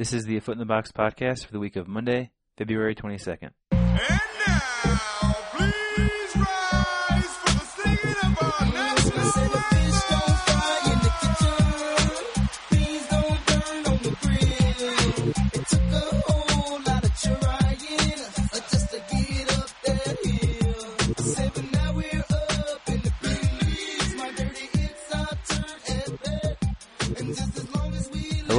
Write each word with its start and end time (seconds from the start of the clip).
This 0.00 0.14
is 0.14 0.24
the 0.24 0.40
Foot 0.40 0.52
in 0.52 0.58
the 0.58 0.64
Box 0.64 0.90
podcast 0.92 1.44
for 1.44 1.52
the 1.52 1.58
week 1.58 1.76
of 1.76 1.86
Monday, 1.86 2.30
February 2.56 2.94
22nd. 2.94 3.50
And 3.70 4.20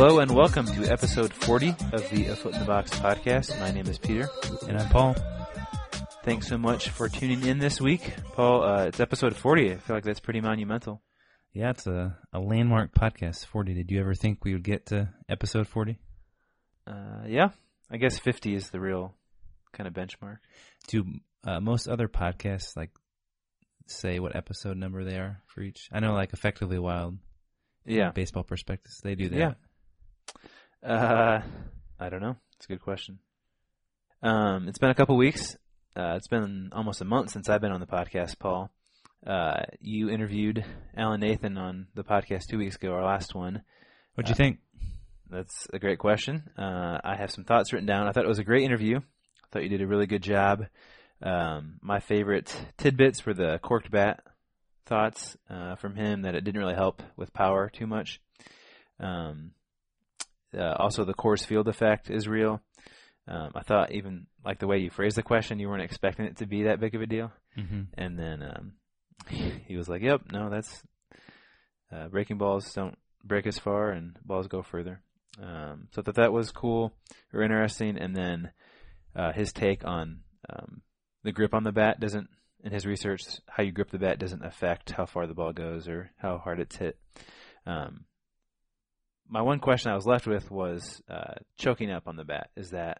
Hello 0.03 0.17
and 0.17 0.31
welcome 0.31 0.65
to 0.65 0.91
episode 0.91 1.31
40 1.31 1.75
of 1.93 2.09
the 2.09 2.25
A 2.29 2.35
Foot 2.35 2.55
in 2.55 2.59
the 2.59 2.65
Box 2.65 2.89
podcast. 2.89 3.59
My 3.59 3.69
name 3.69 3.85
is 3.85 3.99
Peter. 3.99 4.27
And 4.67 4.79
I'm 4.79 4.89
Paul. 4.89 5.15
Thanks 6.23 6.47
so 6.47 6.57
much 6.57 6.89
for 6.89 7.07
tuning 7.07 7.45
in 7.45 7.59
this 7.59 7.79
week. 7.79 8.11
Paul, 8.33 8.63
uh, 8.63 8.85
it's 8.85 8.99
episode 8.99 9.35
40. 9.35 9.73
I 9.73 9.77
feel 9.77 9.95
like 9.95 10.03
that's 10.03 10.19
pretty 10.19 10.41
monumental. 10.41 11.03
Yeah, 11.53 11.69
it's 11.69 11.85
a, 11.85 12.17
a 12.33 12.39
landmark 12.39 12.95
podcast, 12.95 13.45
40. 13.45 13.75
Did 13.75 13.91
you 13.91 13.99
ever 13.99 14.15
think 14.15 14.43
we 14.43 14.53
would 14.53 14.63
get 14.63 14.87
to 14.87 15.09
episode 15.29 15.67
40? 15.67 15.99
Uh, 16.87 16.93
yeah, 17.27 17.49
I 17.91 17.97
guess 17.97 18.17
50 18.17 18.55
is 18.55 18.71
the 18.71 18.79
real 18.79 19.13
kind 19.71 19.87
of 19.87 19.93
benchmark. 19.93 20.37
Do 20.87 21.05
uh, 21.43 21.59
most 21.59 21.87
other 21.87 22.07
podcasts 22.07 22.75
like 22.75 22.89
say 23.85 24.17
what 24.17 24.35
episode 24.35 24.77
number 24.77 25.03
they 25.03 25.17
are 25.17 25.43
for 25.45 25.61
each? 25.61 25.89
I 25.91 25.99
know, 25.99 26.13
like 26.13 26.33
Effectively 26.33 26.79
Wild, 26.79 27.19
Yeah. 27.85 28.09
Baseball 28.09 28.41
Prospectus, 28.43 28.99
they 29.03 29.13
do 29.13 29.29
that. 29.29 29.37
Yeah. 29.37 29.53
Uh, 30.85 31.39
I 31.99 32.09
don't 32.09 32.21
know. 32.21 32.35
It's 32.55 32.65
a 32.65 32.69
good 32.69 32.81
question. 32.81 33.19
Um, 34.23 34.67
it's 34.67 34.77
been 34.79 34.89
a 34.89 34.95
couple 34.95 35.17
weeks. 35.17 35.55
Uh, 35.95 36.13
it's 36.15 36.27
been 36.27 36.69
almost 36.73 37.01
a 37.01 37.05
month 37.05 37.31
since 37.31 37.49
I've 37.49 37.61
been 37.61 37.71
on 37.71 37.79
the 37.79 37.87
podcast, 37.87 38.39
Paul. 38.39 38.71
Uh, 39.25 39.61
you 39.79 40.09
interviewed 40.09 40.65
Alan 40.97 41.19
Nathan 41.19 41.57
on 41.57 41.87
the 41.93 42.03
podcast 42.03 42.47
two 42.49 42.57
weeks 42.57 42.75
ago, 42.75 42.93
our 42.93 43.03
last 43.05 43.35
one. 43.35 43.61
What'd 44.15 44.29
you 44.29 44.33
Uh, 44.33 44.37
think? 44.37 44.59
That's 45.29 45.67
a 45.71 45.79
great 45.79 45.99
question. 45.99 46.43
Uh, 46.57 46.99
I 47.03 47.15
have 47.15 47.31
some 47.31 47.43
thoughts 47.45 47.71
written 47.71 47.85
down. 47.87 48.07
I 48.07 48.11
thought 48.11 48.25
it 48.25 48.29
was 48.29 48.39
a 48.39 48.43
great 48.43 48.63
interview. 48.63 48.97
I 48.97 49.47
thought 49.51 49.63
you 49.63 49.69
did 49.69 49.81
a 49.81 49.87
really 49.87 50.07
good 50.07 50.23
job. 50.23 50.65
Um, 51.21 51.75
my 51.81 51.99
favorite 51.99 52.53
tidbits 52.77 53.25
were 53.25 53.33
the 53.33 53.59
corked 53.61 53.91
bat 53.91 54.23
thoughts 54.85 55.37
uh, 55.49 55.75
from 55.75 55.95
him 55.95 56.23
that 56.23 56.35
it 56.35 56.43
didn't 56.43 56.59
really 56.59 56.73
help 56.75 57.03
with 57.15 57.31
power 57.33 57.69
too 57.69 57.85
much. 57.87 58.19
Um, 58.99 59.51
uh, 60.57 60.75
also, 60.77 61.05
the 61.05 61.13
Coors 61.13 61.45
Field 61.45 61.67
effect 61.67 62.09
is 62.09 62.27
real. 62.27 62.61
Um, 63.27 63.51
I 63.55 63.61
thought 63.61 63.91
even 63.91 64.27
like 64.43 64.59
the 64.59 64.67
way 64.67 64.79
you 64.79 64.89
phrased 64.89 65.15
the 65.15 65.23
question, 65.23 65.59
you 65.59 65.69
weren't 65.69 65.83
expecting 65.83 66.25
it 66.25 66.37
to 66.37 66.45
be 66.45 66.63
that 66.63 66.79
big 66.79 66.95
of 66.95 67.01
a 67.01 67.05
deal. 67.05 67.31
Mm-hmm. 67.57 67.81
And 67.97 68.19
then 68.19 68.43
um, 68.43 68.73
he 69.67 69.77
was 69.77 69.87
like, 69.87 70.01
"Yep, 70.01 70.31
no, 70.31 70.49
that's 70.49 70.83
uh, 71.93 72.07
breaking 72.07 72.37
balls 72.37 72.73
don't 72.73 72.97
break 73.23 73.47
as 73.47 73.59
far, 73.59 73.91
and 73.91 74.17
balls 74.25 74.47
go 74.47 74.61
further." 74.61 75.01
Um, 75.41 75.87
so 75.91 76.01
I 76.01 76.03
thought 76.03 76.15
that 76.15 76.33
was 76.33 76.51
cool 76.51 76.93
or 77.33 77.41
interesting. 77.41 77.97
And 77.97 78.15
then 78.15 78.51
uh, 79.15 79.31
his 79.31 79.53
take 79.53 79.85
on 79.85 80.21
um, 80.49 80.81
the 81.23 81.31
grip 81.31 81.53
on 81.53 81.63
the 81.63 81.71
bat 81.71 81.99
doesn't, 81.99 82.27
in 82.63 82.71
his 82.71 82.85
research, 82.85 83.23
how 83.47 83.63
you 83.63 83.71
grip 83.71 83.91
the 83.91 83.99
bat 83.99 84.19
doesn't 84.19 84.45
affect 84.45 84.91
how 84.91 85.05
far 85.05 85.27
the 85.27 85.33
ball 85.33 85.53
goes 85.53 85.87
or 85.87 86.11
how 86.17 86.37
hard 86.37 86.59
it's 86.59 86.75
hit. 86.75 86.97
Um, 87.65 88.05
my 89.31 89.41
one 89.41 89.59
question 89.59 89.91
I 89.91 89.95
was 89.95 90.05
left 90.05 90.27
with 90.27 90.51
was 90.51 91.01
uh, 91.09 91.35
choking 91.57 91.89
up 91.89 92.07
on 92.07 92.15
the 92.17 92.23
bat. 92.25 92.49
Is 92.55 92.71
that 92.71 92.99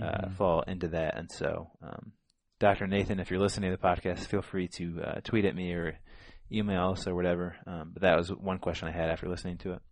uh, 0.00 0.26
Mhm. 0.28 0.32
fall 0.36 0.62
into 0.62 0.88
that? 0.88 1.16
And 1.18 1.28
so, 1.32 1.70
um, 1.82 2.12
Dr. 2.60 2.86
Nathan, 2.86 3.18
if 3.18 3.30
you're 3.30 3.40
listening 3.40 3.70
to 3.72 3.76
the 3.76 3.82
podcast, 3.82 4.20
feel 4.26 4.42
free 4.42 4.68
to 4.76 5.00
uh, 5.02 5.20
tweet 5.24 5.44
at 5.44 5.56
me 5.56 5.72
or 5.72 5.98
email 6.52 6.90
us 6.90 7.06
or 7.08 7.14
whatever. 7.14 7.56
Um, 7.66 7.90
but 7.92 8.02
that 8.02 8.16
was 8.16 8.28
one 8.32 8.58
question 8.58 8.86
I 8.88 8.92
had 8.92 9.08
after 9.10 9.28
listening 9.28 9.58
to 9.58 9.72
it. 9.72 9.82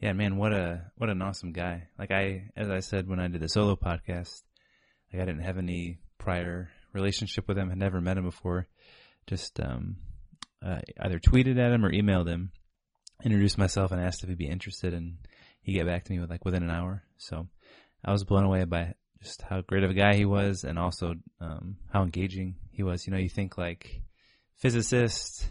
Yeah, 0.00 0.12
man, 0.14 0.36
what 0.36 0.52
a 0.52 0.90
what 0.96 1.10
an 1.10 1.22
awesome 1.22 1.52
guy. 1.52 1.88
Like 1.98 2.10
I, 2.10 2.50
as 2.56 2.68
I 2.70 2.80
said 2.80 3.06
when 3.08 3.20
I 3.20 3.28
did 3.28 3.40
the 3.40 3.48
solo 3.48 3.76
podcast, 3.76 4.42
like 5.12 5.22
I 5.22 5.24
didn't 5.24 5.44
have 5.44 5.58
any 5.58 5.98
prior 6.18 6.70
relationship 6.92 7.46
with 7.46 7.56
him. 7.56 7.68
Had 7.68 7.78
never 7.78 8.00
met 8.00 8.18
him 8.18 8.24
before. 8.24 8.66
Just 9.26 9.60
um, 9.60 9.96
uh, 10.64 10.80
either 11.00 11.18
tweeted 11.20 11.58
at 11.58 11.72
him 11.72 11.84
or 11.84 11.92
emailed 11.92 12.28
him, 12.28 12.50
introduced 13.24 13.58
myself 13.58 13.90
and 13.90 14.00
asked 14.00 14.22
if 14.22 14.28
he'd 14.28 14.38
be 14.38 14.48
interested, 14.48 14.94
and 14.94 15.16
he 15.62 15.72
get 15.72 15.86
back 15.86 16.04
to 16.04 16.12
me 16.12 16.20
with 16.20 16.30
like 16.30 16.44
within 16.44 16.62
an 16.62 16.70
hour. 16.70 17.02
So 17.16 17.48
I 18.04 18.12
was 18.12 18.24
blown 18.24 18.44
away 18.44 18.64
by 18.64 18.94
just 19.22 19.42
how 19.42 19.62
great 19.62 19.84
of 19.84 19.90
a 19.90 19.94
guy 19.94 20.14
he 20.14 20.24
was, 20.24 20.64
and 20.64 20.78
also 20.78 21.14
um, 21.40 21.76
how 21.92 22.02
engaging 22.02 22.56
he 22.70 22.82
was. 22.82 23.06
You 23.06 23.12
know, 23.12 23.18
you 23.18 23.28
think 23.28 23.56
like 23.56 24.02
physicist, 24.56 25.48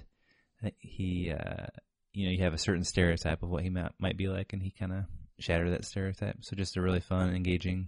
he 0.80 1.32
uh, 1.32 1.68
you 2.14 2.26
know, 2.26 2.32
you 2.32 2.44
have 2.44 2.54
a 2.54 2.60
certain 2.60 2.84
stereotype 2.84 3.44
of 3.44 3.50
what 3.50 3.64
he 3.64 3.70
might, 3.70 3.92
might 4.00 4.18
be 4.18 4.28
like, 4.28 4.54
and 4.54 4.62
he 4.62 4.72
kind 4.72 4.94
of 4.94 5.06
shattered 5.40 5.72
that 5.74 5.86
stereotype. 5.86 6.38
So 6.42 6.56
just 6.56 6.78
a 6.78 6.82
really 6.82 7.00
fun, 7.00 7.36
engaging 7.36 7.88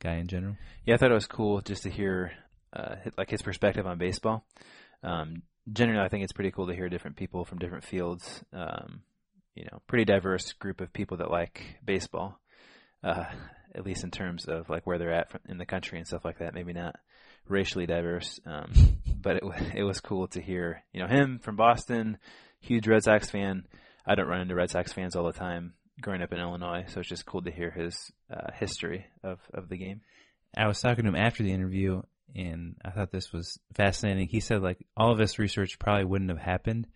guy 0.00 0.14
in 0.14 0.28
general. 0.28 0.56
Yeah, 0.84 0.94
I 0.94 0.96
thought 0.98 1.10
it 1.10 1.14
was 1.14 1.26
cool 1.26 1.60
just 1.60 1.82
to 1.82 1.90
hear 1.90 2.32
uh, 2.72 2.96
like 3.16 3.30
his 3.30 3.42
perspective 3.42 3.86
on 3.86 3.98
baseball. 3.98 4.46
Um, 5.02 5.42
generally, 5.72 6.04
I 6.04 6.08
think 6.08 6.22
it's 6.22 6.32
pretty 6.32 6.52
cool 6.52 6.68
to 6.68 6.74
hear 6.74 6.88
different 6.88 7.16
people 7.16 7.44
from 7.44 7.58
different 7.58 7.84
fields. 7.84 8.42
Um, 8.52 9.02
you 9.58 9.64
know, 9.64 9.82
pretty 9.88 10.04
diverse 10.04 10.52
group 10.52 10.80
of 10.80 10.92
people 10.92 11.16
that 11.16 11.32
like 11.32 11.62
baseball, 11.84 12.38
uh, 13.02 13.24
at 13.74 13.84
least 13.84 14.04
in 14.04 14.10
terms 14.12 14.44
of 14.44 14.70
like 14.70 14.86
where 14.86 14.98
they're 14.98 15.12
at 15.12 15.32
in 15.48 15.58
the 15.58 15.66
country 15.66 15.98
and 15.98 16.06
stuff 16.06 16.24
like 16.24 16.38
that. 16.38 16.54
Maybe 16.54 16.72
not 16.72 16.94
racially 17.48 17.84
diverse, 17.84 18.38
um, 18.46 18.72
but 19.20 19.36
it 19.36 19.42
it 19.74 19.82
was 19.82 20.00
cool 20.00 20.28
to 20.28 20.40
hear. 20.40 20.84
You 20.92 21.00
know, 21.00 21.08
him 21.08 21.40
from 21.40 21.56
Boston, 21.56 22.18
huge 22.60 22.86
Red 22.86 23.02
Sox 23.02 23.30
fan. 23.30 23.66
I 24.06 24.14
don't 24.14 24.28
run 24.28 24.42
into 24.42 24.54
Red 24.54 24.70
Sox 24.70 24.92
fans 24.92 25.16
all 25.16 25.26
the 25.26 25.32
time 25.32 25.74
growing 26.00 26.22
up 26.22 26.32
in 26.32 26.38
Illinois, 26.38 26.84
so 26.86 27.00
it's 27.00 27.08
just 27.08 27.26
cool 27.26 27.42
to 27.42 27.50
hear 27.50 27.72
his 27.72 28.12
uh, 28.32 28.52
history 28.54 29.06
of 29.24 29.40
of 29.52 29.68
the 29.68 29.76
game. 29.76 30.02
I 30.56 30.68
was 30.68 30.80
talking 30.80 31.02
to 31.02 31.10
him 31.10 31.16
after 31.16 31.42
the 31.42 31.52
interview, 31.52 32.02
and 32.36 32.76
I 32.84 32.90
thought 32.90 33.10
this 33.10 33.32
was 33.32 33.58
fascinating. 33.74 34.28
He 34.28 34.38
said 34.38 34.62
like 34.62 34.78
all 34.96 35.10
of 35.10 35.18
this 35.18 35.40
research 35.40 35.80
probably 35.80 36.04
wouldn't 36.04 36.30
have 36.30 36.38
happened 36.38 36.86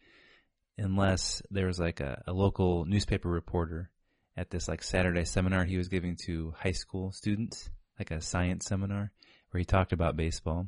unless 0.78 1.42
there 1.50 1.66
was 1.66 1.78
like 1.78 2.00
a, 2.00 2.22
a 2.26 2.32
local 2.32 2.84
newspaper 2.84 3.28
reporter 3.28 3.90
at 4.36 4.50
this 4.50 4.68
like 4.68 4.82
Saturday 4.82 5.24
seminar 5.24 5.64
he 5.64 5.76
was 5.76 5.88
giving 5.88 6.16
to 6.26 6.54
high 6.58 6.72
school 6.72 7.12
students, 7.12 7.68
like 7.98 8.10
a 8.10 8.20
science 8.20 8.66
seminar 8.66 9.10
where 9.50 9.58
he 9.58 9.64
talked 9.64 9.92
about 9.92 10.16
baseball. 10.16 10.66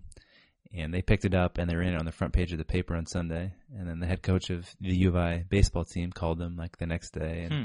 And 0.76 0.92
they 0.92 1.02
picked 1.02 1.24
it 1.24 1.34
up 1.34 1.58
and 1.58 1.70
they 1.70 1.76
ran 1.76 1.94
it 1.94 1.98
on 2.00 2.04
the 2.04 2.12
front 2.12 2.32
page 2.32 2.50
of 2.52 2.58
the 2.58 2.64
paper 2.64 2.96
on 2.96 3.06
Sunday. 3.06 3.52
And 3.78 3.88
then 3.88 4.00
the 4.00 4.06
head 4.06 4.22
coach 4.22 4.50
of 4.50 4.68
the 4.80 4.94
U 4.96 5.08
of 5.10 5.16
I 5.16 5.44
baseball 5.48 5.84
team 5.84 6.10
called 6.10 6.38
them 6.38 6.56
like 6.56 6.78
the 6.78 6.86
next 6.86 7.12
day 7.12 7.42
and 7.48 7.52
Hmm. 7.52 7.64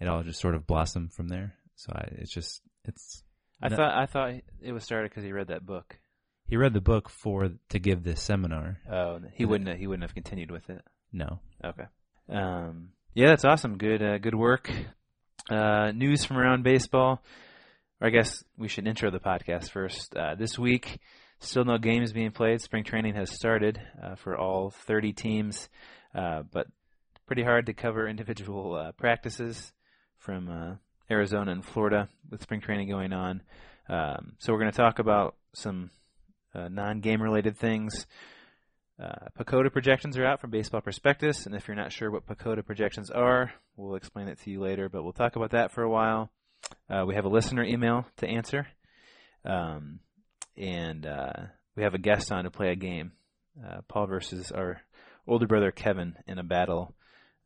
it 0.00 0.08
all 0.08 0.22
just 0.24 0.40
sort 0.40 0.54
of 0.56 0.66
blossomed 0.66 1.12
from 1.12 1.28
there. 1.28 1.54
So 1.76 1.92
I, 1.94 2.08
it's 2.18 2.32
just, 2.32 2.60
it's, 2.84 3.22
I 3.62 3.68
No- 3.68 3.76
thought 3.76 3.94
I 3.96 4.06
thought 4.06 4.32
it 4.60 4.72
was 4.72 4.82
started 4.84 5.10
because 5.10 5.22
he 5.24 5.32
read 5.32 5.48
that 5.48 5.64
book. 5.64 5.98
he 6.48 6.56
read 6.56 6.72
the 6.74 6.80
book 6.80 7.08
for, 7.08 7.50
to 7.68 7.78
give 7.78 8.02
this 8.02 8.20
seminar. 8.22 8.78
Oh, 8.90 9.20
he 9.34 9.44
wouldn't 9.44 9.68
have, 9.68 9.78
he 9.78 9.86
wouldn't 9.86 10.02
have 10.04 10.14
continued 10.14 10.50
with 10.50 10.68
it. 10.68 10.82
No. 11.12 11.40
Okay. 11.64 11.84
Um, 12.28 12.90
yeah, 13.14 13.28
that's 13.28 13.44
awesome. 13.44 13.78
Good 13.78 14.02
uh, 14.02 14.18
good 14.18 14.34
work. 14.34 14.70
Uh, 15.50 15.92
news 15.92 16.24
from 16.24 16.36
around 16.36 16.62
baseball. 16.62 17.22
Or 18.00 18.06
I 18.06 18.10
guess 18.10 18.44
we 18.56 18.68
should 18.68 18.86
intro 18.86 19.10
the 19.10 19.18
podcast 19.18 19.70
first. 19.70 20.14
Uh, 20.14 20.34
this 20.34 20.58
week, 20.58 21.00
still 21.40 21.64
no 21.64 21.78
games 21.78 22.12
being 22.12 22.32
played. 22.32 22.60
Spring 22.60 22.84
training 22.84 23.14
has 23.14 23.32
started 23.32 23.80
uh, 24.02 24.14
for 24.14 24.36
all 24.36 24.70
30 24.70 25.14
teams, 25.14 25.68
uh, 26.14 26.42
but 26.52 26.66
pretty 27.26 27.42
hard 27.42 27.66
to 27.66 27.72
cover 27.72 28.06
individual 28.06 28.74
uh, 28.74 28.92
practices 28.92 29.72
from 30.18 30.78
Arizona 31.10 31.52
and 31.52 31.64
Florida 31.64 32.08
with 32.30 32.42
spring 32.42 32.60
training 32.60 32.88
going 32.88 33.12
on. 33.12 33.42
Um, 33.88 34.32
so 34.38 34.52
we're 34.52 34.60
going 34.60 34.70
to 34.72 34.76
talk 34.76 34.98
about 34.98 35.34
some 35.54 35.90
non-game 36.54 37.22
related 37.22 37.56
things. 37.56 38.06
Uh, 39.00 39.28
PECOTA 39.38 39.70
projections 39.70 40.18
are 40.18 40.26
out 40.26 40.40
from 40.40 40.50
Baseball 40.50 40.80
Prospectus, 40.80 41.46
and 41.46 41.54
if 41.54 41.68
you're 41.68 41.76
not 41.76 41.92
sure 41.92 42.10
what 42.10 42.26
PECOTA 42.26 42.66
projections 42.66 43.10
are, 43.10 43.52
we'll 43.76 43.94
explain 43.94 44.26
it 44.26 44.40
to 44.40 44.50
you 44.50 44.60
later, 44.60 44.88
but 44.88 45.04
we'll 45.04 45.12
talk 45.12 45.36
about 45.36 45.52
that 45.52 45.70
for 45.70 45.84
a 45.84 45.88
while. 45.88 46.30
Uh, 46.90 47.04
we 47.06 47.14
have 47.14 47.24
a 47.24 47.28
listener 47.28 47.62
email 47.62 48.06
to 48.16 48.26
answer, 48.26 48.66
um, 49.44 50.00
and 50.56 51.06
uh, 51.06 51.32
we 51.76 51.84
have 51.84 51.94
a 51.94 51.98
guest 51.98 52.32
on 52.32 52.42
to 52.42 52.50
play 52.50 52.70
a 52.72 52.76
game. 52.76 53.12
Uh, 53.64 53.82
Paul 53.86 54.06
versus 54.06 54.50
our 54.50 54.80
older 55.28 55.46
brother 55.46 55.70
Kevin 55.70 56.16
in 56.26 56.38
a 56.38 56.44
battle 56.44 56.96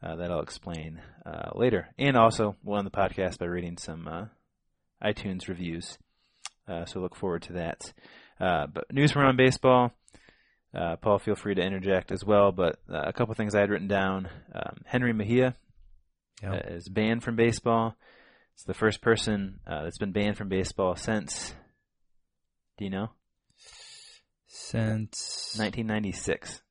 uh, 0.03 0.17
that 0.17 0.31
I'll 0.31 0.41
explain 0.41 1.03
later. 1.55 1.89
And 1.99 2.17
also, 2.17 2.57
we'll 2.65 2.79
end 2.79 2.87
the 2.87 2.91
podcast 2.91 3.39
by 3.39 3.47
reading 3.47 3.77
some 3.77 4.31
iTunes 5.05 5.49
reviews. 5.49 5.99
So 6.87 7.01
look 7.01 7.15
forward 7.15 7.43
to 7.43 7.53
that. 7.55 7.93
But 8.39 8.91
news 8.91 9.13
from 9.13 9.23
around 9.23 9.37
baseball. 9.37 9.93
Uh, 10.75 10.97
Paul, 10.97 11.19
feel 11.19 11.35
free 11.35 11.55
to 11.55 11.63
interject 11.63 12.11
as 12.13 12.25
well. 12.25 12.51
But 12.53 12.77
uh, 12.93 13.03
a 13.07 13.13
couple 13.13 13.35
things 13.35 13.55
I 13.55 13.61
had 13.61 13.71
written 13.71 13.89
down. 13.89 14.29
Um, 14.55 14.77
Jenrry 14.93 15.15
Mejia 15.15 15.55
Yeah. 16.43 16.53
uh, 16.55 16.61
is 16.75 16.89
banned 16.89 17.23
from 17.23 17.37
baseball. 17.37 17.95
It's 18.55 18.65
the 18.65 18.75
first 18.75 19.01
person 19.03 19.61
uh, 19.67 19.85
that's 19.85 19.99
been 19.99 20.13
banned 20.13 20.37
from 20.39 20.49
baseball 20.49 20.97
since. 20.97 21.55
Do 22.79 22.85
you 22.85 22.91
know? 22.91 23.11
Since 24.47 25.55
1996. 25.59 26.63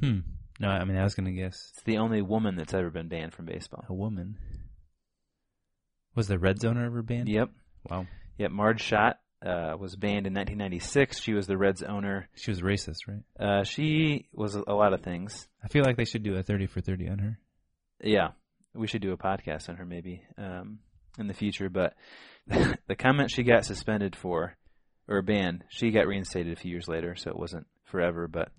hmm. 0.00 0.18
No, 0.58 0.68
I 0.68 0.84
mean 0.84 0.98
I 0.98 1.02
was 1.04 1.14
gonna 1.14 1.32
guess 1.32 1.72
It's 1.74 1.82
the 1.84 1.98
only 1.98 2.20
woman 2.20 2.56
that's 2.56 2.74
ever 2.74 2.90
been 2.90 3.08
banned 3.08 3.32
from 3.32 3.46
baseball. 3.46 3.84
a 3.88 3.94
woman. 3.94 4.36
Was 6.14 6.28
the 6.28 6.38
red 6.38 6.60
zone 6.60 6.82
ever 6.82 7.02
banned? 7.02 7.28
Yep. 7.28 7.50
Wow. 7.88 8.06
Yep. 8.38 8.50
Marge 8.50 8.82
Schott 8.82 9.18
uh, 9.44 9.74
was 9.78 9.96
banned 9.96 10.26
in 10.26 10.34
1996. 10.34 11.20
She 11.20 11.32
was 11.32 11.46
the 11.46 11.56
Reds 11.56 11.82
owner. 11.82 12.28
She 12.34 12.50
was 12.50 12.60
racist, 12.60 13.08
right? 13.08 13.22
Uh, 13.38 13.64
she 13.64 14.28
was 14.32 14.54
a, 14.54 14.72
lot 14.72 14.92
of 14.92 15.00
things. 15.00 15.48
I 15.64 15.68
feel 15.68 15.84
like 15.84 15.96
they 15.96 16.04
should 16.04 16.22
do 16.22 16.36
a 16.36 16.42
thirty 16.42 16.66
for 16.66 16.80
thirty 16.80 17.08
on 17.08 17.18
her. 17.18 17.38
Yeah, 18.02 18.28
we 18.74 18.86
should 18.86 19.02
do 19.02 19.12
a 19.12 19.16
podcast 19.16 19.68
on 19.68 19.76
her 19.76 19.84
maybe 19.84 20.22
um, 20.36 20.80
in 21.18 21.26
the 21.26 21.34
future. 21.34 21.68
But 21.68 21.94
the 22.46 22.96
comment 22.96 23.30
she 23.30 23.42
got 23.42 23.64
suspended 23.64 24.14
for 24.14 24.56
or 25.08 25.22
banned, 25.22 25.64
she 25.68 25.90
got 25.90 26.06
reinstated 26.06 26.52
a 26.52 26.60
few 26.60 26.70
years 26.70 26.88
later, 26.88 27.16
so 27.16 27.30
it 27.30 27.38
wasn't 27.38 27.66
forever. 27.84 28.28
But 28.28 28.50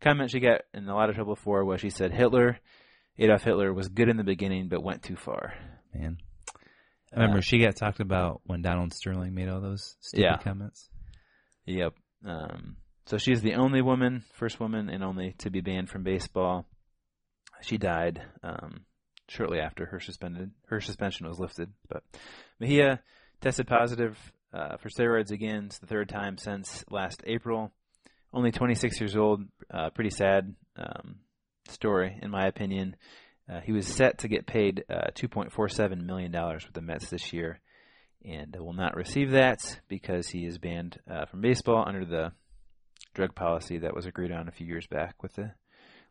comment 0.00 0.30
she 0.30 0.40
got 0.40 0.62
in 0.72 0.88
a 0.88 0.94
lot 0.94 1.08
of 1.08 1.14
trouble 1.14 1.36
for 1.36 1.64
was 1.64 1.80
she 1.80 1.90
said 1.90 2.12
Hitler, 2.12 2.58
Adolf 3.18 3.44
Hitler, 3.44 3.72
was 3.72 3.88
good 3.88 4.08
in 4.08 4.16
the 4.16 4.24
beginning 4.24 4.68
but 4.68 4.82
went 4.82 5.02
too 5.02 5.16
far. 5.16 5.54
Man. 5.94 6.18
I 7.14 7.20
remember 7.20 7.38
Uh, 7.38 7.42
she 7.42 7.58
got 7.58 7.76
talked 7.76 8.00
about 8.00 8.40
when 8.44 8.62
Donald 8.62 8.92
Sterling 8.92 9.34
made 9.34 9.48
all 9.48 9.60
those 9.60 9.96
stupid 10.00 10.22
Yeah. 10.24 10.36
comments. 10.38 10.88
Yep. 11.66 11.94
Um, 12.24 12.76
so 13.06 13.18
she's 13.18 13.40
the 13.42 13.54
only 13.54 13.82
woman, 13.82 14.24
first 14.32 14.58
woman, 14.60 14.88
and 14.88 15.02
only 15.04 15.32
to 15.38 15.50
be 15.50 15.60
banned 15.60 15.90
from 15.90 16.02
baseball. 16.02 16.66
She 17.62 17.78
died 17.78 18.22
um, 18.42 18.84
shortly 19.28 19.58
after 19.60 19.86
her 19.86 20.00
suspended 20.00 20.50
her 20.68 20.80
suspension 20.80 21.26
was 21.26 21.38
lifted. 21.38 21.72
But 21.88 22.02
Mejia 22.60 23.00
tested 23.40 23.66
positive 23.66 24.18
uh, 24.52 24.76
for 24.78 24.88
steroids 24.88 25.30
again. 25.30 25.66
It's 25.66 25.78
the 25.78 25.86
third 25.86 26.08
time 26.08 26.36
since 26.38 26.84
last 26.90 27.22
April. 27.26 27.72
Only 28.32 28.50
26 28.50 29.00
years 29.00 29.16
old. 29.16 29.42
Uh, 29.70 29.90
pretty 29.90 30.10
sad 30.10 30.54
um, 30.76 31.16
story, 31.68 32.18
in 32.20 32.30
my 32.30 32.46
opinion. 32.46 32.96
Uh, 33.50 33.60
he 33.60 33.72
was 33.72 33.86
set 33.86 34.18
to 34.18 34.28
get 34.28 34.46
paid 34.46 34.84
uh, 34.88 35.10
2.47 35.14 36.04
million 36.04 36.32
dollars 36.32 36.64
with 36.64 36.74
the 36.74 36.80
Mets 36.80 37.10
this 37.10 37.32
year, 37.32 37.60
and 38.24 38.56
will 38.58 38.72
not 38.72 38.96
receive 38.96 39.32
that 39.32 39.80
because 39.88 40.28
he 40.28 40.46
is 40.46 40.58
banned 40.58 40.98
uh, 41.10 41.26
from 41.26 41.42
baseball 41.42 41.84
under 41.86 42.04
the 42.04 42.32
drug 43.12 43.34
policy 43.34 43.78
that 43.78 43.94
was 43.94 44.06
agreed 44.06 44.32
on 44.32 44.48
a 44.48 44.52
few 44.52 44.66
years 44.66 44.86
back 44.86 45.22
with 45.22 45.34
the 45.34 45.52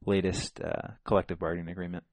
latest 0.06 0.62
uh, 0.62 0.90
collective 1.06 1.40
bargaining 1.40 1.72
agreement. 1.72 2.04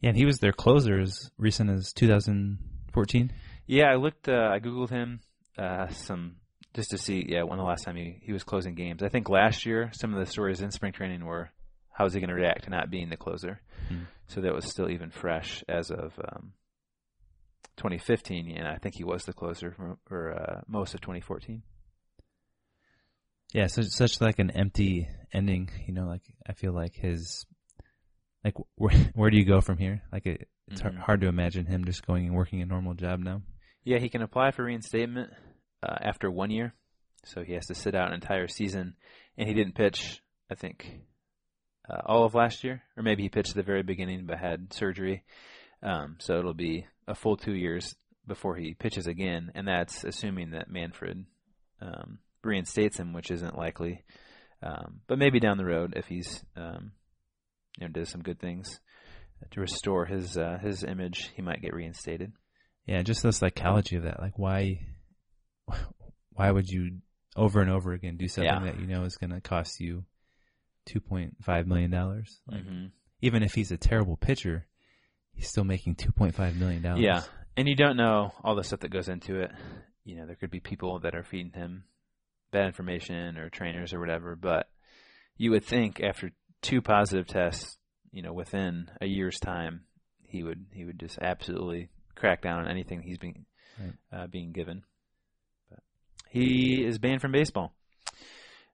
Yeah, 0.00 0.10
and 0.10 0.16
he 0.16 0.26
was 0.26 0.38
their 0.38 0.52
closer 0.52 1.00
as 1.00 1.30
recent 1.38 1.70
as 1.70 1.92
2014. 1.92 3.32
Yeah, 3.66 3.86
I 3.86 3.96
looked. 3.96 4.28
Uh, 4.28 4.50
I 4.52 4.58
googled 4.58 4.90
him 4.90 5.20
uh, 5.58 5.88
some 5.88 6.36
just 6.74 6.90
to 6.90 6.98
see. 6.98 7.24
Yeah, 7.28 7.44
when 7.44 7.58
the 7.58 7.64
last 7.64 7.84
time 7.84 7.96
he, 7.96 8.18
he 8.22 8.32
was 8.32 8.44
closing 8.44 8.74
games. 8.74 9.02
I 9.02 9.08
think 9.08 9.28
last 9.28 9.64
year 9.64 9.90
some 9.94 10.12
of 10.12 10.20
the 10.20 10.30
stories 10.30 10.60
in 10.60 10.70
spring 10.70 10.92
training 10.92 11.24
were 11.24 11.50
how's 11.96 12.12
he 12.14 12.20
going 12.20 12.28
to 12.28 12.34
react 12.34 12.64
to 12.64 12.70
not 12.70 12.90
being 12.90 13.08
the 13.08 13.16
closer. 13.16 13.60
Hmm. 13.88 14.02
So 14.28 14.40
that 14.40 14.54
was 14.54 14.68
still 14.68 14.90
even 14.90 15.10
fresh 15.10 15.62
as 15.68 15.90
of 15.90 16.12
um, 16.18 16.52
2015, 17.76 18.50
and 18.56 18.66
I 18.66 18.76
think 18.76 18.94
he 18.96 19.04
was 19.04 19.24
the 19.24 19.32
closer 19.32 19.72
for, 19.72 19.96
for 20.06 20.32
uh, 20.34 20.60
most 20.66 20.94
of 20.94 21.00
2014. 21.00 21.62
Yeah, 23.52 23.66
so 23.68 23.82
such 23.82 24.20
like 24.20 24.38
an 24.38 24.50
empty 24.50 25.08
ending. 25.32 25.70
You 25.86 25.94
know, 25.94 26.06
like 26.06 26.22
I 26.46 26.52
feel 26.52 26.72
like 26.72 26.94
his, 26.94 27.46
like 28.44 28.54
where 28.74 28.94
where 29.14 29.30
do 29.30 29.36
you 29.38 29.44
go 29.44 29.60
from 29.60 29.78
here? 29.78 30.02
Like 30.12 30.26
it, 30.26 30.48
it's 30.68 30.82
Mhm. 30.82 30.98
hard 30.98 31.20
to 31.20 31.28
imagine 31.28 31.66
him 31.66 31.84
just 31.84 32.06
going 32.06 32.26
and 32.26 32.34
working 32.34 32.60
a 32.62 32.66
normal 32.66 32.94
job 32.94 33.20
now. 33.20 33.42
Yeah, 33.84 33.98
he 33.98 34.08
can 34.08 34.22
apply 34.22 34.50
for 34.50 34.64
reinstatement 34.64 35.30
uh, 35.82 35.96
after 36.00 36.28
one 36.30 36.50
year, 36.50 36.74
so 37.24 37.42
he 37.44 37.52
has 37.52 37.66
to 37.66 37.74
sit 37.74 37.94
out 37.94 38.08
an 38.08 38.14
entire 38.14 38.48
season. 38.48 38.96
And 39.38 39.48
he 39.48 39.54
didn't 39.54 39.74
pitch, 39.76 40.22
I 40.50 40.54
think, 40.56 40.98
uh, 41.90 42.00
all 42.06 42.24
of 42.24 42.34
last 42.34 42.64
year, 42.64 42.82
or 42.96 43.02
maybe 43.02 43.22
he 43.22 43.28
pitched 43.28 43.50
at 43.50 43.56
the 43.56 43.62
very 43.62 43.82
beginning 43.82 44.26
but 44.26 44.38
had 44.38 44.72
surgery. 44.72 45.24
Um, 45.82 46.16
so 46.18 46.38
it'll 46.38 46.54
be 46.54 46.86
a 47.06 47.14
full 47.14 47.36
two 47.36 47.54
years 47.54 47.94
before 48.26 48.56
he 48.56 48.74
pitches 48.74 49.06
again, 49.06 49.52
and 49.54 49.68
that's 49.68 50.02
assuming 50.04 50.50
that 50.50 50.70
Manfred 50.70 51.24
um, 51.80 52.18
reinstates 52.42 52.98
him, 52.98 53.12
which 53.12 53.30
isn't 53.30 53.56
likely. 53.56 54.04
Um, 54.62 55.00
but 55.06 55.18
maybe 55.18 55.38
down 55.38 55.58
the 55.58 55.64
road, 55.64 55.92
if 55.96 56.06
he's 56.06 56.42
um, 56.56 56.92
you 57.78 57.86
know 57.86 57.92
does 57.92 58.08
some 58.08 58.22
good 58.22 58.40
things 58.40 58.80
to 59.50 59.60
restore 59.60 60.06
his 60.06 60.36
uh, 60.38 60.58
his 60.60 60.82
image, 60.82 61.30
he 61.36 61.42
might 61.42 61.62
get 61.62 61.74
reinstated. 61.74 62.32
Yeah, 62.86 63.02
just 63.02 63.22
the 63.22 63.32
psychology 63.32 63.96
of 63.96 64.04
that. 64.04 64.20
Like 64.20 64.38
why, 64.38 64.80
why 66.32 66.50
would 66.50 66.68
you 66.68 66.98
over 67.36 67.60
and 67.60 67.70
over 67.70 67.92
again 67.92 68.16
do 68.16 68.28
something 68.28 68.50
Yeah. 68.50 68.64
that 68.72 68.80
you 68.80 68.86
know 68.86 69.04
is 69.04 69.16
going 69.16 69.30
to 69.30 69.40
cost 69.40 69.78
you 69.80 70.04
two 70.86 71.00
point 71.00 71.36
five 71.42 71.66
million 71.66 71.90
dollars? 71.90 72.40
Like 72.46 72.64
Mhm. 72.64 72.90
even 73.20 73.42
if 73.42 73.52
he's 73.54 73.70
a 73.72 73.76
terrible 73.76 74.16
pitcher, 74.16 74.66
he's 75.32 75.48
still 75.48 75.64
making 75.64 75.96
two 75.96 76.12
point 76.12 76.34
five 76.34 76.56
million 76.56 76.82
dollars. 76.82 77.02
Yeah, 77.02 77.22
and 77.56 77.68
you 77.68 77.74
don't 77.76 77.96
know 77.98 78.32
all 78.42 78.54
the 78.54 78.64
stuff 78.64 78.80
that 78.80 78.90
goes 78.90 79.08
into 79.08 79.40
it. 79.40 79.50
You 80.04 80.16
know, 80.16 80.26
there 80.26 80.36
could 80.36 80.50
be 80.50 80.60
people 80.60 81.00
that 81.00 81.14
are 81.14 81.22
feeding 81.24 81.52
him 81.52 81.84
bad 82.52 82.66
information 82.66 83.36
or 83.36 83.50
trainers 83.50 83.92
or 83.92 84.00
whatever, 84.00 84.36
but 84.36 84.70
you 85.36 85.50
would 85.50 85.64
think 85.64 86.00
after 86.00 86.30
two 86.62 86.80
positive 86.80 87.26
tests, 87.26 87.76
you 88.12 88.22
know, 88.22 88.32
within 88.32 88.88
a 89.00 89.06
year's 89.06 89.38
time, 89.40 89.84
he 90.22 90.42
would 90.42 90.66
he 90.72 90.84
would 90.84 90.98
just 91.00 91.18
absolutely 91.20 91.88
crack 92.14 92.40
down 92.40 92.60
on 92.60 92.68
anything 92.70 93.02
he's 93.02 93.18
being 93.18 93.44
Right. 93.78 93.92
uh, 94.10 94.26
being 94.28 94.52
given. 94.52 94.84
But 95.68 95.80
he 96.30 96.82
is 96.84 96.98
banned 96.98 97.20
from 97.20 97.32
baseball. 97.32 97.74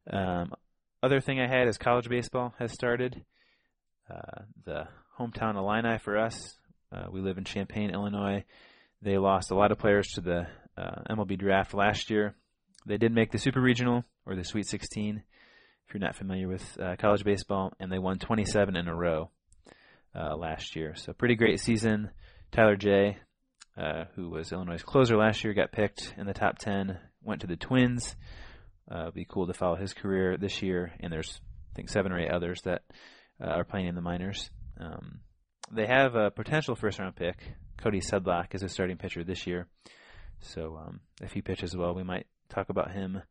Um, 0.07 0.53
other 1.03 1.21
thing 1.21 1.41
I 1.41 1.49
had 1.49 1.69
is 1.69 1.79
college 1.79 2.09
baseball 2.09 2.55
has 2.59 2.73
started. 2.73 3.25
Uh, 4.09 4.43
the 4.65 4.89
hometown 5.19 5.57
Illini 5.57 5.99
for 5.99 6.19
us. 6.19 6.57
Uh, 6.93 7.07
we 7.11 7.21
live 7.21 7.39
in 7.39 7.45
Champaign, 7.45 7.91
Illinois. 7.91 8.45
They 9.01 9.19
lost 9.19 9.51
a 9.51 9.55
lot 9.55 9.73
of 9.73 9.79
players 9.79 10.09
to 10.15 10.21
the 10.21 10.47
uh, 10.77 11.03
MLB 11.11 11.39
draft 11.39 11.75
last 11.75 12.11
year. 12.11 12.35
They 12.87 12.99
did 12.99 13.13
make 13.13 13.33
the 13.33 13.39
Super 13.39 13.61
Regional 13.61 14.05
or 14.27 14.37
the 14.37 14.45
Sweet 14.45 14.67
16, 14.67 15.23
if 15.87 15.95
you're 15.95 16.01
not 16.01 16.15
familiar 16.15 16.47
with 16.47 16.79
uh, 16.81 16.97
college 16.99 17.25
baseball, 17.25 17.73
and 17.81 17.91
they 17.91 17.99
won 17.99 18.19
27 18.19 18.77
in 18.77 18.87
a 18.87 18.95
row 18.95 19.31
uh, 20.15 20.37
last 20.37 20.77
year. 20.77 20.95
So 20.95 21.13
pretty 21.13 21.35
great 21.35 21.59
season. 21.59 22.11
Tyler 22.53 22.77
Jay, 22.77 23.19
uh, 23.77 24.05
who 24.15 24.29
was 24.29 24.53
Illinois' 24.53 24.83
closer 24.83 25.17
last 25.17 25.43
year, 25.43 25.55
got 25.55 25.73
picked 25.73 26.15
in 26.17 26.27
the 26.27 26.35
top 26.35 26.59
10. 26.59 26.99
Went 27.23 27.41
to 27.41 27.47
the 27.47 27.57
Twins. 27.57 28.15
Uh, 28.91 29.11
be 29.11 29.25
cool 29.29 29.47
to 29.47 29.55
follow 29.55 29.77
his 29.77 29.95
career 29.95 30.37
this 30.37 30.63
year. 30.63 30.93
And 31.01 31.13
there's, 31.13 31.41
I 31.73 31.75
think, 31.77 31.89
seven 31.89 32.13
or 32.13 32.19
eight 32.19 32.31
others 32.31 32.61
that 32.63 32.83
uh, 33.43 33.47
are 33.47 33.65
playing 33.65 33.87
in 33.87 33.95
the 33.95 34.01
minors. 34.01 34.51
Um, 34.79 35.21
they 35.71 35.87
have 35.87 36.15
a 36.15 36.31
potential 36.31 36.75
first 36.75 36.99
round 36.99 37.17
pick. 37.17 37.37
Cody 37.79 38.01
Sedlock 38.01 38.55
is 38.55 38.63
a 38.63 38.69
starting 38.69 38.97
pitcher 38.97 39.25
this 39.25 39.47
year. 39.47 39.67
So 40.41 40.77
um, 40.77 41.01
if 41.21 41.33
he 41.33 41.41
pitches 41.43 41.77
well, 41.77 41.95
we 41.95 42.03
might 42.03 42.27
talk 42.49 42.69
about 42.69 42.93
him 42.93 43.23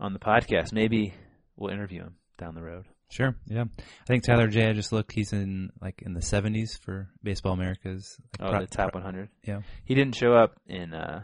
on 0.00 0.12
the 0.12 0.18
podcast. 0.18 0.72
Maybe 0.72 1.14
we'll 1.56 1.72
interview 1.72 2.02
him 2.02 2.16
down 2.38 2.54
the 2.54 2.62
road. 2.62 2.84
Sure. 3.08 3.36
Yeah. 3.46 3.64
I 3.78 4.04
think 4.06 4.24
Tyler 4.24 4.48
Jay. 4.48 4.68
I 4.68 4.72
just 4.72 4.92
looked. 4.92 5.12
He's 5.12 5.32
in 5.32 5.70
like 5.80 6.02
in 6.04 6.12
the 6.12 6.22
seventies 6.22 6.76
for 6.76 7.08
Baseball 7.22 7.52
Americas. 7.52 8.16
Like, 8.40 8.48
Oh, 8.48 8.50
pro- 8.52 8.60
the 8.62 8.66
top 8.66 8.94
100. 8.94 9.28
Yeah. 9.44 9.60
He 9.84 9.94
didn't 9.94 10.16
show 10.16 10.32
up 10.34 10.54
in 10.66 10.92
uh, 10.92 11.22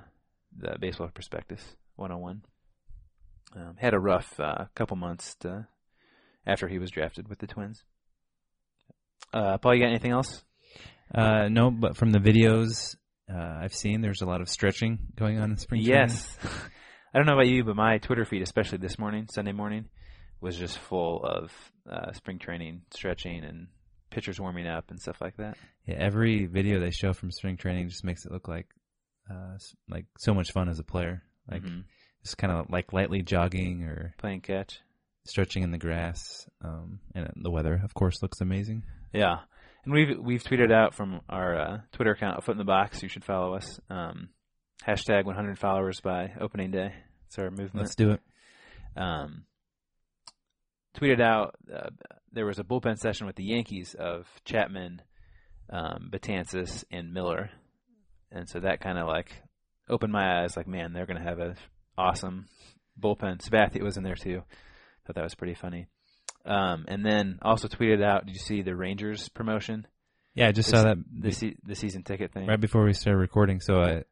the 0.57 0.77
Baseball 0.81 1.09
Prospectus 1.09 1.61
101. 1.97 2.43
Um, 3.55 3.77
had 3.79 3.95
a 3.95 3.99
rough 3.99 4.39
uh, 4.41 4.65
couple 4.75 4.97
months 4.97 5.35
to, 5.41 5.67
after 6.47 6.69
he 6.69 6.79
was 6.79 6.91
drafted 6.91 7.29
with 7.29 7.39
the 7.39 7.47
Twins. 7.47 7.85
Uh, 9.33 9.59
Paul, 9.59 9.75
you 9.75 9.81
got 9.81 9.89
anything 9.91 10.13
else? 10.13 10.43
Uh, 11.15 11.49
no, 11.49 11.71
but 11.71 11.97
from 11.97 12.11
the 12.13 12.19
videos 12.19 12.97
uh, 13.33 13.59
I've 13.63 13.75
seen, 13.75 14.01
there's 14.01 14.23
a 14.23 14.27
lot 14.27 14.41
of 14.41 14.49
stretching 14.49 14.99
going 15.17 15.39
on 15.39 15.51
in 15.51 15.57
spring. 15.59 15.85
training. 15.85 16.09
Yes. 16.09 16.37
I 17.15 17.19
don't 17.19 17.27
know 17.27 17.35
about 17.35 17.49
you, 17.49 17.63
but 17.65 17.77
my 17.77 17.99
Twitter 17.99 18.25
feed, 18.25 18.43
especially 18.43 18.79
this 18.79 18.99
morning, 18.99 19.27
Sunday 19.31 19.53
morning, 19.53 19.87
was 20.41 20.57
just 20.57 20.79
full 20.79 21.23
of 21.23 21.53
uh, 21.91 22.13
spring 22.13 22.39
training, 22.39 22.83
stretching, 22.95 23.45
and 23.45 23.69
pitchers 24.11 24.41
warming 24.41 24.67
up 24.67 24.91
and 24.91 24.99
stuff 24.99 25.21
like 25.21 25.37
that. 25.37 25.57
Yeah. 25.87 25.97
Every 25.99 26.47
video 26.47 26.81
they 26.81 26.91
show 26.91 27.13
from 27.13 27.31
spring 27.31 27.57
training 27.59 27.89
just 27.89 28.05
makes 28.05 28.25
it 28.25 28.33
look 28.33 28.49
like 28.49 28.67
uh, 29.31 29.57
like 29.89 30.07
so 30.19 30.33
much 30.35 30.53
fun 30.53 30.69
as 30.69 30.79
a 30.79 30.85
player. 30.85 31.23
Like 31.51 31.63
Mhm. 31.63 31.85
Just 32.25 32.39
kind 32.39 32.53
of 32.53 32.71
like 32.71 32.93
lightly 32.93 33.23
jogging 33.23 33.83
or 33.85 34.15
playing 34.19 34.41
catch. 34.43 34.81
stretching 35.25 35.63
in 35.63 35.71
the 35.73 35.79
grass. 35.79 36.47
Um, 36.65 37.01
and 37.15 37.31
the 37.37 37.51
weather, 37.51 37.81
of 37.83 37.95
course, 37.95 38.23
looks 38.23 38.41
amazing. 38.41 38.85
Yeah, 39.13 39.41
and 39.85 39.93
we've 39.93 40.19
we've 40.19 40.43
tweeted 40.43 40.73
out 40.73 40.95
from 40.95 41.21
our 41.29 41.59
uh, 41.59 41.79
Twitter 41.93 42.13
account, 42.13 42.39
A 42.39 42.43
Foot 42.43 42.53
in 42.53 42.59
the 42.59 42.65
Box. 42.65 43.03
You 43.03 43.09
should 43.09 43.25
follow 43.25 43.55
us. 43.55 43.81
Um, 43.91 44.29
hashtag 44.87 45.25
100 45.25 45.59
followers 45.59 46.01
by 46.01 46.33
opening 46.41 46.71
day. 46.71 46.93
It's 47.27 47.39
our 47.39 47.51
movement. 47.51 47.77
Let's 47.87 47.95
do 47.97 48.13
it. 48.13 48.21
um, 48.97 49.45
tweeted 50.97 51.21
out 51.21 51.55
uh, 51.75 51.91
there 52.33 52.47
was 52.47 52.59
a 52.59 52.65
bullpen 52.65 52.99
session 52.99 53.27
with 53.27 53.37
the 53.37 53.45
Yankees 53.45 53.95
of 53.99 54.27
Chapman, 54.45 55.03
um, 55.71 56.09
Betances, 56.13 56.85
and 56.91 57.13
Miller, 57.13 57.51
and 58.31 58.49
so 58.49 58.61
that 58.61 58.81
kind 58.81 58.99
of 58.99 59.07
like 59.09 59.33
opened 59.89 60.13
my 60.13 60.43
eyes. 60.43 60.57
Like, 60.57 60.69
man, 60.69 60.93
they're 60.93 61.07
gonna 61.07 61.23
have 61.23 61.39
a 61.41 61.55
awesome 62.03 62.47
bullpen. 63.01 63.41
Sabathia 63.41 63.83
was 63.83 63.97
in 63.97 64.03
there 64.03 64.15
too. 64.17 64.43
Thought 65.07 65.17
that 65.17 65.25
was 65.25 65.35
pretty 65.35 65.55
funny. 65.55 65.87
Um, 66.45 66.85
and 66.89 67.05
then 67.07 67.39
also 67.43 67.69
tweeted 67.69 68.03
out. 68.03 68.27
Did 68.27 68.35
you 68.35 68.41
see 68.41 68.63
the 68.63 68.75
Rangers 68.77 69.29
promotion? 69.29 69.87
Yeah, 70.35 70.49
I 70.49 70.53
just 70.53 70.71
This- 70.71 70.81
saw 70.81 70.85
that 70.89 70.97
The 71.13 71.31
se- 71.31 71.57
the 71.65 71.75
season 71.75 72.03
ticket 72.03 72.33
thing. 72.33 72.47
right 72.47 72.61
before 72.61 72.85
we 72.85 72.93
started 72.93 73.19
recording. 73.19 73.61
So, 73.61 73.81
I, 73.81 74.05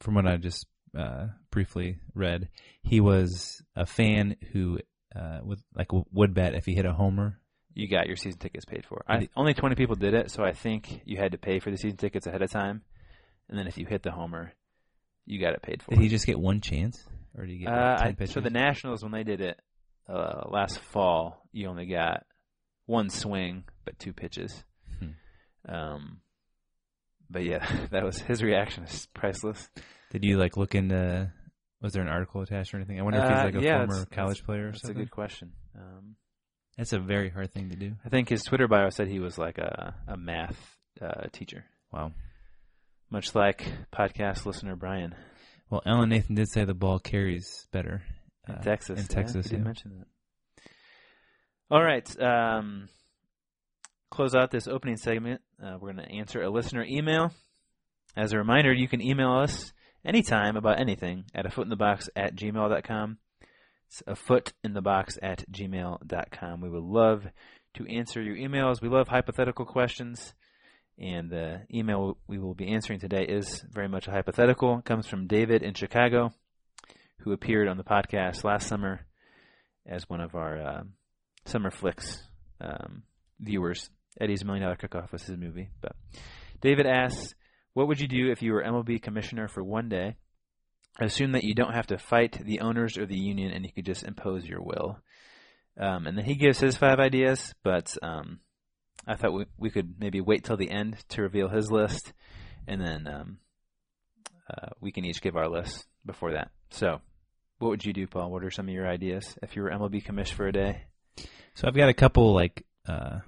from 0.00 0.14
what 0.14 0.26
I 0.26 0.36
just 0.36 0.66
uh, 0.96 1.28
briefly 1.50 1.98
read, 2.14 2.48
he 2.82 3.00
was 3.00 3.62
a 3.76 3.84
fan 3.86 4.36
who 4.52 4.78
uh, 5.14 5.40
would 5.42 5.58
like 5.74 5.88
would 6.12 6.32
bet 6.34 6.54
if 6.54 6.64
he 6.64 6.74
hit 6.74 6.84
a 6.86 6.92
homer. 6.92 7.38
you 7.74 7.88
got 7.88 8.06
your 8.06 8.16
season 8.16 8.38
tickets 8.38 8.64
paid 8.64 8.84
for. 8.86 9.04
I, 9.08 9.28
only 9.36 9.54
20 9.54 9.74
people 9.74 9.94
did 9.96 10.14
it, 10.14 10.30
so 10.30 10.42
I 10.44 10.52
think 10.52 11.02
you 11.04 11.16
had 11.18 11.32
to 11.32 11.38
pay 11.38 11.58
for 11.60 11.70
the 11.70 11.76
season 11.76 11.96
tickets 11.96 12.26
ahead 12.26 12.42
of 12.42 12.50
time. 12.50 12.82
And 13.48 13.58
then 13.58 13.66
if 13.66 13.78
you 13.78 13.86
hit 13.86 14.02
the 14.02 14.10
homer, 14.10 14.52
you 15.26 15.40
got 15.40 15.54
it 15.54 15.62
paid 15.62 15.82
for. 15.82 15.90
Did 15.90 16.00
he 16.00 16.08
just 16.08 16.26
get 16.26 16.38
one 16.40 16.60
chance, 16.60 17.06
or 17.38 17.46
did 17.46 17.52
he 17.52 17.58
get 17.60 17.70
like, 17.70 17.78
uh, 18.00 18.04
10 18.04 18.16
I, 18.20 18.24
so 18.26 18.40
the 18.40 18.50
Nationals, 18.50 19.02
when 19.02 19.12
they 19.12 19.22
did 19.24 19.40
it 19.40 19.58
uh, 20.08 20.42
last 20.48 20.78
fall, 20.80 21.42
you 21.52 21.68
only 21.68 21.86
got 21.86 22.24
one 22.86 23.08
swing, 23.10 23.64
but 23.84 23.98
two 23.98 24.12
pitches. 24.12 24.64
Hmm. 24.98 25.72
Um, 25.72 26.20
but 27.30 27.44
yeah, 27.44 27.66
that 27.90 28.02
was 28.04 28.18
his 28.20 28.42
reaction 28.42 28.84
is 28.84 29.06
priceless. 29.14 29.68
Did 30.10 30.24
you 30.24 30.38
like 30.38 30.56
look 30.56 30.74
into? 30.74 31.30
Was 31.80 31.92
there 31.92 32.02
an 32.02 32.08
article 32.08 32.40
attached 32.42 32.74
or 32.74 32.78
anything? 32.78 32.98
I 32.98 33.02
wonder 33.02 33.20
if 33.20 33.28
he's 33.28 33.38
Uh, 33.38 33.44
like 33.44 33.54
a 33.54 33.60
yeah, 33.62 33.86
former 33.86 34.04
college 34.06 34.42
player 34.44 34.68
or 34.68 34.72
something. 34.72 34.88
That's 34.88 34.90
a 34.96 35.04
good 35.04 35.10
question. 35.12 35.52
Um, 35.76 36.16
That's 36.76 36.92
a 36.92 36.98
very 36.98 37.30
hard 37.30 37.52
thing 37.52 37.70
to 37.70 37.76
do. 37.76 37.92
I 38.04 38.08
think 38.08 38.28
his 38.30 38.42
Twitter 38.42 38.66
bio 38.66 38.88
said 38.90 39.06
he 39.08 39.20
was 39.20 39.38
like 39.38 39.58
a, 39.58 39.94
a 40.08 40.16
math 40.16 40.76
uh, 41.00 41.26
teacher, 41.30 41.66
Wow. 41.92 42.12
much 43.10 43.34
like 43.34 43.64
podcast 43.92 44.44
listener 44.44 44.74
Brian. 44.74 45.14
Well, 45.70 45.82
Alan 45.84 46.08
Nathan 46.08 46.34
did 46.34 46.48
say 46.48 46.64
the 46.64 46.74
ball 46.74 46.98
carries 46.98 47.66
better 47.72 48.02
In 48.48 48.54
uh, 48.54 48.62
Texas. 48.62 48.98
In 48.98 49.06
yeah, 49.08 49.14
Texas, 49.14 49.46
he 49.46 49.56
did 49.56 49.64
mention 49.64 49.98
that. 49.98 50.06
All 51.70 51.82
right. 51.82 52.20
Um, 52.20 52.88
close 54.10 54.34
out 54.34 54.50
this 54.50 54.66
opening 54.66 54.96
segment. 54.96 55.42
Uh, 55.62 55.76
we're 55.78 55.92
going 55.92 56.06
to 56.06 56.12
answer 56.12 56.42
a 56.42 56.50
listener 56.50 56.84
email. 56.84 57.32
As 58.16 58.32
a 58.32 58.38
reminder, 58.38 58.72
you 58.72 58.88
can 58.88 59.02
email 59.02 59.32
us 59.32 59.72
anytime 60.04 60.56
about 60.56 60.80
anything 60.80 61.24
at 61.34 61.44
a 61.44 61.50
foot 61.50 61.64
in 61.64 61.70
the 61.70 61.76
box 61.76 62.08
at 62.16 62.34
gmail.com. 62.34 63.18
It's 63.88 64.02
a 64.06 64.16
foot 64.16 64.52
in 64.64 64.72
the 64.72 64.82
box 64.82 65.18
at 65.22 65.44
gmail.com. 65.50 66.60
We 66.60 66.70
would 66.70 66.82
love 66.82 67.26
to 67.74 67.86
answer 67.86 68.22
your 68.22 68.36
emails. 68.36 68.80
We 68.80 68.88
love 68.88 69.08
hypothetical 69.08 69.66
questions. 69.66 70.34
And 71.00 71.30
the 71.30 71.62
email 71.72 72.18
we 72.26 72.38
will 72.38 72.54
be 72.54 72.68
answering 72.68 72.98
today 72.98 73.24
is 73.28 73.64
very 73.70 73.88
much 73.88 74.08
a 74.08 74.10
hypothetical. 74.10 74.78
It 74.78 74.84
comes 74.84 75.06
from 75.06 75.28
David 75.28 75.62
in 75.62 75.74
Chicago 75.74 76.32
who 77.20 77.32
appeared 77.32 77.68
on 77.68 77.76
the 77.76 77.84
podcast 77.84 78.44
last 78.44 78.66
summer 78.66 79.06
as 79.86 80.08
one 80.08 80.20
of 80.20 80.34
our 80.34 80.60
uh, 80.60 80.82
summer 81.44 81.70
flicks 81.70 82.22
um, 82.60 83.02
viewers. 83.40 83.90
Eddie's 84.20 84.44
Million 84.44 84.64
Dollar 84.64 84.76
Cook-Off 84.76 85.12
was 85.12 85.22
his 85.22 85.36
movie. 85.36 85.68
But 85.80 85.92
David 86.60 86.86
asks, 86.86 87.34
"What 87.74 87.88
would 87.88 88.00
you 88.00 88.08
do 88.08 88.30
if 88.30 88.42
you 88.42 88.52
were 88.52 88.62
MLB 88.62 89.00
commissioner 89.02 89.48
for 89.48 89.62
one 89.62 89.88
day? 89.88 90.16
Assume 91.00 91.32
that 91.32 91.44
you 91.44 91.54
don't 91.54 91.74
have 91.74 91.86
to 91.88 91.98
fight 91.98 92.44
the 92.44 92.60
owners 92.60 92.98
or 92.98 93.06
the 93.06 93.18
union, 93.18 93.52
and 93.52 93.64
you 93.64 93.72
could 93.72 93.86
just 93.86 94.04
impose 94.04 94.44
your 94.44 94.62
will." 94.62 94.98
Um, 95.78 96.08
and 96.08 96.18
then 96.18 96.24
he 96.24 96.34
gives 96.34 96.58
his 96.58 96.76
five 96.76 96.98
ideas, 96.98 97.54
but 97.62 97.96
um, 98.02 98.40
I 99.08 99.16
thought 99.16 99.32
we, 99.32 99.46
we 99.56 99.70
could 99.70 99.94
maybe 99.98 100.20
wait 100.20 100.44
till 100.44 100.56
the 100.56 100.70
end 100.70 100.96
to 101.10 101.22
reveal 101.22 101.48
his 101.48 101.70
list, 101.70 102.12
and 102.66 102.80
then 102.80 103.06
um, 103.06 103.38
uh, 104.48 104.68
we 104.80 104.92
can 104.92 105.04
each 105.04 105.22
give 105.22 105.36
our 105.36 105.48
list 105.48 105.86
before 106.04 106.32
that. 106.32 106.50
So, 106.70 107.00
what 107.58 107.70
would 107.70 107.84
you 107.84 107.92
do, 107.92 108.06
Paul? 108.06 108.30
What 108.30 108.44
are 108.44 108.50
some 108.50 108.68
of 108.68 108.74
your 108.74 108.86
ideas 108.86 109.36
if 109.42 109.56
you 109.56 109.62
were 109.62 109.70
MLB 109.70 110.04
commish 110.04 110.32
for 110.32 110.46
a 110.46 110.52
day? 110.52 110.82
So 111.54 111.66
I've 111.66 111.74
got 111.74 111.88
a 111.88 111.94
couple 111.94 112.34
like 112.34 112.64
uh, 112.86 113.20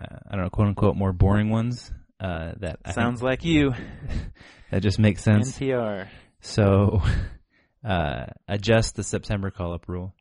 uh, 0.00 0.16
I 0.28 0.34
don't 0.34 0.44
know, 0.44 0.50
quote 0.50 0.68
unquote, 0.68 0.96
more 0.96 1.12
boring 1.12 1.50
ones 1.50 1.92
uh, 2.20 2.52
that 2.58 2.78
Sounds 2.92 3.22
like 3.22 3.44
you. 3.44 3.74
that 4.70 4.82
just 4.82 4.98
makes 4.98 5.22
sense. 5.22 5.58
NPR. 5.58 6.08
So 6.40 7.02
uh, 7.84 8.26
adjust 8.48 8.96
the 8.96 9.04
September 9.04 9.50
call 9.50 9.74
up 9.74 9.88
rule. 9.88 10.14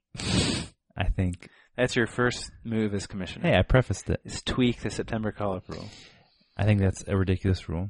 I 0.97 1.09
think. 1.15 1.49
That's 1.77 1.95
your 1.95 2.07
first 2.07 2.51
move 2.63 2.93
as 2.93 3.05
commissioner. 3.07 3.49
Hey, 3.49 3.57
I 3.57 3.61
prefaced 3.63 4.09
it. 4.09 4.21
is 4.23 4.41
tweak 4.41 4.79
the 4.81 4.89
September 4.89 5.31
call-up 5.31 5.63
rule. 5.67 5.87
I 6.57 6.63
think 6.63 6.79
that's 6.79 7.03
a 7.07 7.17
ridiculous 7.17 7.67
rule. 7.67 7.89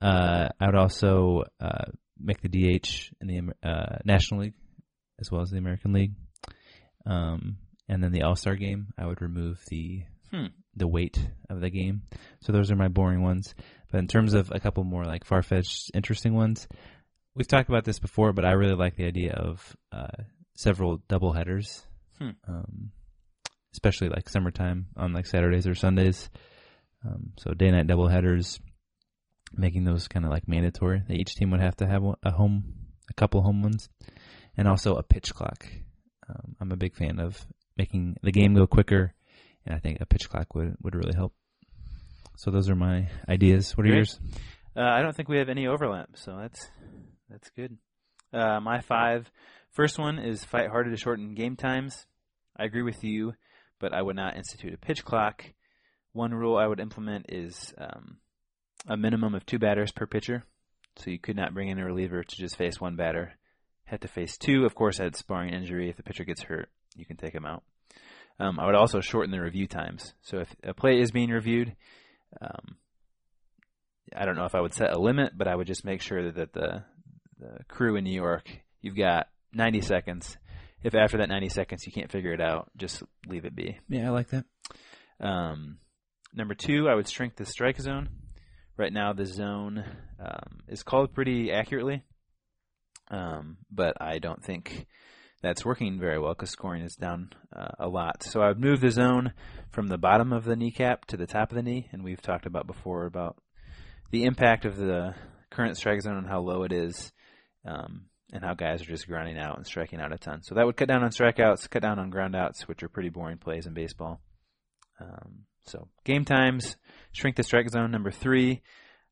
Uh, 0.00 0.48
I 0.60 0.66
would 0.66 0.76
also 0.76 1.42
uh, 1.60 1.86
make 2.18 2.40
the 2.40 2.48
DH 2.48 3.10
in 3.20 3.26
the 3.26 3.68
uh, 3.68 3.96
National 4.04 4.42
League 4.42 4.54
as 5.20 5.30
well 5.30 5.42
as 5.42 5.50
the 5.50 5.58
American 5.58 5.92
League, 5.92 6.12
um, 7.06 7.56
and 7.88 8.02
then 8.02 8.12
the 8.12 8.22
All 8.22 8.36
Star 8.36 8.54
game. 8.56 8.88
I 8.96 9.06
would 9.06 9.20
remove 9.22 9.60
the 9.68 10.02
Hmm. 10.30 10.46
the 10.76 10.86
weight 10.86 11.18
of 11.48 11.60
the 11.60 11.70
game. 11.70 12.02
So 12.42 12.52
those 12.52 12.70
are 12.70 12.76
my 12.76 12.86
boring 12.86 13.20
ones. 13.22 13.52
But 13.90 13.98
in 13.98 14.06
terms 14.06 14.32
of 14.34 14.52
a 14.54 14.60
couple 14.60 14.84
more 14.84 15.04
like 15.04 15.24
far 15.24 15.42
fetched, 15.42 15.90
interesting 15.92 16.34
ones, 16.34 16.68
we've 17.34 17.48
talked 17.48 17.68
about 17.68 17.84
this 17.84 17.98
before. 17.98 18.32
But 18.32 18.44
I 18.44 18.52
really 18.52 18.76
like 18.76 18.94
the 18.94 19.06
idea 19.06 19.32
of 19.32 19.76
uh, 19.90 20.22
several 20.56 21.02
double 21.08 21.32
headers, 21.32 21.84
Hmm. 22.20 22.30
um, 22.46 22.92
especially 23.72 24.08
like 24.08 24.28
summertime 24.28 24.86
on 24.96 25.12
like 25.12 25.26
Saturdays 25.26 25.66
or 25.66 25.74
Sundays. 25.74 26.30
Um, 27.04 27.32
so 27.38 27.52
day 27.52 27.70
night 27.70 27.86
double 27.86 28.08
headers, 28.08 28.60
making 29.52 29.84
those 29.84 30.08
kind 30.08 30.24
of 30.24 30.30
like 30.30 30.48
mandatory. 30.48 31.02
That 31.06 31.16
each 31.16 31.34
team 31.34 31.50
would 31.50 31.60
have 31.60 31.76
to 31.76 31.86
have 31.86 32.02
a 32.22 32.30
home, 32.30 32.64
a 33.10 33.14
couple 33.14 33.42
home 33.42 33.62
ones, 33.62 33.88
and 34.56 34.68
also 34.68 34.96
a 34.96 35.02
pitch 35.02 35.34
clock. 35.34 35.66
Um, 36.28 36.56
I'm 36.60 36.72
a 36.72 36.76
big 36.76 36.94
fan 36.94 37.18
of 37.18 37.44
making 37.76 38.16
the 38.22 38.32
game 38.32 38.54
go 38.54 38.66
quicker, 38.66 39.14
and 39.64 39.74
I 39.74 39.78
think 39.78 40.00
a 40.00 40.06
pitch 40.06 40.28
clock 40.28 40.54
would 40.54 40.76
would 40.82 40.94
really 40.94 41.14
help. 41.14 41.32
So 42.36 42.50
those 42.50 42.70
are 42.70 42.76
my 42.76 43.08
ideas. 43.28 43.76
What 43.76 43.86
are 43.86 43.88
Great. 43.90 43.96
yours? 43.96 44.20
Uh, 44.76 44.82
I 44.82 45.02
don't 45.02 45.14
think 45.14 45.28
we 45.28 45.38
have 45.38 45.48
any 45.48 45.66
overlap, 45.66 46.10
so 46.14 46.36
that's 46.40 46.68
that's 47.28 47.50
good. 47.50 47.76
Uh, 48.32 48.60
my 48.60 48.80
five. 48.80 49.30
First 49.72 49.98
one 49.98 50.18
is 50.18 50.44
fight 50.44 50.68
harder 50.68 50.90
to 50.90 50.96
shorten 50.96 51.34
game 51.34 51.56
times. 51.56 52.06
I 52.56 52.64
agree 52.64 52.82
with 52.82 53.02
you, 53.04 53.34
but 53.80 53.92
I 53.92 54.02
would 54.02 54.16
not 54.16 54.36
institute 54.36 54.74
a 54.74 54.78
pitch 54.78 55.04
clock. 55.04 55.44
One 56.12 56.32
rule 56.32 56.56
I 56.56 56.66
would 56.66 56.80
implement 56.80 57.26
is 57.28 57.74
um, 57.78 58.18
a 58.86 58.96
minimum 58.96 59.34
of 59.34 59.46
two 59.46 59.58
batters 59.58 59.90
per 59.90 60.06
pitcher. 60.06 60.44
So 60.96 61.10
you 61.10 61.18
could 61.18 61.36
not 61.36 61.54
bring 61.54 61.68
in 61.68 61.78
a 61.78 61.84
reliever 61.84 62.22
to 62.22 62.36
just 62.36 62.56
face 62.56 62.80
one 62.80 62.96
batter. 62.96 63.32
Had 63.84 64.02
to 64.02 64.08
face 64.08 64.36
two. 64.36 64.64
Of 64.64 64.74
course, 64.74 64.98
that's 64.98 65.18
sparring 65.18 65.54
injury. 65.54 65.88
If 65.88 65.96
the 65.96 66.02
pitcher 66.02 66.24
gets 66.24 66.42
hurt, 66.42 66.68
you 66.94 67.04
can 67.04 67.16
take 67.16 67.34
him 67.34 67.44
out. 67.44 67.62
Um, 68.38 68.58
I 68.58 68.66
would 68.66 68.74
also 68.74 69.00
shorten 69.00 69.30
the 69.30 69.40
review 69.40 69.66
times. 69.66 70.14
So 70.22 70.38
if 70.38 70.54
a 70.62 70.74
play 70.74 71.00
is 71.00 71.10
being 71.10 71.30
reviewed, 71.30 71.74
um, 72.40 72.76
I 74.14 74.24
don't 74.24 74.36
know 74.36 74.44
if 74.44 74.54
I 74.54 74.60
would 74.60 74.74
set 74.74 74.92
a 74.92 74.98
limit, 74.98 75.32
but 75.36 75.48
I 75.48 75.54
would 75.54 75.66
just 75.66 75.84
make 75.84 76.00
sure 76.00 76.30
that 76.30 76.52
the 76.52 76.84
the 77.38 77.64
crew 77.68 77.96
in 77.96 78.04
New 78.04 78.14
York, 78.14 78.50
you've 78.82 78.96
got 78.96 79.28
90 79.54 79.80
seconds. 79.80 80.36
If 80.82 80.94
after 80.94 81.18
that 81.18 81.28
90 81.28 81.48
seconds 81.50 81.86
you 81.86 81.92
can't 81.92 82.10
figure 82.10 82.32
it 82.32 82.40
out, 82.40 82.70
just 82.76 83.02
leave 83.26 83.44
it 83.44 83.54
be. 83.54 83.78
Yeah, 83.88 84.08
I 84.08 84.10
like 84.10 84.28
that. 84.30 84.44
Um, 85.20 85.78
number 86.34 86.54
two, 86.54 86.88
I 86.88 86.94
would 86.94 87.08
shrink 87.08 87.36
the 87.36 87.44
strike 87.44 87.80
zone. 87.80 88.08
Right 88.76 88.92
now, 88.92 89.12
the 89.12 89.26
zone 89.26 89.84
um, 90.18 90.60
is 90.66 90.82
called 90.82 91.12
pretty 91.12 91.52
accurately, 91.52 92.02
um, 93.10 93.58
but 93.70 94.00
I 94.00 94.18
don't 94.18 94.42
think 94.42 94.86
that's 95.42 95.64
working 95.64 95.98
very 95.98 96.18
well 96.18 96.32
because 96.32 96.50
scoring 96.50 96.82
is 96.82 96.96
down 96.96 97.30
uh, 97.54 97.72
a 97.78 97.88
lot. 97.88 98.22
So 98.22 98.40
I 98.40 98.48
would 98.48 98.60
move 98.60 98.80
the 98.80 98.90
zone 98.90 99.32
from 99.70 99.88
the 99.88 99.98
bottom 99.98 100.32
of 100.32 100.44
the 100.44 100.56
kneecap 100.56 101.04
to 101.06 101.16
the 101.16 101.26
top 101.26 101.50
of 101.50 101.56
the 101.56 101.62
knee, 101.62 101.88
and 101.92 102.02
we've 102.02 102.22
talked 102.22 102.46
about 102.46 102.66
before 102.66 103.06
about 103.06 103.36
the 104.10 104.24
impact 104.24 104.64
of 104.64 104.76
the 104.76 105.14
current 105.50 105.76
strike 105.76 106.00
zone 106.00 106.16
and 106.16 106.26
how 106.26 106.40
low 106.40 106.62
it 106.62 106.72
is, 106.72 107.12
um, 107.64 108.06
and 108.32 108.44
how 108.44 108.54
guys 108.54 108.82
are 108.82 108.86
just 108.86 109.06
grinding 109.06 109.38
out 109.38 109.56
and 109.56 109.66
striking 109.66 110.00
out 110.00 110.12
a 110.12 110.18
ton. 110.18 110.42
So 110.42 110.54
that 110.54 110.66
would 110.66 110.76
cut 110.76 110.88
down 110.88 111.02
on 111.02 111.10
strikeouts, 111.10 111.68
cut 111.68 111.82
down 111.82 111.98
on 111.98 112.10
groundouts, 112.10 112.62
which 112.62 112.82
are 112.82 112.88
pretty 112.88 113.08
boring 113.08 113.38
plays 113.38 113.66
in 113.66 113.74
baseball. 113.74 114.20
Um, 115.00 115.46
so 115.66 115.88
game 116.04 116.24
times, 116.24 116.76
shrink 117.12 117.36
the 117.36 117.42
strike 117.42 117.68
zone. 117.68 117.90
Number 117.90 118.10
three, 118.10 118.62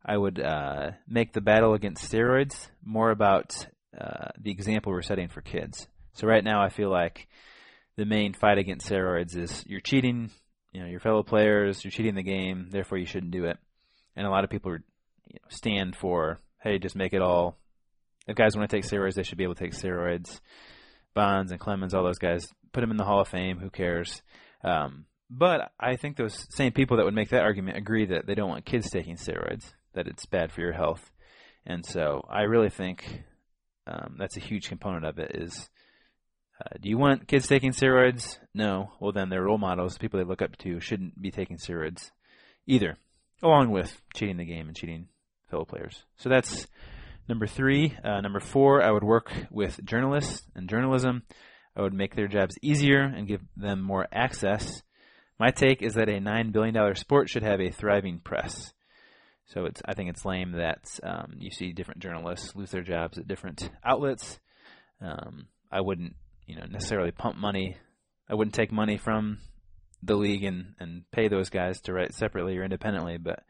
I 0.04 0.16
would 0.16 0.40
uh, 0.40 0.92
make 1.06 1.32
the 1.32 1.40
battle 1.40 1.75
against 1.75 2.10
steroids 2.10 2.68
more 2.84 3.10
about 3.10 3.66
uh, 3.98 4.28
the 4.40 4.50
example 4.50 4.92
we're 4.92 5.02
setting 5.02 5.28
for 5.28 5.40
kids. 5.40 5.88
So 6.14 6.26
right 6.26 6.44
now, 6.44 6.62
I 6.62 6.68
feel 6.68 6.90
like 6.90 7.28
the 7.96 8.04
main 8.04 8.32
fight 8.32 8.58
against 8.58 8.88
steroids 8.88 9.37
is 9.37 9.64
you're 9.66 9.80
cheating, 9.80 10.30
you 10.72 10.80
know, 10.80 10.87
your 10.87 11.00
fellow 11.00 11.22
players, 11.22 11.84
you're 11.84 11.90
cheating 11.90 12.14
the 12.14 12.22
game, 12.22 12.68
therefore 12.70 12.98
you 12.98 13.06
shouldn't 13.06 13.32
do 13.32 13.44
it. 13.44 13.58
And 14.16 14.26
a 14.26 14.30
lot 14.30 14.44
of 14.44 14.50
people 14.50 14.72
are, 14.72 14.82
you 15.26 15.34
know, 15.34 15.48
stand 15.48 15.96
for, 15.96 16.40
hey, 16.60 16.78
just 16.78 16.96
make 16.96 17.12
it 17.12 17.22
all. 17.22 17.56
If 18.28 18.37
guys 18.37 18.56
want 18.56 18.70
to 18.70 18.76
take 18.76 18.85
steroids, 18.85 19.14
they 19.14 19.23
should 19.23 19.38
be 19.38 19.44
able 19.44 19.54
to 19.54 19.64
take 19.64 19.73
steroids. 19.73 20.40
Bonds 21.14 21.50
and 21.50 21.58
Clemens, 21.58 21.94
all 21.94 22.04
those 22.04 22.18
guys, 22.18 22.47
put 22.73 22.82
them 22.82 22.90
in 22.90 22.99
the 22.99 23.04
Hall 23.04 23.20
of 23.20 23.28
Fame. 23.28 23.58
Who 23.58 23.70
cares? 23.70 24.23
Um, 24.62 25.06
but 25.30 25.73
I 25.80 25.97
think 25.97 26.16
those 26.16 26.47
same 26.54 26.73
people 26.73 26.99
that 26.99 27.04
would 27.04 27.14
make 27.14 27.30
that 27.30 27.42
argument 27.42 27.78
agree 27.78 28.06
that 28.06 28.26
they 28.26 28.35
don't 28.35 28.50
want 28.50 28.66
kids 28.66 28.90
taking 28.90 29.16
steroids, 29.16 29.73
that 29.94 30.06
it's 30.06 30.26
bad 30.26 30.52
for 30.52 30.61
your 30.61 30.73
health. 30.73 31.11
And 31.66 31.85
so 31.85 32.23
I 32.30 32.42
really 32.42 32.70
think 32.70 33.25
um, 33.87 34.16
that's 34.18 34.37
a 34.37 34.40
huge 34.40 34.68
component 34.68 35.06
of 35.06 35.18
it. 35.18 35.32
Is 35.35 35.68
uh, 36.61 36.76
do 36.80 36.88
you 36.88 36.99
want 36.99 37.28
kids 37.28 37.47
taking 37.47 37.73
steroids? 37.73 38.38
No. 38.54 38.92
Well, 39.00 39.12
then 39.12 39.28
their 39.28 39.44
role 39.44 39.58
models, 39.58 39.97
people 39.97 40.18
they 40.18 40.26
look 40.26 40.42
up 40.42 40.56
to, 40.58 40.80
shouldn't 40.80 41.20
be 41.20 41.30
taking 41.30 41.56
steroids 41.56 42.11
either, 42.66 42.97
along 43.42 43.70
with 43.70 44.00
cheating 44.14 44.37
the 44.37 44.44
game 44.44 44.66
and 44.66 44.76
cheating 44.76 45.08
fellow 45.50 45.64
players. 45.64 46.04
So 46.16 46.28
that's 46.28 46.66
number 47.28 47.47
three. 47.47 47.97
Uh, 48.02 48.20
number 48.20 48.40
four, 48.40 48.82
I 48.82 48.90
would 48.90 49.04
work 49.04 49.30
with 49.50 49.85
journalists 49.85 50.42
and 50.54 50.68
journalism. 50.68 51.23
I 51.76 51.82
would 51.82 51.94
make 51.94 52.16
their 52.16 52.28
jobs 52.28 52.58
easier 52.62 53.02
and 53.02 53.28
give 53.28 53.40
them 53.56 53.82
more 53.82 54.06
access. 54.12 54.82
My 55.38 55.50
take 55.50 55.82
is 55.82 55.94
that 55.94 56.08
a 56.08 56.20
nine 56.20 56.50
billion 56.50 56.75
dollar 56.75 56.94
sport 56.94 57.28
should 57.28 57.44
have 57.44 57.61
a 57.61 57.70
thriving 57.70 58.20
press. 58.20 58.73
So 59.47 59.64
it's 59.64 59.80
I 59.85 59.94
think 59.94 60.11
it's 60.11 60.25
lame 60.25 60.52
that 60.52 60.85
um, 61.02 61.35
you 61.38 61.50
see 61.50 61.73
different 61.73 62.00
journalists 62.00 62.56
lose 62.56 62.70
their 62.70 62.82
jobs 62.82 63.18
at 63.18 63.28
different 63.28 63.70
outlets. 63.85 64.40
Um, 65.00 65.47
I 65.70 65.80
wouldn't 65.80 66.16
you 66.47 66.56
know 66.56 66.66
necessarily 66.68 67.12
pump 67.12 67.37
money. 67.37 67.76
I 68.28 68.35
wouldn't 68.35 68.54
take 68.54 68.73
money 68.73 68.99
from 68.99 69.38
the 70.02 70.16
league 70.16 70.44
and, 70.44 70.75
and 70.78 71.02
pay 71.12 71.28
those 71.28 71.50
guys 71.50 71.80
to 71.82 71.92
write 71.92 72.14
separately 72.14 72.56
or 72.58 72.64
independently, 72.64 73.18
but 73.18 73.42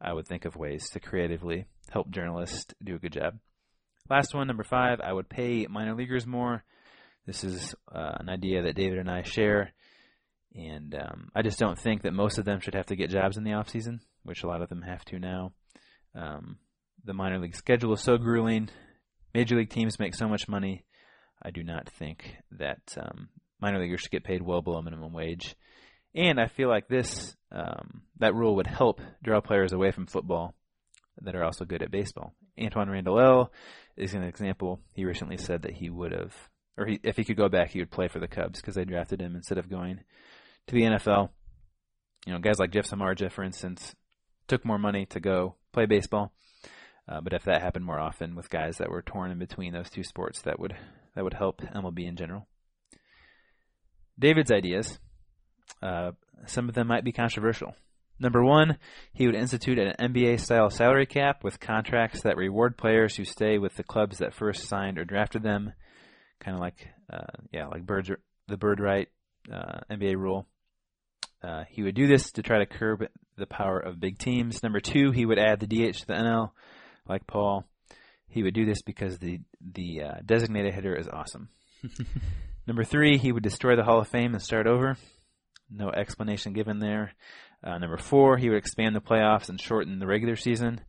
I 0.00 0.12
would 0.12 0.26
think 0.26 0.44
of 0.44 0.56
ways 0.56 0.88
to 0.90 1.00
creatively 1.00 1.66
help 1.92 2.10
journalists 2.10 2.74
do 2.82 2.96
a 2.96 2.98
good 2.98 3.12
job. 3.12 3.38
Last 4.10 4.34
one, 4.34 4.46
number 4.46 4.64
five, 4.64 5.00
I 5.00 5.12
would 5.12 5.28
pay 5.28 5.66
minor 5.68 5.94
leaguers 5.94 6.26
more. 6.26 6.64
This 7.26 7.44
is 7.44 7.74
uh, 7.94 8.16
an 8.18 8.28
idea 8.28 8.62
that 8.62 8.74
David 8.74 8.98
and 8.98 9.10
I 9.10 9.22
share, 9.22 9.72
and 10.54 10.94
um, 10.94 11.28
I 11.34 11.42
just 11.42 11.58
don't 11.58 11.78
think 11.78 12.02
that 12.02 12.12
most 12.12 12.38
of 12.38 12.44
them 12.44 12.60
should 12.60 12.74
have 12.74 12.86
to 12.86 12.96
get 12.96 13.10
jobs 13.10 13.36
in 13.36 13.44
the 13.44 13.52
off 13.52 13.68
season, 13.68 14.00
which 14.24 14.42
a 14.42 14.48
lot 14.48 14.60
of 14.60 14.68
them 14.68 14.82
have 14.82 15.04
to 15.06 15.18
now. 15.18 15.52
Um, 16.14 16.58
the 17.04 17.14
minor 17.14 17.38
league 17.38 17.54
schedule 17.54 17.92
is 17.92 18.00
so 18.00 18.16
grueling. 18.16 18.68
Major 19.34 19.56
league 19.56 19.70
teams 19.70 20.00
make 20.00 20.14
so 20.14 20.28
much 20.28 20.48
money. 20.48 20.84
I 21.40 21.50
do 21.50 21.62
not 21.62 21.88
think 21.88 22.36
that 22.52 22.96
um, 22.96 23.28
minor 23.60 23.80
leaguers 23.80 24.00
should 24.00 24.10
get 24.10 24.24
paid 24.24 24.42
well 24.42 24.62
below 24.62 24.82
minimum 24.82 25.12
wage. 25.12 25.54
And 26.14 26.38
I 26.40 26.48
feel 26.48 26.68
like 26.68 26.88
this 26.88 27.36
um, 27.50 28.02
that 28.18 28.34
rule 28.34 28.56
would 28.56 28.66
help 28.66 29.00
draw 29.22 29.40
players 29.40 29.72
away 29.72 29.90
from 29.90 30.06
football 30.06 30.54
that 31.24 31.34
are 31.34 31.44
also 31.44 31.64
good 31.64 31.82
at 31.82 31.90
baseball. 31.90 32.34
Antwaan 32.58 32.90
Randle 32.90 33.20
El 33.20 33.52
is 33.96 34.14
an 34.14 34.22
example. 34.22 34.80
He 34.92 35.04
recently 35.04 35.36
said 35.36 35.62
that 35.62 35.74
he 35.74 35.90
would 35.90 36.12
have, 36.12 36.34
or 36.76 36.86
he, 36.86 37.00
if 37.02 37.16
he 37.16 37.24
could 37.24 37.36
go 37.36 37.48
back, 37.48 37.70
he 37.70 37.78
would 37.78 37.90
play 37.90 38.08
for 38.08 38.18
the 38.18 38.28
Cubs 38.28 38.60
because 38.60 38.74
they 38.74 38.84
drafted 38.84 39.20
him 39.20 39.34
instead 39.34 39.58
of 39.58 39.70
going 39.70 40.00
to 40.66 40.74
the 40.74 40.82
NFL. 40.82 41.30
You 42.26 42.32
know, 42.32 42.38
guys 42.38 42.58
like 42.58 42.70
Jeff 42.70 42.88
Samardzija, 42.88 43.32
for 43.32 43.42
instance, 43.42 43.94
took 44.46 44.64
more 44.64 44.78
money 44.78 45.06
to 45.06 45.20
go 45.20 45.56
play 45.72 45.86
baseball. 45.86 46.32
Uh, 47.08 47.20
but 47.20 47.32
if 47.32 47.44
that 47.44 47.62
happened 47.62 47.84
more 47.84 47.98
often 47.98 48.34
with 48.34 48.48
guys 48.48 48.78
that 48.78 48.90
were 48.90 49.02
torn 49.02 49.30
in 49.30 49.38
between 49.38 49.72
those 49.72 49.90
two 49.90 50.04
sports, 50.04 50.42
that 50.42 50.58
would 50.60 50.76
that 51.14 51.24
would 51.24 51.34
help 51.34 51.60
MLB 51.60 52.06
in 52.06 52.16
general. 52.16 52.46
David's 54.18 54.52
ideas, 54.52 54.98
uh, 55.82 56.12
some 56.46 56.68
of 56.68 56.74
them 56.74 56.86
might 56.86 57.04
be 57.04 57.12
controversial. 57.12 57.74
Number 58.22 58.44
one, 58.44 58.78
he 59.12 59.26
would 59.26 59.34
institute 59.34 59.80
an 59.80 59.94
NBA 59.98 60.38
style 60.38 60.70
salary 60.70 61.06
cap 61.06 61.42
with 61.42 61.58
contracts 61.58 62.22
that 62.22 62.36
reward 62.36 62.78
players 62.78 63.16
who 63.16 63.24
stay 63.24 63.58
with 63.58 63.74
the 63.74 63.82
clubs 63.82 64.18
that 64.18 64.32
first 64.32 64.68
signed 64.68 64.96
or 64.96 65.04
drafted 65.04 65.42
them, 65.42 65.72
kind 66.38 66.54
of 66.54 66.60
like 66.60 66.86
uh, 67.12 67.42
yeah, 67.52 67.66
like 67.66 67.84
birds 67.84 68.12
the 68.46 68.56
bird 68.56 68.78
right 68.78 69.08
uh, 69.52 69.80
NBA 69.90 70.14
rule. 70.14 70.46
Uh, 71.42 71.64
he 71.68 71.82
would 71.82 71.96
do 71.96 72.06
this 72.06 72.30
to 72.30 72.42
try 72.42 72.58
to 72.60 72.66
curb 72.66 73.02
the 73.36 73.46
power 73.46 73.80
of 73.80 73.98
big 73.98 74.18
teams. 74.18 74.62
Number 74.62 74.78
two, 74.78 75.10
he 75.10 75.26
would 75.26 75.40
add 75.40 75.58
the 75.58 75.66
DH 75.66 75.98
to 75.98 76.06
the 76.06 76.14
NL, 76.14 76.52
like 77.08 77.26
Paul. 77.26 77.64
He 78.28 78.44
would 78.44 78.54
do 78.54 78.64
this 78.64 78.82
because 78.82 79.18
the 79.18 79.40
the 79.60 80.02
uh, 80.02 80.14
designated 80.24 80.74
hitter 80.74 80.94
is 80.94 81.08
awesome. 81.08 81.48
Number 82.68 82.84
three, 82.84 83.18
he 83.18 83.32
would 83.32 83.42
destroy 83.42 83.74
the 83.74 83.82
Hall 83.82 83.98
of 83.98 84.06
Fame 84.06 84.32
and 84.32 84.40
start 84.40 84.68
over. 84.68 84.96
No 85.74 85.90
explanation 85.90 86.52
given 86.52 86.78
there. 86.78 87.12
Uh, 87.64 87.78
number 87.78 87.96
four, 87.96 88.36
he 88.36 88.48
would 88.48 88.58
expand 88.58 88.94
the 88.94 89.00
playoffs 89.00 89.48
and 89.48 89.60
shorten 89.60 89.98
the 89.98 90.06
regular 90.06 90.36
season. 90.36 90.80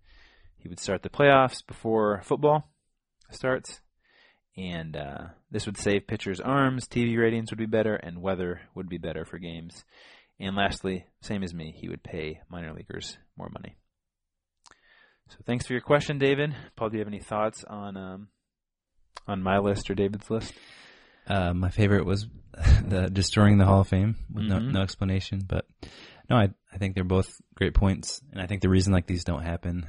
He 0.58 0.68
would 0.68 0.80
start 0.80 1.04
the 1.04 1.10
playoffs 1.10 1.66
before 1.66 2.22
football 2.24 2.70
starts, 3.30 3.82
and 4.58 4.96
uh, 4.96 5.26
this 5.52 5.66
would 5.66 5.78
save 5.78 6.08
pitchers' 6.08 6.40
arms. 6.40 6.88
TV 6.88 7.18
ratings 7.18 7.52
would 7.52 7.60
be 7.60 7.66
better, 7.66 7.96
and 7.96 8.22
weather 8.22 8.62
would 8.76 8.90
be 8.90 8.98
better 8.98 9.26
for 9.26 9.38
games. 9.40 9.84
And 10.40 10.56
lastly, 10.56 11.06
same 11.22 11.44
as 11.44 11.54
me, 11.54 11.74
he 11.78 11.90
would 11.90 12.04
pay 12.04 12.42
minor 12.50 12.74
leaguers 12.74 13.18
more 13.38 13.50
money. 13.50 13.78
So 15.30 15.38
thanks 15.46 15.66
for 15.66 15.74
your 15.74 15.82
question, 15.82 16.18
David. 16.18 16.56
Paul, 16.76 16.90
do 16.90 16.98
you 16.98 17.00
have 17.00 17.08
any 17.08 17.22
thoughts 17.22 17.64
on 17.64 17.98
um, 17.98 18.28
on 19.28 19.42
my 19.42 19.60
list 19.60 19.90
or 19.90 19.96
David's 19.96 20.30
list? 20.30 20.54
Uh, 21.28 21.54
my 21.54 21.70
favorite 21.70 22.06
was 22.06 22.28
the 22.88 23.10
destroying 23.12 23.58
the 23.58 23.66
Hall 23.66 23.82
of 23.82 23.88
Fame 23.88 24.16
with 24.32 24.46
no, 24.46 24.58
Mhm. 24.58 24.72
no 24.74 24.82
explanation. 24.82 25.42
But 25.48 25.68
no, 26.30 26.36
I 26.38 26.50
I 26.72 26.78
think 26.78 26.96
they're 26.96 27.04
both 27.04 27.32
great 27.56 27.74
points, 27.74 28.22
and 28.32 28.42
I 28.42 28.48
think 28.48 28.62
the 28.62 28.70
reason 28.70 28.94
like 28.94 29.08
these 29.08 29.24
don't 29.24 29.44
happen 29.44 29.86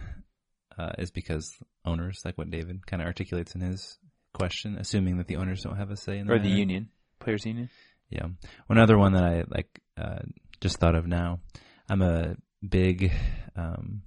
uh, 0.78 0.92
is 0.98 1.10
because 1.10 1.56
owners, 1.84 2.20
like 2.24 2.36
what 2.38 2.50
David 2.50 2.86
kind 2.86 3.00
of 3.02 3.06
articulates 3.06 3.54
in 3.54 3.60
his 3.60 3.98
question, 4.32 4.76
assuming 4.76 5.18
that 5.18 5.28
the 5.28 5.36
owners 5.36 5.62
don't 5.62 5.76
have 5.76 5.90
a 5.90 5.96
say 5.96 6.18
in 6.18 6.28
Or 6.30 6.38
the 6.38 6.48
union, 6.48 6.88
players' 7.20 7.46
union? 7.46 7.70
Yeah. 8.10 8.26
One 8.66 8.78
other 8.78 8.98
one 8.98 9.12
that 9.12 9.24
I 9.24 9.44
like 9.48 9.80
uh, 9.96 10.20
just 10.60 10.78
thought 10.78 10.94
of 10.96 11.06
now. 11.06 11.40
I'm 11.88 12.02
a 12.02 12.36
big 12.66 13.12
um, 13.56 14.02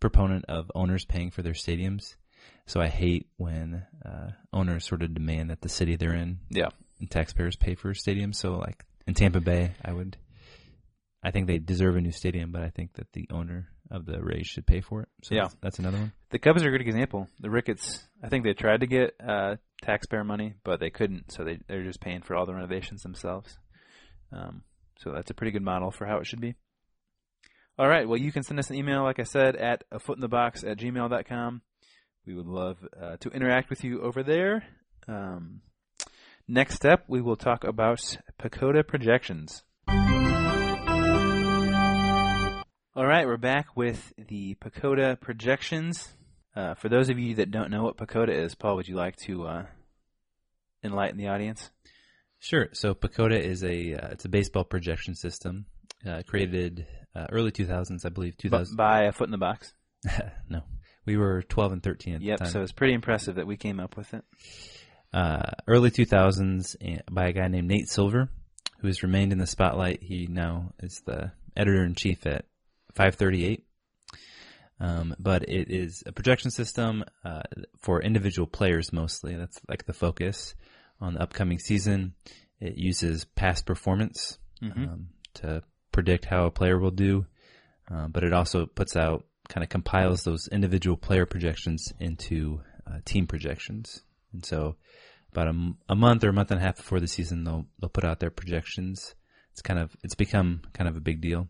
proponent 0.00 0.44
of 0.48 0.70
owners 0.74 1.04
paying 1.04 1.30
for 1.30 1.42
their 1.42 1.52
stadiums. 1.54 2.16
So 2.68 2.80
I 2.80 2.88
hate 2.88 3.26
when 3.38 3.84
uh, 4.04 4.30
owners 4.52 4.86
sort 4.86 5.02
of 5.02 5.14
demand 5.14 5.50
that 5.50 5.60
the 5.62 5.68
city 5.68 5.96
they're 5.96 6.14
in 6.14 6.38
Yeah. 6.50 6.68
and 7.00 7.10
taxpayers 7.10 7.56
pay 7.56 7.74
for 7.74 7.92
stadiums. 7.94 8.36
So 8.36 8.56
like 8.58 8.84
in 9.06 9.14
Tampa 9.14 9.40
Bay, 9.40 9.72
I 9.84 9.92
would, 9.92 10.16
I 11.22 11.30
think 11.30 11.46
they 11.46 11.58
deserve 11.58 11.96
a 11.96 12.00
new 12.00 12.12
stadium, 12.12 12.52
but 12.52 12.62
I 12.62 12.68
think 12.70 12.92
that 12.94 13.10
the 13.14 13.26
owner 13.32 13.68
of 13.90 14.04
the 14.04 14.22
Rays 14.22 14.46
should 14.46 14.66
pay 14.66 14.80
for 14.82 15.00
it. 15.02 15.08
So 15.22 15.34
Yeah. 15.34 15.42
that's, 15.44 15.56
that's 15.62 15.78
another 15.78 15.98
one. 15.98 16.12
The 16.30 16.38
Cubs 16.38 16.62
are 16.62 16.68
a 16.68 16.70
good 16.70 16.86
example. 16.86 17.26
The 17.40 17.48
Ricketts, 17.50 18.06
I 18.22 18.28
think 18.28 18.44
they 18.44 18.52
tried 18.52 18.80
to 18.80 18.86
get 18.86 19.14
uh, 19.26 19.56
taxpayer 19.82 20.22
money, 20.24 20.52
but 20.62 20.78
they 20.78 20.90
couldn't, 20.90 21.32
so 21.32 21.44
they 21.44 21.58
they're 21.68 21.84
just 21.84 22.00
paying 22.00 22.20
for 22.20 22.36
all 22.36 22.44
the 22.44 22.54
renovations 22.54 23.02
themselves. 23.02 23.56
Um, 24.30 24.62
so 24.98 25.10
that's 25.12 25.30
a 25.30 25.34
pretty 25.34 25.52
good 25.52 25.62
model 25.62 25.90
for 25.90 26.04
how 26.06 26.18
it 26.18 26.26
should 26.26 26.40
be. 26.42 26.54
All 27.78 27.88
right. 27.88 28.06
Well, 28.06 28.18
you 28.20 28.30
can 28.32 28.42
send 28.42 28.58
us 28.58 28.68
an 28.68 28.76
email, 28.76 29.04
like 29.04 29.20
I 29.20 29.22
said, 29.22 29.56
at 29.56 29.84
a 29.90 29.98
foot 29.98 30.18
in 30.18 30.20
the 30.20 30.28
box 30.28 30.64
at 30.64 30.76
gmail.com. 30.78 31.62
We 32.28 32.34
would 32.34 32.46
love 32.46 32.76
uh, 33.00 33.16
to 33.20 33.30
interact 33.30 33.70
with 33.70 33.82
you 33.84 34.02
over 34.02 34.22
there. 34.22 34.62
Um, 35.08 35.62
next 36.46 36.84
up, 36.84 37.04
we 37.08 37.22
will 37.22 37.36
talk 37.36 37.64
about 37.64 38.18
PECOTA 38.38 38.86
projections. 38.86 39.64
All 42.94 43.06
right, 43.06 43.26
we're 43.26 43.38
back 43.38 43.74
with 43.78 44.12
the 44.18 44.56
PECOTA 44.56 45.18
projections. 45.22 46.06
Uh, 46.54 46.74
for 46.74 46.90
those 46.90 47.08
of 47.08 47.18
you 47.18 47.36
that 47.36 47.50
don't 47.50 47.70
know 47.70 47.84
what 47.84 47.96
PECOTA 47.96 48.44
is, 48.44 48.54
Paul, 48.54 48.76
would 48.76 48.88
you 48.88 48.96
like 48.96 49.16
to 49.24 49.46
uh, 49.46 49.62
enlighten 50.84 51.16
the 51.16 51.28
audience? 51.28 51.70
Sure. 52.40 52.68
So 52.74 52.92
PECOTA 52.92 53.40
is 53.40 53.64
a 53.64 53.94
uh, 53.94 54.08
it's 54.08 54.26
a 54.26 54.28
baseball 54.28 54.64
projection 54.64 55.14
system 55.14 55.64
uh, 56.06 56.20
created 56.26 56.86
uh, 57.16 57.28
early 57.32 57.52
2000s, 57.52 58.04
I 58.04 58.10
believe. 58.10 58.36
2000. 58.36 58.76
by 58.76 59.04
a 59.04 59.12
foot 59.12 59.28
in 59.28 59.32
the 59.32 59.38
box. 59.38 59.72
no, 60.50 60.60
we 61.08 61.16
were 61.16 61.42
12 61.42 61.72
and 61.72 61.82
13 61.82 62.14
at 62.16 62.20
Yep. 62.22 62.38
the 62.38 62.44
time. 62.44 62.52
So 62.52 62.60
it's 62.62 62.72
pretty 62.72 62.92
impressive 62.94 63.36
that 63.36 63.46
we 63.46 63.56
came 63.56 63.80
up 63.80 63.96
with 63.96 64.12
it. 64.14 64.24
uh, 65.12 65.52
early 65.66 65.90
2000s 65.90 66.76
by 67.10 67.28
a 67.28 67.32
guy 67.32 67.48
named 67.48 67.66
Nate 67.66 67.88
Silver, 67.88 68.28
who 68.80 68.86
has 68.88 69.02
remained 69.02 69.32
in 69.32 69.38
the 69.38 69.46
spotlight. 69.46 70.02
He 70.02 70.26
now 70.26 70.74
is 70.82 71.00
the 71.06 71.32
editor 71.56 71.82
in 71.82 71.94
chief 71.94 72.26
at 72.26 72.44
538. 72.94 73.64
Um, 74.80 75.14
but 75.18 75.48
it 75.48 75.70
is 75.70 76.02
a 76.06 76.12
projection 76.12 76.50
system 76.50 77.04
uh, 77.24 77.42
for 77.80 78.00
individual 78.02 78.46
players 78.46 78.92
mostly. 78.92 79.34
That's 79.34 79.58
like 79.68 79.86
the 79.86 79.92
focus 79.94 80.54
on 81.00 81.14
the 81.14 81.22
upcoming 81.22 81.58
season. 81.58 82.14
It 82.60 82.76
uses 82.76 83.24
past 83.24 83.66
performance 83.66 84.38
Mhm. 84.62 84.88
um, 84.88 85.08
to 85.34 85.62
predict 85.90 86.26
how 86.26 86.44
a 86.46 86.50
player 86.50 86.78
will 86.78 86.90
do, 86.92 87.26
uh, 87.90 88.08
but 88.08 88.24
it 88.24 88.32
also 88.32 88.66
puts 88.66 88.94
out 88.94 89.24
kind 89.48 89.64
of 89.64 89.70
compiles 89.70 90.24
those 90.24 90.48
individual 90.48 90.96
player 90.96 91.26
projections 91.26 91.92
into 91.98 92.60
uh, 92.86 92.98
team 93.04 93.26
projections. 93.26 94.02
And 94.32 94.44
so, 94.44 94.76
about 95.32 95.48
a 95.88 95.94
month 95.94 96.24
or 96.24 96.30
a 96.30 96.32
month 96.32 96.50
and 96.50 96.60
a 96.60 96.62
half 96.62 96.76
before 96.76 97.00
the 97.00 97.06
season, 97.06 97.44
they'll 97.44 97.66
they'll 97.80 97.90
put 97.90 98.04
out 98.04 98.20
their 98.20 98.30
projections. 98.30 99.14
It's 99.52 99.62
kind 99.62 99.78
of 99.78 99.94
it's 100.02 100.14
become 100.14 100.62
kind 100.72 100.88
of 100.88 100.96
a 100.96 101.00
big 101.00 101.20
deal, 101.20 101.48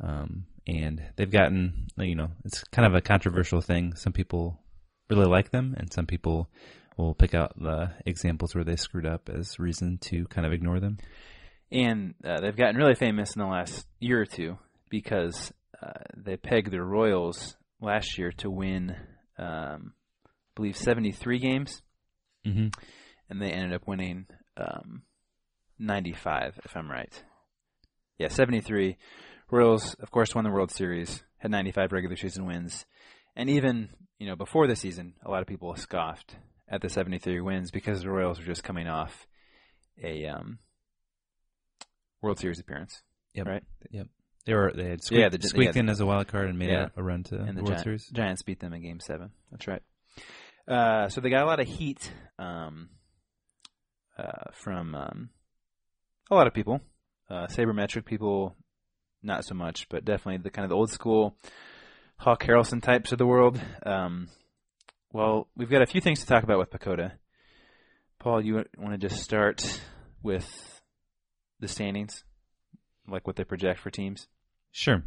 um, 0.00 0.46
and 0.66 1.02
they've 1.16 1.30
gotten 1.30 1.88
you 1.96 2.14
know 2.14 2.30
it's 2.44 2.64
kind 2.64 2.86
of 2.86 2.94
a 2.94 3.00
controversial 3.00 3.60
thing. 3.60 3.94
Some 3.94 4.12
people 4.12 4.58
really 5.10 5.26
like 5.26 5.50
them, 5.50 5.74
and 5.76 5.92
some 5.92 6.06
people 6.06 6.50
will 6.96 7.14
pick 7.14 7.34
out 7.34 7.58
the 7.58 7.90
examples 8.04 8.54
where 8.54 8.64
they 8.64 8.76
screwed 8.76 9.06
up 9.06 9.28
as 9.28 9.58
reason 9.58 9.98
to 9.98 10.26
kind 10.26 10.46
of 10.46 10.52
ignore 10.52 10.80
them. 10.80 10.98
And 11.70 12.14
uh, 12.24 12.40
they've 12.40 12.56
gotten 12.56 12.76
really 12.76 12.94
famous 12.94 13.34
in 13.34 13.40
the 13.40 13.48
last 13.48 13.86
year 13.98 14.20
or 14.20 14.26
two 14.26 14.58
because 14.90 15.52
they 16.16 16.36
pegged 16.36 16.70
their 16.70 16.84
Royals 16.84 17.56
last 17.80 18.18
year 18.18 18.32
to 18.38 18.50
win, 18.50 18.96
um, 19.38 19.94
I 20.24 20.30
believe, 20.54 20.76
73 20.76 21.38
games, 21.38 21.82
hmm 22.44 22.68
and 23.30 23.40
they 23.40 23.50
ended 23.50 23.72
up 23.72 23.86
winning 23.86 24.26
um, 24.58 25.02
95, 25.78 26.60
if 26.64 26.76
I'm 26.76 26.90
right. 26.90 27.22
Yeah, 28.18 28.28
73. 28.28 28.98
Royals, 29.50 29.94
of 29.94 30.10
course, 30.10 30.34
won 30.34 30.44
the 30.44 30.50
World 30.50 30.70
Series, 30.70 31.22
had 31.38 31.50
95 31.50 31.92
regular 31.92 32.16
season 32.16 32.46
wins, 32.46 32.84
and 33.34 33.48
even 33.48 33.88
you 34.18 34.26
know 34.26 34.36
before 34.36 34.66
the 34.66 34.76
season, 34.76 35.14
a 35.24 35.30
lot 35.30 35.40
of 35.40 35.46
people 35.48 35.74
scoffed 35.76 36.36
at 36.68 36.80
the 36.80 36.88
73 36.88 37.40
wins 37.40 37.70
because 37.70 38.02
the 38.02 38.10
Royals 38.10 38.38
were 38.38 38.46
just 38.46 38.64
coming 38.64 38.86
off 38.86 39.26
a 40.02 40.26
um, 40.26 40.58
World 42.20 42.38
Series 42.38 42.60
appearance. 42.60 43.02
Yep. 43.34 43.46
Right. 43.46 43.64
Yep. 43.90 44.06
They 44.44 44.54
were 44.54 44.72
they 44.74 44.88
had 44.90 45.02
squeaked, 45.04 45.20
Yeah, 45.20 45.28
the- 45.28 45.46
squeaked 45.46 45.76
in 45.76 45.88
as 45.88 46.00
a 46.00 46.06
wild 46.06 46.26
card 46.28 46.48
and 46.48 46.58
made 46.58 46.70
Yeah. 46.70 46.88
a, 46.96 47.00
a 47.00 47.02
run 47.02 47.22
to 47.24 47.36
and 47.36 47.48
the 47.50 47.52
the 47.54 47.62
World 47.62 47.76
Gi- 47.78 47.82
Series. 47.82 48.08
Giants 48.08 48.42
beat 48.42 48.58
them 48.60 48.72
in 48.72 48.82
Game 48.82 48.98
Seven. 49.00 49.30
That's 49.50 49.66
right. 49.68 49.82
Uh, 50.66 51.08
so 51.08 51.20
they 51.20 51.30
got 51.30 51.42
a 51.42 51.46
lot 51.46 51.60
of 51.60 51.66
heat 51.68 52.10
um, 52.38 52.88
uh, 54.18 54.50
from 54.52 54.94
um, 54.94 55.30
a 56.30 56.34
lot 56.34 56.46
of 56.46 56.54
people. 56.54 56.80
Uh, 57.30 57.46
sabermetric 57.46 58.04
people, 58.04 58.54
not 59.22 59.44
so 59.44 59.54
much, 59.54 59.88
but 59.88 60.04
definitely 60.04 60.38
the 60.42 60.50
kind 60.50 60.64
of 60.64 60.68
the 60.70 60.76
old 60.76 60.90
school 60.90 61.36
Hawk 62.18 62.42
Harrelson 62.44 62.82
types 62.82 63.10
of 63.12 63.18
the 63.18 63.26
world. 63.26 63.60
Um, 63.86 64.28
well, 65.12 65.48
we've 65.56 65.70
got 65.70 65.82
a 65.82 65.86
few 65.86 66.00
things 66.00 66.20
to 66.20 66.26
talk 66.26 66.42
about 66.44 66.58
with 66.58 66.70
PECOTA. 66.70 67.12
Paul, 68.18 68.44
you 68.44 68.64
want 68.78 69.00
to 69.00 69.08
just 69.08 69.22
start 69.22 69.80
with 70.22 70.80
the 71.58 71.68
standings, 71.68 72.22
like 73.12 73.26
what 73.26 73.36
they 73.36 73.44
project 73.44 73.80
for 73.80 73.90
teams? 73.90 74.28
Sure. 74.72 75.02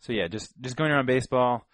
So 0.00 0.12
yeah, 0.12 0.28
just 0.28 0.52
just 0.60 0.76
going 0.76 0.90
around 0.90 1.06
baseball, 1.06 1.66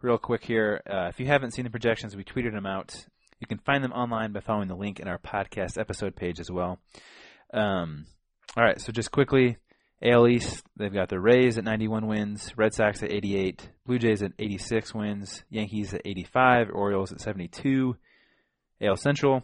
real 0.00 0.18
quick 0.18 0.44
here. 0.44 0.80
Uh, 0.90 1.08
if 1.08 1.20
you 1.20 1.26
haven't 1.26 1.52
seen 1.52 1.64
the 1.64 1.70
projections, 1.70 2.16
we 2.16 2.24
tweeted 2.24 2.52
them 2.52 2.66
out. 2.66 3.06
You 3.40 3.46
can 3.46 3.58
find 3.58 3.84
them 3.84 3.92
online 3.92 4.32
by 4.32 4.40
following 4.40 4.68
the 4.68 4.76
link 4.76 5.00
in 5.00 5.08
our 5.08 5.18
podcast 5.18 5.78
episode 5.78 6.16
page 6.16 6.40
as 6.40 6.50
well. 6.50 6.78
Um, 7.52 8.06
all 8.56 8.64
right, 8.64 8.80
so 8.80 8.90
just 8.90 9.10
quickly, 9.10 9.58
AL 10.02 10.28
East, 10.28 10.64
they've 10.76 10.92
got 10.92 11.08
the 11.08 11.20
Rays 11.20 11.58
at 11.58 11.64
91 11.64 12.06
wins, 12.06 12.52
Red 12.56 12.74
Sox 12.74 13.02
at 13.02 13.12
88, 13.12 13.70
Blue 13.86 13.98
Jays 13.98 14.22
at 14.22 14.32
86 14.38 14.94
wins, 14.94 15.44
Yankees 15.50 15.92
at 15.94 16.02
85, 16.04 16.68
Orioles 16.72 17.12
at 17.12 17.20
72, 17.20 17.96
AL 18.80 18.96
Central, 18.96 19.42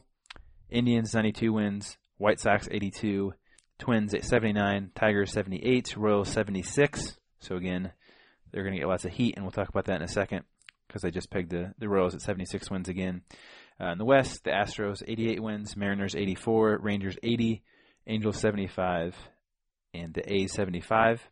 Indians 0.70 1.14
92 1.14 1.52
wins, 1.52 1.98
White 2.18 2.40
Sox 2.40 2.68
82, 2.70 3.32
Twins 3.80 4.14
at 4.14 4.24
79, 4.24 4.92
Tigers 4.94 5.32
78, 5.32 5.96
Royals 5.96 6.28
76. 6.28 7.16
So 7.40 7.56
again, 7.56 7.90
they're 8.52 8.62
going 8.62 8.74
to 8.74 8.80
get 8.80 8.88
lots 8.88 9.04
of 9.04 9.12
heat, 9.12 9.34
and 9.34 9.44
we'll 9.44 9.52
talk 9.52 9.68
about 9.68 9.86
that 9.86 9.96
in 9.96 10.02
a 10.02 10.08
second 10.08 10.44
because 10.86 11.04
I 11.04 11.10
just 11.10 11.30
pegged 11.30 11.50
the, 11.50 11.74
the 11.78 11.88
Royals 11.88 12.14
at 12.14 12.20
76 12.20 12.70
wins 12.70 12.88
again. 12.88 13.22
Uh, 13.80 13.92
in 13.92 13.98
the 13.98 14.04
West, 14.04 14.44
the 14.44 14.50
Astros 14.50 15.02
88 15.06 15.42
wins, 15.42 15.76
Mariners 15.76 16.14
84, 16.14 16.78
Rangers 16.82 17.16
80, 17.22 17.62
Angels 18.06 18.38
75, 18.38 19.16
and 19.94 20.12
the 20.12 20.32
A's 20.32 20.52
75 20.52 21.22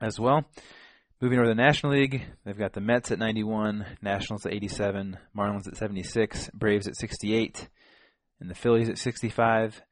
as 0.00 0.18
well. 0.18 0.44
Moving 1.20 1.38
over 1.38 1.46
to 1.46 1.54
the 1.54 1.62
National 1.62 1.92
League, 1.92 2.22
they've 2.44 2.58
got 2.58 2.72
the 2.72 2.80
Mets 2.80 3.12
at 3.12 3.18
91, 3.18 3.84
Nationals 4.00 4.46
at 4.46 4.54
87, 4.54 5.18
Marlins 5.36 5.68
at 5.68 5.76
76, 5.76 6.50
Braves 6.54 6.88
at 6.88 6.96
68, 6.96 7.68
and 8.40 8.50
the 8.50 8.54
Phillies 8.54 8.88
at 8.88 8.98
65. 8.98 9.82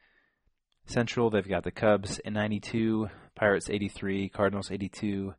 Central, 0.91 1.31
they've 1.31 1.49
got 1.49 1.65
the 1.65 1.71
Cubs 1.71 2.19
in 2.19 2.33
92, 2.35 3.09
Pirates 3.35 3.71
83, 3.71 4.29
Cardinals 4.29 4.71
82, 4.71 5.35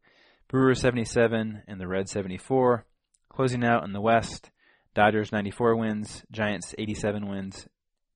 Brewers 0.47 0.79
77, 0.81 1.63
and 1.67 1.79
the 1.79 1.87
Reds 1.87 2.11
74. 2.11 2.85
Closing 3.29 3.63
out 3.63 3.83
in 3.83 3.93
the 3.93 4.01
West, 4.01 4.49
Dodgers 4.93 5.31
94 5.31 5.75
wins, 5.75 6.23
Giants 6.31 6.75
87 6.77 7.27
wins, 7.27 7.67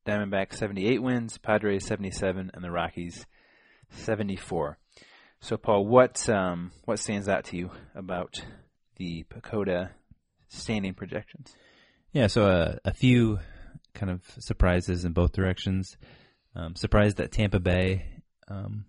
Diamondbacks 0.06 0.56
78 0.56 1.02
wins, 1.02 1.38
Padres 1.38 1.86
77, 1.86 2.52
and 2.54 2.64
the 2.64 2.72
Rockies 2.72 3.26
74. 3.92 4.78
So, 5.40 5.58
Paul, 5.58 5.86
what 5.86 6.28
um, 6.30 6.72
what 6.86 7.00
stands 7.00 7.30
out 7.30 7.46
to 7.46 7.58
you 7.58 7.72
about 7.94 8.42
the 8.96 9.26
PECOTA 9.30 9.92
standing 10.48 10.94
projections? 10.94 11.56
Yeah, 12.12 12.28
so 12.28 12.48
uh, 12.48 12.76
a 12.86 12.94
few 12.94 13.40
kind 13.94 14.12
of 14.12 14.22
surprises 14.40 15.06
in 15.06 15.14
both 15.14 15.34
directions. 15.34 15.98
Um, 16.56 16.76
surprised 16.76 17.18
that 17.18 17.32
Tampa 17.32 17.60
Bay 17.60 18.06
um, 18.48 18.86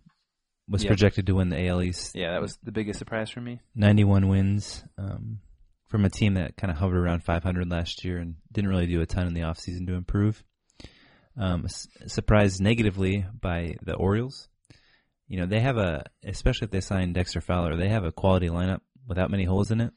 was 0.69 0.83
Yep. 0.85 0.91
projected 0.91 1.27
to 1.27 1.35
win 1.35 1.49
the 1.49 1.67
AL 1.67 1.83
East. 1.83 2.15
Yeah, 2.15 2.33
that 2.33 2.41
was 2.41 2.59
the 2.63 2.73
biggest 2.73 2.99
surprise 2.99 3.31
for 3.31 3.41
me. 3.41 3.61
91 3.75 4.29
wins 4.29 4.85
um, 4.99 5.41
from 5.89 6.05
a 6.05 6.11
team 6.11 6.35
that 6.35 6.57
kind 6.57 6.71
of 6.71 6.77
hovered 6.79 6.97
around 6.99 7.25
500 7.25 7.71
last 7.71 8.05
year 8.05 8.19
and 8.19 8.37
didn't 8.53 8.71
really 8.71 8.87
do 8.87 9.01
a 9.01 9.07
ton 9.07 9.27
in 9.27 9.35
the 9.35 9.41
offseason 9.41 9.87
to 9.87 9.95
improve. 9.95 10.43
Um, 11.37 11.67
surprised 12.07 12.61
negatively 12.63 13.27
by 13.41 13.77
the 13.83 13.95
Orioles. 13.95 14.49
You 15.29 15.39
know, 15.41 15.47
they 15.47 15.61
have 15.61 15.77
a, 15.77 16.05
especially 16.25 16.67
if 16.67 16.71
they 16.71 16.81
sign 16.81 17.13
Dexter 17.13 17.41
Fowler, 17.41 17.77
they 17.77 17.89
have 17.89 18.05
a 18.05 18.13
quality 18.13 18.49
lineup 18.49 18.81
without 19.07 19.31
many 19.31 19.45
holes 19.45 19.71
in 19.71 19.81
it. 19.81 19.93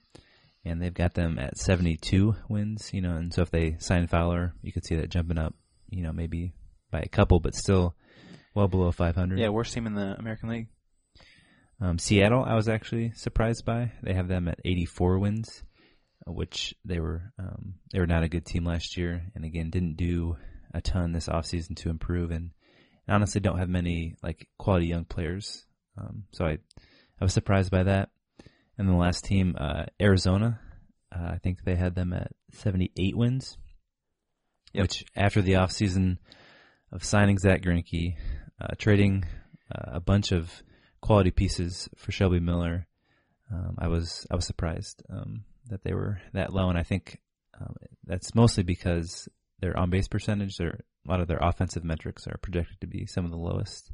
And 0.65 0.81
they've 0.81 0.93
got 0.93 1.13
them 1.13 1.39
at 1.39 1.57
72 1.57 2.35
wins, 2.49 2.89
you 2.93 3.01
know, 3.01 3.15
and 3.15 3.33
so 3.33 3.43
if 3.43 3.49
they 3.51 3.77
sign 3.79 4.07
Fowler, 4.07 4.53
you 4.61 4.73
could 4.73 4.85
see 4.85 4.95
that 4.95 5.09
jumping 5.09 5.37
up, 5.37 5.53
you 5.89 6.03
know, 6.03 6.11
maybe 6.11 6.51
by 6.91 6.99
a 7.01 7.07
couple, 7.07 7.39
but 7.39 7.55
still 7.55 7.95
well 8.55 8.67
below 8.67 8.91
500. 8.91 9.39
Yeah, 9.39 9.49
worst 9.49 9.73
team 9.73 9.87
in 9.87 9.93
the 9.95 10.15
American 10.17 10.49
League. 10.49 10.67
Um, 11.81 11.97
Seattle, 11.97 12.43
I 12.43 12.55
was 12.55 12.67
actually 12.67 13.11
surprised 13.15 13.63
by. 13.65 13.91
They 14.03 14.13
have 14.13 14.27
them 14.27 14.47
at 14.47 14.59
84 14.65 15.19
wins, 15.19 15.63
uh, 16.27 16.31
which 16.31 16.73
they 16.83 16.99
were 16.99 17.31
um, 17.39 17.75
they 17.93 17.99
were 17.99 18.07
not 18.07 18.23
a 18.23 18.29
good 18.29 18.45
team 18.45 18.65
last 18.65 18.97
year, 18.97 19.23
and 19.35 19.45
again 19.45 19.69
didn't 19.69 19.95
do 19.95 20.35
a 20.73 20.81
ton 20.81 21.13
this 21.13 21.27
offseason 21.29 21.75
to 21.77 21.89
improve, 21.89 22.31
and 22.31 22.51
honestly 23.07 23.39
don't 23.41 23.59
have 23.59 23.69
many 23.69 24.15
like 24.21 24.47
quality 24.57 24.87
young 24.87 25.05
players. 25.05 25.65
Um, 25.97 26.23
so 26.33 26.45
I 26.45 26.57
I 27.19 27.23
was 27.23 27.33
surprised 27.33 27.71
by 27.71 27.83
that. 27.83 28.09
And 28.77 28.87
the 28.87 28.93
last 28.93 29.25
team, 29.25 29.55
uh, 29.59 29.85
Arizona, 30.01 30.61
uh, 31.13 31.31
I 31.33 31.37
think 31.43 31.63
they 31.65 31.75
had 31.75 31.95
them 31.95 32.13
at 32.13 32.31
78 32.53 33.13
wins, 33.17 33.57
Yep. 34.73 34.81
which 34.83 35.03
after 35.17 35.41
the 35.41 35.53
offseason 35.53 36.17
of 36.91 37.03
signing 37.03 37.37
Zack 37.37 37.61
Greinke, 37.61 38.15
uh, 38.59 38.75
trading 38.77 39.25
uh, 39.73 39.91
a 39.93 39.99
bunch 39.99 40.31
of 40.31 40.51
quality 41.01 41.31
pieces 41.31 41.89
for 41.95 42.11
Shelby 42.11 42.39
Miller, 42.39 42.87
um, 43.51 43.75
I 43.79 43.87
was 43.87 44.27
I 44.29 44.35
was 44.35 44.45
surprised 44.45 45.03
um, 45.09 45.43
that 45.69 45.83
they 45.83 45.93
were 45.93 46.21
that 46.33 46.53
low, 46.53 46.69
and 46.69 46.77
I 46.77 46.83
think 46.83 47.19
um, 47.59 47.75
that's 48.05 48.35
mostly 48.35 48.63
because 48.63 49.27
their 49.59 49.77
on 49.77 49.89
base 49.89 50.07
percentage, 50.07 50.55
their 50.57 50.79
a 51.05 51.09
lot 51.09 51.21
of 51.21 51.27
their 51.27 51.39
offensive 51.41 51.83
metrics 51.83 52.27
are 52.27 52.37
projected 52.41 52.79
to 52.81 52.87
be 52.87 53.05
some 53.05 53.25
of 53.25 53.31
the 53.31 53.37
lowest. 53.37 53.91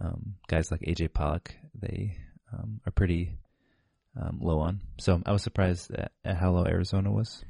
Um, 0.00 0.36
guys 0.46 0.70
like 0.70 0.80
AJ 0.82 1.12
Pollock, 1.12 1.54
they 1.74 2.16
um, 2.52 2.80
are 2.86 2.92
pretty 2.92 3.36
um, 4.20 4.38
low 4.40 4.60
on. 4.60 4.80
So 5.00 5.20
I 5.26 5.32
was 5.32 5.42
surprised 5.42 5.92
at, 5.92 6.12
at 6.24 6.36
how 6.36 6.52
low 6.52 6.64
Arizona 6.64 7.10
was. 7.10 7.44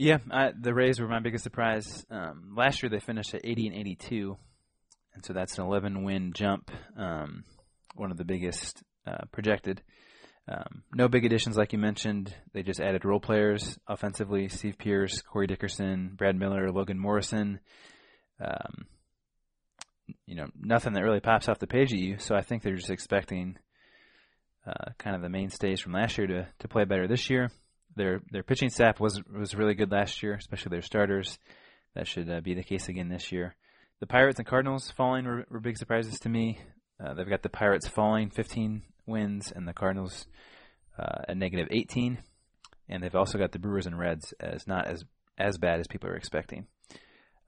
Yeah, 0.00 0.18
I, 0.30 0.52
the 0.56 0.72
Rays 0.72 1.00
were 1.00 1.08
my 1.08 1.18
biggest 1.18 1.42
surprise. 1.42 2.06
Um, 2.08 2.54
last 2.56 2.82
year 2.84 2.88
they 2.88 3.00
finished 3.00 3.34
at 3.34 3.40
80 3.44 3.66
and 3.66 3.76
82, 3.76 4.36
and 5.12 5.24
so 5.24 5.32
that's 5.32 5.58
an 5.58 5.64
11 5.64 6.04
win 6.04 6.32
jump. 6.32 6.70
Um, 6.96 7.42
one 7.96 8.12
of 8.12 8.16
the 8.16 8.24
biggest 8.24 8.80
uh, 9.08 9.24
projected. 9.32 9.82
Um, 10.46 10.84
no 10.94 11.08
big 11.08 11.24
additions 11.24 11.56
like 11.56 11.72
you 11.72 11.80
mentioned. 11.80 12.32
They 12.54 12.62
just 12.62 12.80
added 12.80 13.04
role 13.04 13.18
players 13.18 13.76
offensively: 13.88 14.48
Steve 14.48 14.78
Pearce, 14.78 15.20
Corey 15.20 15.48
Dickerson, 15.48 16.12
Brad 16.16 16.36
Miller, 16.36 16.70
Logan 16.70 16.98
Morrison. 16.98 17.58
Um, 18.40 18.86
you 20.26 20.36
know, 20.36 20.46
nothing 20.58 20.92
that 20.92 21.02
really 21.02 21.18
pops 21.18 21.48
off 21.48 21.58
the 21.58 21.66
page 21.66 21.92
at 21.92 21.98
you. 21.98 22.18
So 22.18 22.36
I 22.36 22.42
think 22.42 22.62
they're 22.62 22.76
just 22.76 22.90
expecting 22.90 23.58
uh, 24.64 24.92
kind 24.96 25.16
of 25.16 25.22
the 25.22 25.28
mainstays 25.28 25.80
from 25.80 25.92
last 25.92 26.16
year 26.18 26.28
to, 26.28 26.48
to 26.60 26.68
play 26.68 26.84
better 26.84 27.08
this 27.08 27.28
year. 27.28 27.50
Their 27.98 28.20
their 28.30 28.44
pitching 28.44 28.70
staff 28.70 29.00
was 29.00 29.20
was 29.24 29.56
really 29.56 29.74
good 29.74 29.90
last 29.90 30.22
year, 30.22 30.34
especially 30.34 30.70
their 30.70 30.82
starters. 30.82 31.38
That 31.94 32.06
should 32.06 32.30
uh, 32.30 32.40
be 32.40 32.54
the 32.54 32.62
case 32.62 32.88
again 32.88 33.08
this 33.08 33.32
year. 33.32 33.56
The 33.98 34.06
Pirates 34.06 34.38
and 34.38 34.46
Cardinals 34.46 34.92
falling 34.96 35.24
were, 35.24 35.44
were 35.50 35.58
big 35.58 35.76
surprises 35.76 36.20
to 36.20 36.28
me. 36.28 36.60
Uh, 37.04 37.14
they've 37.14 37.28
got 37.28 37.42
the 37.42 37.48
Pirates 37.48 37.88
falling 37.88 38.30
15 38.30 38.82
wins 39.06 39.52
and 39.54 39.66
the 39.66 39.72
Cardinals 39.72 40.26
uh, 40.96 41.22
at 41.28 41.36
negative 41.36 41.66
18, 41.72 42.18
and 42.88 43.02
they've 43.02 43.16
also 43.16 43.36
got 43.36 43.50
the 43.50 43.58
Brewers 43.58 43.86
and 43.86 43.98
Reds 43.98 44.32
as 44.38 44.68
not 44.68 44.86
as 44.86 45.04
as 45.36 45.58
bad 45.58 45.80
as 45.80 45.88
people 45.88 46.08
are 46.08 46.16
expecting. 46.16 46.66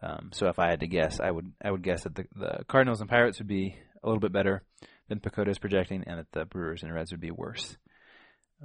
Um, 0.02 0.30
so 0.32 0.48
if 0.48 0.58
I 0.58 0.70
had 0.70 0.80
to 0.80 0.88
guess, 0.88 1.20
I 1.20 1.30
would 1.30 1.52
I 1.62 1.70
would 1.70 1.82
guess 1.82 2.02
that 2.02 2.16
the, 2.16 2.24
the 2.34 2.64
Cardinals 2.66 3.00
and 3.00 3.08
Pirates 3.08 3.38
would 3.38 3.48
be 3.48 3.76
a 4.02 4.06
little 4.06 4.20
bit 4.20 4.32
better 4.32 4.64
than 5.08 5.20
PECOTA 5.20 5.50
is 5.50 5.58
projecting, 5.58 6.02
and 6.08 6.18
that 6.18 6.32
the 6.32 6.44
Brewers 6.44 6.82
and 6.82 6.92
Reds 6.92 7.12
would 7.12 7.20
be 7.20 7.30
worse. 7.30 7.76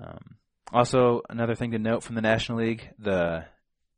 Um, 0.01 0.37
also, 0.71 1.21
another 1.29 1.55
thing 1.55 1.71
to 1.71 1.79
note 1.79 2.03
from 2.03 2.15
the 2.15 2.21
National 2.21 2.59
League, 2.59 2.89
the 2.99 3.45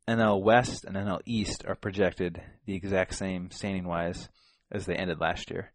NL 0.08 0.42
West 0.42 0.86
and 0.86 0.96
NL 0.96 1.22
East 1.26 1.66
are 1.68 1.76
projected 1.76 2.42
the 2.66 2.76
exact 2.76 3.14
same 3.16 3.52
standing 3.52 3.88
wise 3.88 4.30
as 4.72 4.86
they 4.86 4.96
ended 4.96 5.20
last 5.20 5.50
year. 5.52 5.72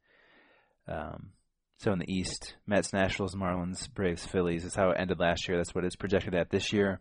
Um, 0.89 1.33
So 1.79 1.93
in 1.93 1.99
the 1.99 2.13
East, 2.13 2.55
Mets, 2.67 2.93
Nationals, 2.93 3.35
Marlins, 3.35 3.93
Braves, 3.93 4.25
Phillies 4.25 4.65
is 4.65 4.75
how 4.75 4.91
it 4.91 4.97
ended 4.99 5.19
last 5.19 5.49
year. 5.49 5.57
That's 5.57 5.75
what 5.75 5.85
it's 5.85 5.97
projected 5.97 6.35
at 6.35 6.51
this 6.51 6.73
year. 6.73 7.01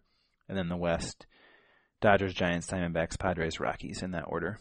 And 0.50 0.58
then 0.58 0.70
the 0.70 0.78
West, 0.78 1.28
Dodgers, 2.02 2.34
Giants, 2.34 2.68
Diamondbacks, 2.68 3.20
Padres, 3.20 3.60
Rockies 3.60 4.02
in 4.02 4.12
that 4.12 4.26
order. 4.28 4.60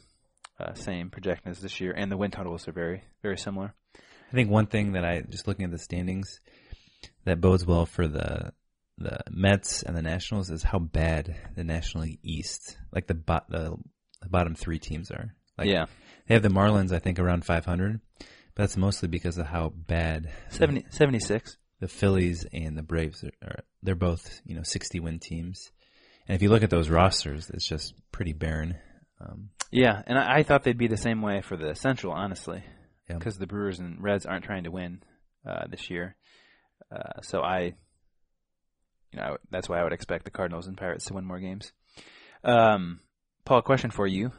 Uh, 0.58 0.74
same 0.74 1.08
projection 1.08 1.48
as 1.48 1.60
this 1.60 1.80
year, 1.80 1.92
and 1.96 2.12
the 2.12 2.18
win 2.18 2.30
totals 2.30 2.68
are 2.68 2.72
very, 2.72 3.02
very 3.22 3.38
similar. 3.38 3.74
I 3.96 4.34
think 4.34 4.50
one 4.50 4.66
thing 4.66 4.92
that 4.92 5.06
I 5.06 5.22
just 5.22 5.48
looking 5.48 5.64
at 5.64 5.70
the 5.70 5.78
standings 5.78 6.38
that 7.24 7.40
bodes 7.40 7.64
well 7.64 7.86
for 7.86 8.06
the 8.06 8.52
the 9.00 9.18
Mets 9.30 9.82
and 9.82 9.96
the 9.96 10.02
Nationals 10.02 10.50
is 10.50 10.62
how 10.62 10.78
bad 10.78 11.34
the 11.56 11.64
National 11.64 12.04
League 12.04 12.20
East, 12.22 12.76
like 12.92 13.06
the 13.06 13.14
bot 13.14 13.48
the, 13.48 13.76
the 14.22 14.28
bottom 14.28 14.54
three 14.54 14.78
teams 14.78 15.10
are. 15.10 15.34
Like 15.58 15.68
yeah, 15.68 15.86
they 16.26 16.34
have 16.34 16.42
the 16.42 16.48
Marlins, 16.48 16.92
I 16.92 16.98
think, 16.98 17.18
around 17.18 17.44
500, 17.44 18.00
but 18.18 18.26
that's 18.56 18.76
mostly 18.76 19.08
because 19.08 19.38
of 19.38 19.46
how 19.46 19.70
bad 19.70 20.30
the- 20.56 20.82
76. 20.90 21.56
the 21.80 21.88
Phillies 21.88 22.46
and 22.52 22.76
the 22.76 22.82
Braves 22.82 23.24
are, 23.24 23.32
are. 23.42 23.60
They're 23.82 23.94
both 23.94 24.40
you 24.44 24.54
know 24.54 24.62
60 24.62 25.00
win 25.00 25.18
teams, 25.18 25.70
and 26.28 26.36
if 26.36 26.42
you 26.42 26.50
look 26.50 26.62
at 26.62 26.70
those 26.70 26.88
rosters, 26.90 27.50
it's 27.50 27.66
just 27.68 27.94
pretty 28.12 28.32
barren. 28.34 28.76
Um, 29.20 29.50
Yeah, 29.70 30.02
and 30.06 30.18
I, 30.18 30.38
I 30.38 30.42
thought 30.42 30.62
they'd 30.64 30.76
be 30.78 30.86
the 30.88 30.96
same 30.96 31.20
way 31.22 31.40
for 31.42 31.56
the 31.56 31.74
Central, 31.74 32.12
honestly, 32.12 32.62
Yeah. 33.08 33.16
because 33.18 33.36
the 33.38 33.46
Brewers 33.46 33.78
and 33.78 34.02
Reds 34.02 34.24
aren't 34.26 34.44
trying 34.44 34.64
to 34.64 34.70
win 34.70 35.02
uh, 35.46 35.66
this 35.68 35.90
year. 35.90 36.16
Uh, 36.90 37.20
so 37.22 37.40
I, 37.42 37.74
you 39.12 39.18
know, 39.18 39.36
that's 39.50 39.68
why 39.68 39.80
I 39.80 39.84
would 39.84 39.92
expect 39.92 40.24
the 40.24 40.30
Cardinals 40.30 40.66
and 40.66 40.76
Pirates 40.76 41.06
to 41.06 41.14
win 41.14 41.24
more 41.24 41.40
games. 41.40 41.72
Um, 42.44 43.00
Paul, 43.44 43.58
a 43.58 43.62
question 43.62 43.90
for 43.90 44.06
you: 44.06 44.32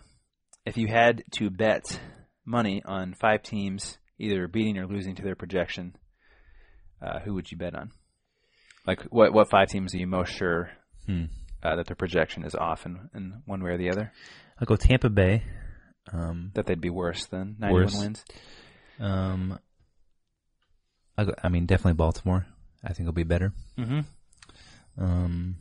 If 0.66 0.78
you 0.78 0.88
had 0.88 1.24
to 1.34 1.50
bet 1.50 2.00
money 2.46 2.82
on 2.86 3.14
five 3.14 3.44
teams 3.44 3.98
either 4.18 4.48
beating 4.48 4.78
or 4.78 4.88
losing 4.88 5.16
to 5.16 5.24
their 5.24 5.36
projection, 5.36 5.96
uh, 7.02 7.20
who 7.20 7.34
would 7.34 7.52
you 7.52 7.58
bet 7.58 7.76
on? 7.76 7.92
Like, 8.86 9.04
what 9.04 9.34
what 9.34 9.50
five 9.50 9.70
teams 9.70 9.94
are 9.94 9.98
you 9.98 10.08
most 10.08 10.34
sure 10.34 10.72
hmm. 11.06 11.26
uh, 11.64 11.76
that 11.76 11.88
their 11.88 11.96
projection 11.96 12.44
is 12.44 12.56
off 12.56 12.86
in, 12.86 13.10
in 13.14 13.42
one 13.46 13.64
way 13.64 13.72
or 13.72 13.78
the 13.78 13.92
other? 13.92 14.12
I'll 14.60 14.66
go 14.66 14.76
Tampa 14.76 15.10
Bay. 15.10 15.44
Um, 16.12 16.52
That 16.56 16.66
they'd 16.66 16.82
be 16.82 16.90
worse 16.90 17.26
than 17.28 17.58
91 17.60 17.74
Worse. 17.74 18.00
wins. 18.00 18.26
um, 19.00 19.60
I'll 21.18 21.26
go, 21.26 21.34
I 21.44 21.50
mean, 21.50 21.66
definitely 21.68 21.94
Baltimore. 21.94 22.48
I 22.84 22.90
think 22.90 23.02
it'll 23.02 23.14
be 23.14 23.24
better. 23.24 23.54
Mm-hmm. 23.78 24.00
Um, 24.98 25.56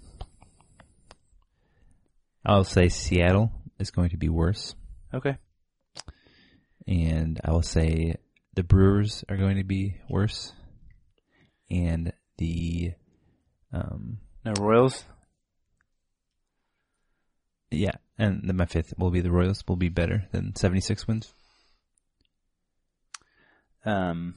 I'll 2.44 2.64
say 2.64 2.88
Seattle 2.88 3.52
is 3.78 3.90
going 3.90 4.10
to 4.10 4.16
be 4.16 4.28
worse, 4.28 4.74
Okay. 5.14 5.36
and 6.86 7.40
I 7.44 7.52
will 7.52 7.62
say 7.62 8.16
the 8.54 8.62
Brewers 8.64 9.24
are 9.28 9.36
going 9.36 9.56
to 9.56 9.64
be 9.64 9.96
worse, 10.08 10.52
and 11.70 12.12
the 12.38 12.92
um, 13.72 14.18
No 14.44 14.52
Royals. 14.58 15.04
yeah, 17.70 17.92
and 18.18 18.42
then 18.44 18.56
my 18.56 18.66
fifth 18.66 18.94
will 18.98 19.10
be 19.10 19.20
the 19.20 19.30
Royals 19.30 19.62
will 19.68 19.76
be 19.76 19.88
better 19.88 20.24
than 20.32 20.56
seventy 20.56 20.80
six 20.80 21.06
wins. 21.06 21.32
Um, 23.84 24.34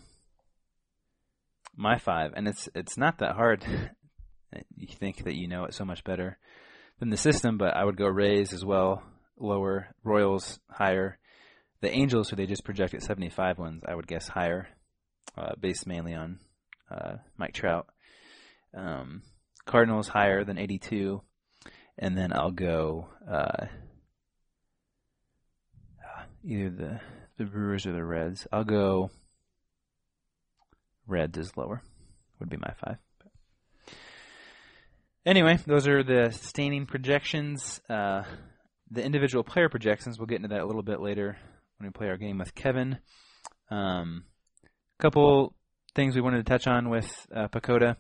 my 1.76 1.98
five, 1.98 2.32
and 2.36 2.48
it's 2.48 2.70
it's 2.76 2.98
not 2.98 3.18
that 3.20 3.36
hard. 3.36 3.66
you 4.76 4.88
think 4.88 5.24
that 5.24 5.36
you 5.36 5.48
know 5.48 5.66
it 5.66 5.74
so 5.74 5.86
much 5.86 6.04
better 6.04 6.38
than 7.00 7.10
the 7.10 7.18
system, 7.18 7.58
but 7.58 7.76
I 7.76 7.84
would 7.84 7.98
go 7.98 8.08
Rays 8.08 8.54
as 8.54 8.64
well, 8.64 9.04
lower. 9.38 9.88
Royals 10.04 10.60
higher. 10.70 11.18
The 11.82 11.92
Angels, 11.92 12.30
who 12.30 12.36
they 12.36 12.46
just 12.46 12.64
project 12.64 12.94
at 12.94 13.04
75 13.04 13.60
wins, 13.60 13.84
I 13.88 13.96
would 13.96 14.08
guess 14.08 14.28
higher, 14.28 14.68
uh, 15.38 15.52
based 15.60 15.86
mainly 15.86 16.14
on 16.14 16.40
uh, 16.90 17.16
Mike 17.38 17.54
Trout. 17.54 17.88
Um, 18.76 19.22
Cardinals 19.66 20.08
higher 20.08 20.44
than 20.44 20.58
82, 20.58 21.22
and 21.98 22.18
then 22.18 22.34
I'll 22.34 22.52
go 22.52 23.08
uh, 23.30 23.66
either 26.44 26.70
the 26.70 27.02
the 27.38 27.46
Brewers 27.46 27.86
or 27.86 27.94
the 27.94 28.04
Reds. 28.04 28.48
I'll 28.52 28.64
go 28.64 29.10
Reds 31.08 31.38
is 31.38 31.58
lower. 31.58 31.82
Would 32.40 32.50
be 32.50 32.58
my 32.58 32.74
five. 32.84 32.98
Anyway, 35.26 35.58
those 35.66 35.88
are 35.88 36.04
the 36.04 36.32
staining 36.32 36.86
projections. 36.86 37.80
Uh, 37.90 38.24
the 38.92 39.04
individual 39.04 39.44
player 39.44 39.70
projections. 39.70 40.20
We'll 40.20 40.28
get 40.28 40.38
into 40.38 40.50
that 40.50 40.62
a 40.62 40.66
little 40.66 40.84
bit 40.84 41.00
later 41.00 41.38
when 41.78 41.88
we 41.88 41.92
play 41.92 42.08
our 42.10 42.18
game 42.18 42.38
with 42.38 42.54
Kevin. 42.54 43.00
Um, 43.72 44.26
couple 45.00 45.54
things 45.96 46.16
we 46.16 46.22
wanted 46.22 46.38
to 46.38 46.50
touch 46.50 46.68
on 46.68 46.90
with 46.90 47.28
uh. 47.36 47.96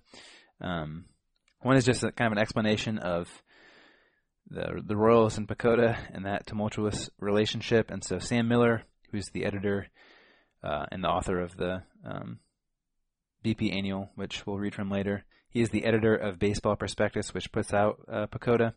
Um, 0.62 1.06
one 1.62 1.78
is 1.78 1.86
just 1.86 2.04
a, 2.04 2.12
kind 2.12 2.28
of 2.28 2.38
an 2.38 2.42
explanation 2.42 2.98
of 2.98 3.30
the 4.50 4.82
the 4.86 4.96
Royals 4.96 5.38
and 5.38 5.48
PECOTA 5.48 5.98
and 6.14 6.26
that 6.26 6.46
tumultuous 6.46 7.10
relationship. 7.20 7.90
And 7.90 8.04
so 8.04 8.20
Sam 8.20 8.48
Miller, 8.48 8.84
who's 9.12 9.30
the 9.30 9.46
editor 9.46 9.88
uh, 10.64 10.86
and 10.92 11.04
the 11.04 11.10
author 11.10 11.40
of 11.40 11.56
the 11.58 11.84
um, 12.06 12.40
BP 13.44 13.74
Annual, 13.76 14.12
which 14.16 14.46
we'll 14.46 14.58
read 14.58 14.76
from 14.76 14.90
later, 14.90 15.24
he 15.54 15.62
is 15.62 15.70
the 15.70 15.86
editor 15.86 16.16
of 16.16 16.40
Baseball 16.40 16.76
Prospectus, 16.76 17.32
which 17.34 17.52
puts 17.52 17.74
out 17.74 18.00
uh, 18.12 18.26
PECOTA. 18.26 18.74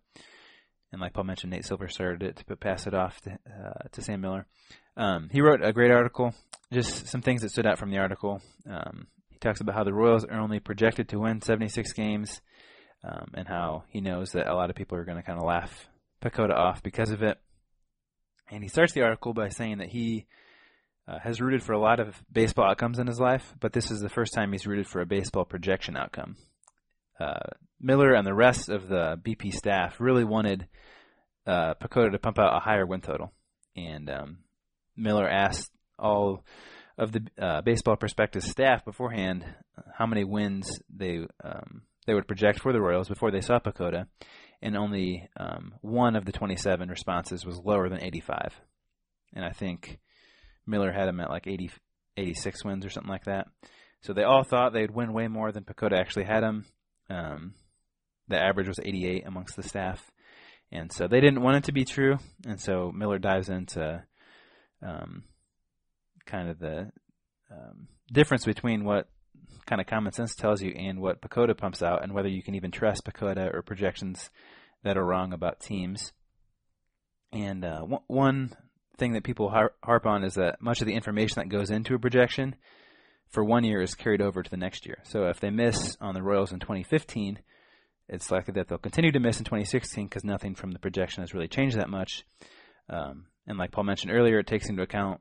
And 0.92 1.00
like 1.00 1.14
Paul 1.14 1.24
mentioned, 1.24 1.52
Nate 1.52 1.64
Silver 1.64 1.88
started 1.88 2.22
it 2.22 2.44
to 2.46 2.56
pass 2.56 2.86
it 2.86 2.92
off 2.92 3.18
to, 3.22 3.32
uh, 3.32 3.88
to 3.92 4.02
Sam 4.02 4.20
Miller. 4.20 4.46
Um, 4.94 5.30
he 5.32 5.40
wrote 5.40 5.64
a 5.64 5.72
great 5.72 5.90
article. 5.90 6.34
Just 6.70 7.06
some 7.08 7.22
things 7.22 7.40
that 7.40 7.50
stood 7.50 7.66
out 7.66 7.78
from 7.78 7.90
the 7.90 7.98
article. 7.98 8.42
Um, 8.68 9.06
he 9.30 9.38
talks 9.38 9.62
about 9.62 9.74
how 9.74 9.84
the 9.84 9.94
Royals 9.94 10.26
are 10.26 10.38
only 10.38 10.60
projected 10.60 11.08
to 11.08 11.18
win 11.18 11.40
76 11.40 11.92
games, 11.94 12.42
um, 13.02 13.30
and 13.34 13.48
how 13.48 13.84
he 13.88 14.02
knows 14.02 14.32
that 14.32 14.46
a 14.46 14.54
lot 14.54 14.68
of 14.68 14.76
people 14.76 14.98
are 14.98 15.04
going 15.04 15.18
to 15.18 15.22
kind 15.22 15.38
of 15.38 15.46
laugh 15.46 15.88
PECOTA 16.22 16.54
off 16.54 16.82
because 16.82 17.10
of 17.10 17.22
it. 17.22 17.38
And 18.50 18.62
he 18.62 18.68
starts 18.68 18.92
the 18.92 19.02
article 19.02 19.32
by 19.32 19.48
saying 19.48 19.78
that 19.78 19.88
he 19.88 20.26
uh, 21.08 21.20
has 21.20 21.40
rooted 21.40 21.62
for 21.62 21.72
a 21.72 21.80
lot 21.80 22.00
of 22.00 22.22
baseball 22.30 22.68
outcomes 22.68 22.98
in 22.98 23.06
his 23.06 23.18
life, 23.18 23.54
but 23.60 23.72
this 23.72 23.90
is 23.90 24.00
the 24.00 24.08
first 24.08 24.34
time 24.34 24.52
he's 24.52 24.66
rooted 24.66 24.86
for 24.86 25.00
a 25.00 25.06
baseball 25.06 25.44
projection 25.44 25.96
outcome. 25.96 26.36
Uh, 27.18 27.50
Miller 27.80 28.14
and 28.14 28.26
the 28.26 28.34
rest 28.34 28.68
of 28.68 28.88
the 28.88 29.18
BP 29.22 29.52
staff 29.52 30.00
really 30.00 30.24
wanted 30.24 30.66
uh, 31.46 31.74
to 31.74 32.18
pump 32.18 32.38
out 32.38 32.56
a 32.56 32.60
higher 32.60 32.86
win 32.86 33.00
total, 33.00 33.32
and 33.76 34.10
um, 34.10 34.38
Miller 34.96 35.28
asked 35.28 35.70
all 35.98 36.44
of 36.98 37.12
the 37.12 37.26
uh, 37.40 37.60
baseball 37.62 37.96
prospectus 37.96 38.46
staff 38.46 38.84
beforehand 38.84 39.44
how 39.94 40.06
many 40.06 40.24
wins 40.24 40.80
they 40.88 41.26
um, 41.44 41.82
they 42.06 42.14
would 42.14 42.26
project 42.26 42.60
for 42.60 42.72
the 42.72 42.80
Royals 42.80 43.08
before 43.08 43.30
they 43.30 43.40
saw 43.40 43.58
PECOTA, 43.58 44.06
and 44.62 44.76
only 44.76 45.28
um, 45.38 45.74
one 45.80 46.16
of 46.16 46.24
the 46.24 46.32
27 46.32 46.88
responses 46.88 47.44
was 47.44 47.60
lower 47.64 47.88
than 47.88 48.02
85, 48.02 48.60
and 49.34 49.44
I 49.44 49.50
think 49.50 49.98
Miller 50.66 50.92
had 50.92 51.08
him 51.08 51.20
at 51.20 51.30
like 51.30 51.46
80, 51.46 51.70
86 52.16 52.64
wins 52.64 52.84
or 52.86 52.90
something 52.90 53.10
like 53.10 53.24
that. 53.24 53.46
So 54.02 54.12
they 54.12 54.22
all 54.22 54.44
thought 54.44 54.72
they'd 54.72 54.90
win 54.90 55.12
way 55.12 55.28
more 55.28 55.52
than 55.52 55.64
PECOTA 55.64 55.98
actually 55.98 56.24
had 56.24 56.42
him. 56.42 56.64
Um, 57.08 57.54
the 58.28 58.40
average 58.40 58.68
was 58.68 58.80
88 58.82 59.26
amongst 59.26 59.56
the 59.56 59.62
staff, 59.62 60.10
and 60.72 60.92
so 60.92 61.06
they 61.06 61.20
didn't 61.20 61.42
want 61.42 61.58
it 61.58 61.64
to 61.64 61.72
be 61.72 61.84
true. 61.84 62.18
And 62.46 62.60
so 62.60 62.90
Miller 62.92 63.18
dives 63.18 63.48
into 63.48 64.02
um, 64.82 65.24
kind 66.24 66.48
of 66.48 66.58
the 66.58 66.90
um, 67.50 67.88
difference 68.12 68.44
between 68.44 68.84
what 68.84 69.08
kind 69.66 69.80
of 69.80 69.86
common 69.86 70.12
sense 70.12 70.34
tells 70.34 70.62
you 70.62 70.72
and 70.72 71.00
what 71.00 71.20
PECOTA 71.20 71.56
pumps 71.56 71.82
out, 71.82 72.02
and 72.02 72.12
whether 72.12 72.28
you 72.28 72.42
can 72.42 72.54
even 72.54 72.70
trust 72.70 73.04
PECOTA 73.04 73.54
or 73.54 73.62
projections 73.62 74.30
that 74.82 74.96
are 74.96 75.04
wrong 75.04 75.32
about 75.32 75.60
teams. 75.60 76.12
And 77.32 77.64
uh, 77.64 77.82
one- 78.06 78.56
thing 78.96 79.12
that 79.12 79.24
people 79.24 79.50
har- 79.50 79.74
harp 79.82 80.06
on 80.06 80.24
is 80.24 80.34
that 80.34 80.60
much 80.60 80.80
of 80.80 80.86
the 80.86 80.94
information 80.94 81.34
that 81.36 81.48
goes 81.48 81.70
into 81.70 81.94
a 81.94 81.98
projection 81.98 82.56
for 83.28 83.44
one 83.44 83.64
year 83.64 83.82
is 83.82 83.94
carried 83.94 84.22
over 84.22 84.42
to 84.42 84.50
the 84.50 84.56
next 84.56 84.86
year. 84.86 84.98
So 85.04 85.26
if 85.26 85.40
they 85.40 85.50
miss 85.50 85.96
on 86.00 86.14
the 86.14 86.22
Royals 86.22 86.52
in 86.52 86.60
2015, 86.60 87.38
it's 88.08 88.30
likely 88.30 88.52
that 88.52 88.68
they'll 88.68 88.78
continue 88.78 89.12
to 89.12 89.20
miss 89.20 89.38
in 89.38 89.44
2016 89.44 90.06
because 90.06 90.24
nothing 90.24 90.54
from 90.54 90.70
the 90.70 90.78
projection 90.78 91.22
has 91.22 91.34
really 91.34 91.48
changed 91.48 91.76
that 91.76 91.90
much. 91.90 92.24
Um, 92.88 93.26
and 93.46 93.58
like 93.58 93.72
Paul 93.72 93.84
mentioned 93.84 94.12
earlier, 94.12 94.38
it 94.38 94.46
takes 94.46 94.68
into 94.68 94.82
account 94.82 95.20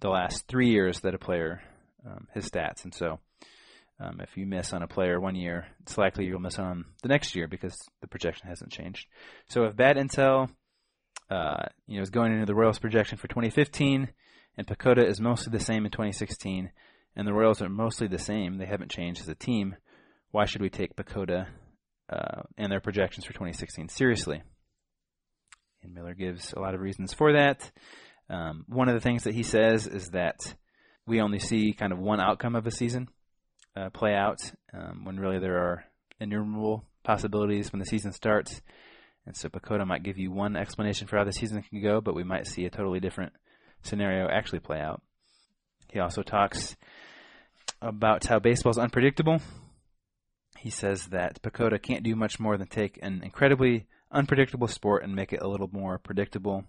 the 0.00 0.10
last 0.10 0.46
three 0.48 0.70
years 0.70 1.00
that 1.00 1.14
a 1.14 1.18
player 1.18 1.62
um, 2.04 2.28
his 2.34 2.48
stats, 2.48 2.84
and 2.84 2.94
so 2.94 3.18
um, 3.98 4.20
if 4.20 4.36
you 4.36 4.46
miss 4.46 4.72
on 4.72 4.82
a 4.82 4.88
player 4.88 5.18
one 5.18 5.34
year, 5.34 5.66
it's 5.80 5.96
likely 5.96 6.26
you'll 6.26 6.38
miss 6.38 6.58
on 6.58 6.84
the 7.02 7.08
next 7.08 7.34
year 7.34 7.48
because 7.48 7.76
the 8.00 8.06
projection 8.06 8.48
hasn't 8.48 8.70
changed. 8.70 9.06
So 9.48 9.64
if 9.64 9.76
bad 9.76 9.96
intel, 9.96 10.50
uh, 11.30 11.64
you 11.86 11.96
know, 11.96 12.02
is 12.02 12.10
going 12.10 12.32
into 12.32 12.46
the 12.46 12.54
Royals 12.54 12.78
projection 12.78 13.16
for 13.18 13.28
2015, 13.28 14.08
and 14.58 14.66
PECOTA 14.66 15.06
is 15.06 15.20
mostly 15.20 15.50
the 15.50 15.64
same 15.64 15.84
in 15.84 15.90
2016, 15.90 16.70
and 17.16 17.26
the 17.26 17.32
Royals 17.32 17.62
are 17.62 17.68
mostly 17.68 18.06
the 18.06 18.18
same, 18.18 18.58
they 18.58 18.66
haven't 18.66 18.90
changed 18.90 19.22
as 19.22 19.28
a 19.28 19.34
team. 19.34 19.76
Why 20.30 20.44
should 20.44 20.60
we 20.60 20.70
take 20.70 20.96
PECOTA 20.96 21.46
uh, 22.10 22.42
and 22.58 22.70
their 22.70 22.80
projections 22.80 23.24
for 23.24 23.32
2016 23.32 23.88
seriously? 23.88 24.42
And 25.82 25.94
Miller 25.94 26.14
gives 26.14 26.52
a 26.52 26.60
lot 26.60 26.74
of 26.74 26.80
reasons 26.80 27.14
for 27.14 27.32
that. 27.32 27.70
Um, 28.28 28.64
one 28.68 28.88
of 28.88 28.94
the 28.94 29.00
things 29.00 29.24
that 29.24 29.34
he 29.34 29.42
says 29.42 29.86
is 29.86 30.10
that 30.10 30.54
we 31.06 31.20
only 31.20 31.38
see 31.38 31.72
kind 31.72 31.92
of 31.92 31.98
one 31.98 32.20
outcome 32.20 32.54
of 32.56 32.66
a 32.66 32.70
season. 32.70 33.08
uh, 33.76 33.90
play 33.90 34.14
out 34.14 34.40
um, 34.72 35.04
when 35.04 35.20
really 35.20 35.38
there 35.38 35.58
are 35.58 35.84
innumerable 36.20 36.84
possibilities 37.04 37.72
when 37.72 37.80
the 37.80 37.86
season 37.86 38.12
starts. 38.12 38.62
And 39.26 39.36
so 39.36 39.48
PECOTA 39.48 39.86
might 39.86 40.02
give 40.02 40.18
you 40.18 40.30
one 40.30 40.56
explanation 40.56 41.06
for 41.06 41.18
how 41.18 41.24
the 41.24 41.32
season 41.32 41.62
can 41.62 41.82
go, 41.82 42.00
but 42.00 42.14
we 42.14 42.24
might 42.24 42.46
see 42.46 42.64
a 42.64 42.70
totally 42.70 43.00
different 43.00 43.32
scenario 43.82 44.28
actually 44.28 44.60
play 44.60 44.80
out. 44.80 45.02
He 45.92 46.00
also 46.00 46.22
talks 46.22 46.76
about 47.80 48.26
how 48.26 48.38
baseball 48.38 48.70
is 48.70 48.78
unpredictable. 48.78 49.40
He 50.58 50.70
says 50.70 51.06
that 51.06 51.42
PECOTA 51.42 51.80
can't 51.80 52.02
do 52.02 52.16
much 52.16 52.40
more 52.40 52.56
than 52.56 52.66
take 52.66 52.98
an 53.02 53.22
incredibly 53.22 53.86
unpredictable 54.10 54.68
sport 54.68 55.04
and 55.04 55.14
make 55.14 55.32
it 55.32 55.42
a 55.42 55.48
little 55.48 55.68
more 55.72 55.98
predictable. 55.98 56.64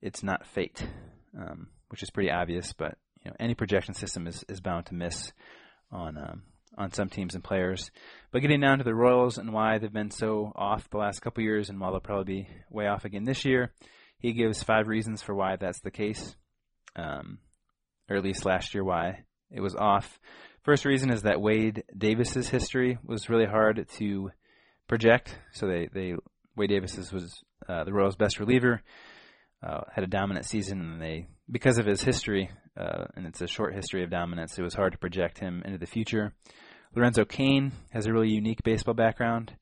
It's 0.00 0.22
not 0.22 0.46
fate, 0.46 0.86
um, 1.38 1.68
which 1.88 2.02
is 2.02 2.10
pretty 2.10 2.30
obvious, 2.30 2.72
but 2.72 2.96
you 3.24 3.30
know 3.30 3.36
any 3.40 3.54
projection 3.54 3.94
system 3.94 4.26
is, 4.26 4.44
is 4.48 4.60
bound 4.60 4.86
to 4.86 4.94
miss 4.94 5.32
on 5.90 6.16
um, 6.16 6.42
on 6.76 6.92
some 6.92 7.08
teams 7.08 7.34
and 7.34 7.42
players. 7.42 7.90
But 8.30 8.42
getting 8.42 8.60
down 8.60 8.78
to 8.78 8.84
the 8.84 8.94
Royals 8.94 9.38
and 9.38 9.52
why 9.52 9.78
they've 9.78 9.92
been 9.92 10.10
so 10.10 10.52
off 10.54 10.90
the 10.90 10.98
last 10.98 11.20
couple 11.20 11.42
years, 11.42 11.70
and 11.70 11.80
while 11.80 11.92
they'll 11.92 12.00
probably 12.00 12.42
be 12.42 12.48
way 12.70 12.86
off 12.86 13.04
again 13.04 13.24
this 13.24 13.44
year, 13.44 13.72
he 14.18 14.32
gives 14.32 14.62
five 14.62 14.86
reasons 14.88 15.22
for 15.22 15.34
why 15.34 15.56
that's 15.56 15.80
the 15.80 15.90
case, 15.90 16.36
um, 16.94 17.38
or 18.08 18.16
at 18.16 18.24
least 18.24 18.44
last 18.44 18.74
year 18.74 18.84
why 18.84 19.24
it 19.50 19.60
was 19.60 19.74
off. 19.74 20.18
First 20.62 20.84
reason 20.84 21.10
is 21.10 21.22
that 21.22 21.40
Wade 21.40 21.84
Davis's 21.96 22.48
history 22.48 22.98
was 23.04 23.28
really 23.28 23.46
hard 23.46 23.86
to 23.98 24.30
project. 24.88 25.38
So 25.52 25.66
they, 25.66 25.88
they 25.92 26.14
Wade 26.56 26.70
Davis 26.70 27.12
was 27.12 27.42
uh, 27.68 27.84
the 27.84 27.92
Royals' 27.92 28.16
best 28.16 28.40
reliever, 28.40 28.82
uh, 29.62 29.82
had 29.94 30.04
a 30.04 30.08
dominant 30.08 30.46
season, 30.46 30.80
and 30.80 31.02
they 31.02 31.26
because 31.50 31.78
of 31.78 31.86
his 31.86 32.02
history, 32.02 32.50
uh, 32.76 33.04
and 33.14 33.26
it's 33.26 33.40
a 33.40 33.46
short 33.46 33.74
history 33.74 34.02
of 34.02 34.10
dominance, 34.10 34.58
it 34.58 34.62
was 34.62 34.74
hard 34.74 34.92
to 34.92 34.98
project 34.98 35.38
him 35.38 35.62
into 35.64 35.78
the 35.78 35.86
future. 35.86 36.32
Lorenzo 36.94 37.24
Cain 37.24 37.72
has 37.90 38.06
a 38.06 38.12
really 38.12 38.30
unique 38.30 38.62
baseball 38.64 38.94
background, 38.94 39.52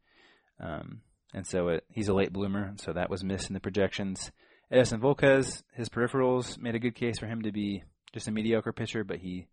um, 0.60 1.02
and 1.34 1.46
so 1.46 1.68
it, 1.68 1.84
he's 1.90 2.08
a 2.08 2.14
late 2.14 2.32
bloomer, 2.32 2.72
so 2.76 2.92
that 2.92 3.10
was 3.10 3.24
missed 3.24 3.48
in 3.48 3.54
the 3.54 3.60
projections. 3.60 4.30
Edinson 4.72 5.00
Volquez, 5.00 5.62
his 5.74 5.88
peripherals 5.88 6.58
made 6.58 6.74
a 6.74 6.78
good 6.80 6.94
case 6.94 7.18
for 7.18 7.26
him 7.26 7.42
to 7.42 7.52
be 7.52 7.82
just 8.14 8.28
a 8.28 8.30
mediocre 8.30 8.72
pitcher, 8.72 9.04
but 9.04 9.18
he 9.18 9.48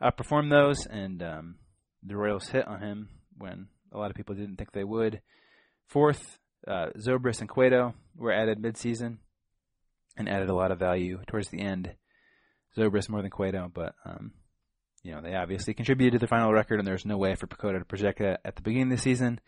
outperformed 0.00 0.50
those, 0.50 0.86
and 0.86 1.22
um, 1.22 1.56
the 2.02 2.16
Royals 2.16 2.48
hit 2.48 2.66
on 2.66 2.80
him 2.80 3.08
when 3.36 3.66
a 3.92 3.98
lot 3.98 4.10
of 4.10 4.16
people 4.16 4.36
didn't 4.36 4.56
think 4.56 4.72
they 4.72 4.84
would. 4.84 5.20
Fourth, 5.88 6.38
uh, 6.66 6.86
Zobrist 6.96 7.40
and 7.40 7.48
Cueto 7.48 7.94
were 8.16 8.32
added 8.32 8.62
midseason 8.62 9.18
and 10.16 10.28
added 10.28 10.48
a 10.48 10.54
lot 10.54 10.70
of 10.70 10.78
value 10.78 11.18
towards 11.26 11.48
the 11.48 11.60
end. 11.60 11.94
Zobrist 12.76 13.08
more 13.08 13.20
than 13.20 13.30
Cueto, 13.30 13.70
but 13.72 13.94
um, 14.04 14.32
you 15.02 15.12
know 15.12 15.20
they 15.20 15.34
obviously 15.34 15.74
contributed 15.74 16.12
to 16.12 16.18
the 16.20 16.28
final 16.28 16.52
record, 16.52 16.78
and 16.78 16.86
there's 16.86 17.06
no 17.06 17.16
way 17.16 17.34
for 17.34 17.48
PECOTA 17.48 17.80
to 17.80 17.84
project 17.84 18.20
that 18.20 18.40
at 18.44 18.54
the 18.54 18.62
beginning 18.62 18.92
of 18.92 18.98
the 18.98 19.02
season. 19.02 19.40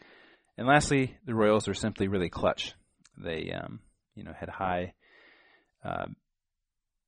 And 0.58 0.66
lastly, 0.66 1.16
the 1.24 1.34
Royals 1.34 1.68
were 1.68 1.74
simply 1.74 2.08
really 2.08 2.30
clutch. 2.30 2.74
They 3.16 3.52
um, 3.52 3.80
you 4.16 4.24
know 4.24 4.32
had 4.38 4.48
high 4.48 4.94
uh, 5.84 6.06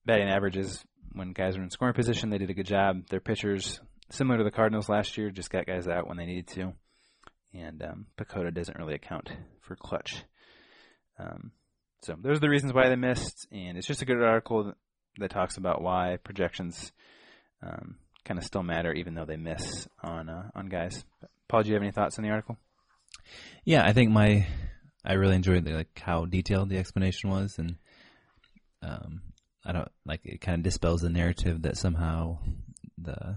batting 0.05 0.29
averages 0.29 0.85
when 1.15 1.33
guys 1.33 1.57
were 1.57 1.63
in 1.63 1.71
scoring 1.71 1.95
position. 1.95 2.31
They 2.31 2.39
did 2.39 2.51
a 2.51 2.55
good 2.55 2.67
job. 2.67 3.07
Their 3.09 3.21
pitchers, 3.21 3.81
similar 4.11 4.39
to 4.39 4.45
the 4.45 4.51
Cardinals 4.51 4.89
last 4.89 5.17
year, 5.17 5.31
just 5.31 5.51
got 5.51 5.67
guys 5.67 5.89
out 5.89 6.09
when 6.09 6.17
they 6.17 6.27
needed 6.27 6.49
to. 6.49 6.73
And 7.55 7.83
um, 7.83 8.07
doesn't 8.55 8.79
really 8.79 8.95
account 8.95 9.31
for 9.61 9.77
clutch. 9.77 10.25
Um, 11.19 11.53
so 12.03 12.17
those 12.21 12.39
are 12.39 12.41
the 12.41 12.49
reasons 12.49 12.73
why 12.73 12.89
they 12.89 12.97
missed, 12.97 13.47
and 13.53 13.77
it's 13.77 13.87
just 13.87 14.03
a 14.03 14.07
good 14.07 14.23
article 14.23 14.65
that, 14.65 14.75
that 15.19 15.31
talks 15.31 15.57
about 15.57 15.83
why 15.83 16.17
projections 16.25 16.93
um, 17.63 17.97
kind 18.25 18.39
of 18.39 18.45
still 18.45 18.63
matter, 18.63 18.93
even 18.93 19.15
though 19.15 19.25
they 19.25 19.37
miss 19.37 19.87
on 20.03 20.29
uh, 20.29 20.51
on 20.55 20.69
guys. 20.69 21.05
Paul, 21.49 21.63
do 21.63 21.69
you 21.69 21.75
have 21.75 21.83
any 21.83 21.93
thoughts 21.93 22.19
on 22.19 22.25
the 22.25 22.31
article? 22.31 22.57
Yeah, 23.65 23.85
I 23.85 23.93
think 23.93 24.11
my 24.11 24.47
I 25.05 25.15
really 25.15 25.37
enjoyed 25.37 25.65
the, 25.65 25.73
like 25.73 26.01
how 26.01 26.25
detailed 26.25 26.71
the 26.71 26.79
explanation 26.79 27.31
was, 27.31 27.57
and 27.59 27.77
um, 28.83 29.23
I 29.65 29.73
don't 29.73 29.91
like 30.05 30.21
it. 30.25 30.41
Kind 30.41 30.59
of 30.59 30.65
dispels 30.65 31.03
the 31.03 31.11
narrative 31.11 31.63
that 31.63 31.77
somehow 31.77 32.39
the 32.99 33.37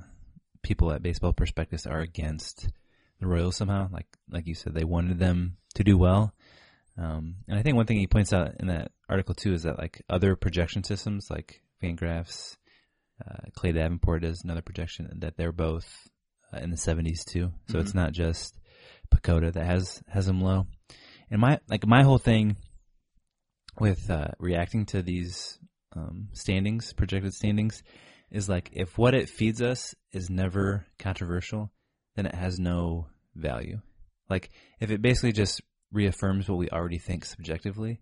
people 0.63 0.91
at 0.91 1.03
Baseball 1.03 1.33
Prospectus 1.33 1.85
are 1.85 1.99
against 1.99 2.69
the 3.19 3.27
Royals 3.27 3.57
somehow. 3.57 3.89
Like 3.91 4.07
like 4.29 4.47
you 4.47 4.55
said, 4.55 4.73
they 4.73 4.83
wanted 4.83 5.19
them 5.19 5.57
to 5.75 5.83
do 5.83 5.97
well, 5.97 6.33
um, 6.97 7.35
and 7.47 7.57
I 7.59 7.61
think 7.61 7.75
one 7.75 7.85
thing 7.85 7.97
he 7.97 8.07
points 8.07 8.33
out 8.33 8.55
in 8.59 8.67
that 8.67 8.91
article 9.09 9.35
too 9.35 9.53
is 9.53 9.63
that 9.63 9.77
like 9.77 10.01
other 10.09 10.35
projection 10.35 10.83
systems, 10.83 11.29
like 11.29 11.61
Fangraphs, 11.81 12.57
uh, 13.25 13.49
Clay 13.53 13.71
Davenport 13.71 14.21
does 14.21 14.43
another 14.43 14.61
projection 14.61 15.09
that 15.19 15.37
they're 15.37 15.51
both 15.51 16.09
uh, 16.53 16.57
in 16.57 16.69
the 16.69 16.77
70s 16.77 17.25
too. 17.25 17.51
So 17.69 17.79
it's 17.79 17.93
not 17.93 18.13
just 18.13 18.57
PECOTA 19.13 19.53
that 19.53 19.65
has 19.65 20.01
has 20.07 20.25
them 20.25 20.41
low. 20.41 20.67
And 21.29 21.41
my 21.41 21.59
like 21.67 21.85
my 21.85 22.03
whole 22.03 22.17
thing 22.17 22.55
with 23.79 24.09
uh, 24.09 24.29
reacting 24.39 24.85
to 24.87 25.01
these 25.01 25.59
um, 25.95 26.29
standings, 26.33 26.93
projected 26.93 27.33
standings, 27.33 27.83
is 28.31 28.49
like 28.49 28.69
if 28.73 28.97
what 28.97 29.13
it 29.13 29.29
feeds 29.29 29.61
us 29.61 29.95
is 30.11 30.29
never 30.29 30.85
controversial, 30.99 31.71
then 32.15 32.25
it 32.25 32.35
has 32.35 32.59
no 32.59 33.07
value. 33.35 33.79
Like 34.29 34.49
if 34.79 34.91
it 34.91 35.01
basically 35.01 35.31
just 35.31 35.61
reaffirms 35.91 36.49
what 36.49 36.57
we 36.57 36.69
already 36.69 36.97
think 36.97 37.25
subjectively, 37.25 37.99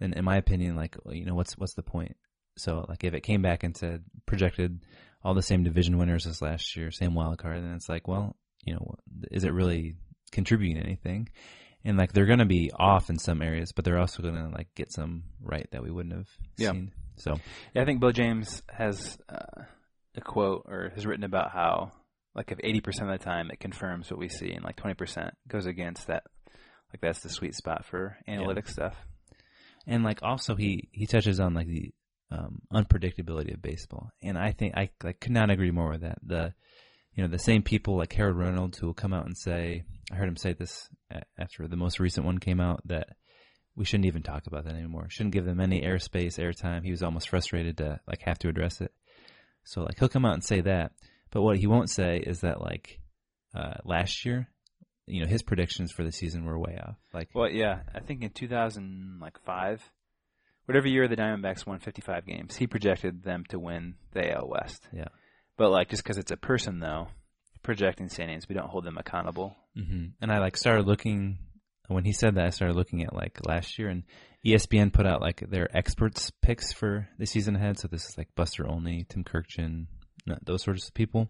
then 0.00 0.12
in 0.12 0.24
my 0.24 0.36
opinion, 0.36 0.76
like 0.76 0.96
you 1.10 1.24
know 1.24 1.34
what's 1.34 1.56
what's 1.58 1.74
the 1.74 1.82
point? 1.82 2.16
So 2.58 2.84
like 2.88 3.02
if 3.04 3.14
it 3.14 3.22
came 3.22 3.40
back 3.42 3.62
and 3.64 3.76
said 3.76 4.04
projected 4.26 4.84
all 5.24 5.34
the 5.34 5.42
same 5.42 5.64
division 5.64 5.98
winners 5.98 6.26
as 6.26 6.42
last 6.42 6.76
year, 6.76 6.90
same 6.90 7.14
wild 7.14 7.38
card, 7.38 7.62
then 7.62 7.72
it's 7.72 7.88
like, 7.88 8.06
well, 8.08 8.36
you 8.64 8.74
know, 8.74 8.94
is 9.30 9.44
it 9.44 9.52
really 9.54 9.94
contributing 10.32 10.76
anything? 10.82 11.28
And 11.84 11.96
like 11.96 12.12
they're 12.12 12.26
gonna 12.26 12.46
be 12.46 12.70
off 12.78 13.08
in 13.10 13.18
some 13.18 13.40
areas, 13.42 13.72
but 13.72 13.84
they're 13.84 13.98
also 13.98 14.22
gonna 14.22 14.50
like 14.52 14.68
get 14.74 14.92
some 14.92 15.22
right 15.40 15.66
that 15.72 15.82
we 15.82 15.90
wouldn't 15.90 16.14
have 16.14 16.28
Yeah. 16.58 16.72
seen. 16.72 16.92
So 17.16 17.34
Yeah, 17.74 17.82
I 17.82 17.84
think 17.84 18.00
Bill 18.00 18.12
James 18.12 18.62
has 18.72 19.18
uh, 19.28 19.62
a 20.16 20.20
quote 20.20 20.64
or 20.66 20.90
has 20.94 21.06
written 21.06 21.24
about 21.24 21.50
how 21.52 21.92
like 22.34 22.50
if 22.50 22.58
eighty 22.62 22.80
percent 22.80 23.10
of 23.10 23.18
the 23.18 23.24
time 23.24 23.50
it 23.50 23.60
confirms 23.60 24.10
what 24.10 24.20
we 24.20 24.28
see, 24.28 24.52
and 24.52 24.64
like 24.64 24.76
twenty 24.76 24.94
percent 24.94 25.34
goes 25.48 25.66
against 25.66 26.06
that. 26.06 26.24
Like 26.92 27.00
that's 27.00 27.20
the 27.20 27.30
sweet 27.30 27.54
spot 27.54 27.84
for 27.86 28.18
analytic 28.28 28.68
stuff. 28.68 28.94
and 29.86 30.04
like 30.04 30.22
also 30.22 30.54
he 30.54 30.88
he 30.92 31.06
touches 31.06 31.40
on 31.40 31.54
like 31.54 31.66
the 31.66 31.92
um, 32.30 32.62
unpredictability 32.72 33.52
of 33.52 33.62
baseball, 33.62 34.10
and 34.22 34.38
I 34.38 34.52
think 34.52 34.74
I 34.76 34.90
like 35.02 35.20
could 35.20 35.32
not 35.32 35.50
agree 35.50 35.70
more 35.70 35.90
with 35.90 36.02
that. 36.02 36.18
The 36.24 36.54
you 37.14 37.22
know 37.22 37.28
the 37.28 37.38
same 37.38 37.62
people 37.62 37.96
like 37.96 38.12
Harold 38.12 38.36
Reynolds 38.36 38.78
who 38.78 38.86
will 38.86 38.94
come 38.94 39.12
out 39.12 39.26
and 39.26 39.36
say 39.36 39.84
I 40.10 40.16
heard 40.16 40.28
him 40.28 40.36
say 40.36 40.52
this 40.52 40.88
after 41.38 41.68
the 41.68 41.76
most 41.76 42.00
recent 42.00 42.26
one 42.26 42.38
came 42.38 42.60
out 42.60 42.80
that 42.86 43.08
we 43.74 43.84
shouldn't 43.84 44.06
even 44.06 44.22
talk 44.22 44.46
about 44.46 44.64
that 44.64 44.74
anymore. 44.74 45.06
Shouldn't 45.08 45.34
give 45.34 45.44
them 45.44 45.60
any 45.60 45.82
airspace, 45.82 46.38
airtime. 46.38 46.84
He 46.84 46.90
was 46.90 47.02
almost 47.02 47.28
frustrated 47.28 47.78
to 47.78 48.00
like 48.06 48.22
have 48.22 48.38
to 48.40 48.48
address 48.48 48.80
it. 48.80 48.92
So 49.64 49.82
like 49.82 49.98
he'll 49.98 50.08
come 50.08 50.24
out 50.24 50.34
and 50.34 50.44
say 50.44 50.60
that, 50.62 50.92
but 51.30 51.42
what 51.42 51.56
he 51.56 51.66
won't 51.66 51.90
say 51.90 52.18
is 52.18 52.40
that 52.40 52.60
like 52.60 53.00
uh, 53.54 53.74
last 53.84 54.24
year, 54.24 54.48
you 55.06 55.22
know, 55.22 55.28
his 55.28 55.42
predictions 55.42 55.92
for 55.92 56.04
the 56.04 56.12
season 56.12 56.44
were 56.44 56.58
way 56.58 56.78
off. 56.82 56.96
Like 57.12 57.30
Well, 57.34 57.50
yeah, 57.50 57.80
I 57.94 58.00
think 58.00 58.22
in 58.22 58.30
two 58.30 58.48
thousand 58.48 59.18
like 59.20 59.38
five, 59.44 59.82
whatever 60.66 60.88
year 60.88 61.08
the 61.08 61.16
Diamondbacks 61.16 61.66
won 61.66 61.78
fifty 61.78 62.02
five 62.02 62.26
games, 62.26 62.56
he 62.56 62.66
projected 62.66 63.22
them 63.22 63.44
to 63.48 63.58
win 63.58 63.94
the 64.12 64.32
AL 64.32 64.48
West. 64.48 64.86
yeah. 64.92 65.08
But 65.56 65.70
like 65.70 65.90
just 65.90 66.02
because 66.02 66.18
it's 66.18 66.30
a 66.30 66.36
person 66.36 66.80
though, 66.80 67.08
projecting 67.62 68.08
standings, 68.08 68.48
we 68.48 68.54
don't 68.54 68.68
hold 68.68 68.84
them 68.84 68.98
accountable. 68.98 69.56
Mm-hmm. 69.76 70.06
And 70.20 70.32
I 70.32 70.38
like 70.38 70.56
started 70.56 70.86
looking 70.86 71.38
when 71.88 72.04
he 72.04 72.12
said 72.12 72.34
that. 72.34 72.46
I 72.46 72.50
started 72.50 72.76
looking 72.76 73.02
at 73.02 73.14
like 73.14 73.38
last 73.46 73.78
year, 73.78 73.88
and 73.88 74.04
ESPN 74.46 74.92
put 74.92 75.06
out 75.06 75.20
like 75.20 75.40
their 75.48 75.74
experts 75.76 76.30
picks 76.42 76.72
for 76.72 77.08
the 77.18 77.26
season 77.26 77.56
ahead. 77.56 77.78
So 77.78 77.88
this 77.88 78.04
is 78.04 78.18
like 78.18 78.34
Buster 78.34 78.66
Olney, 78.66 79.06
Tim 79.08 79.24
Kurkjian, 79.24 79.86
those 80.44 80.62
sorts 80.62 80.88
of 80.88 80.94
people. 80.94 81.28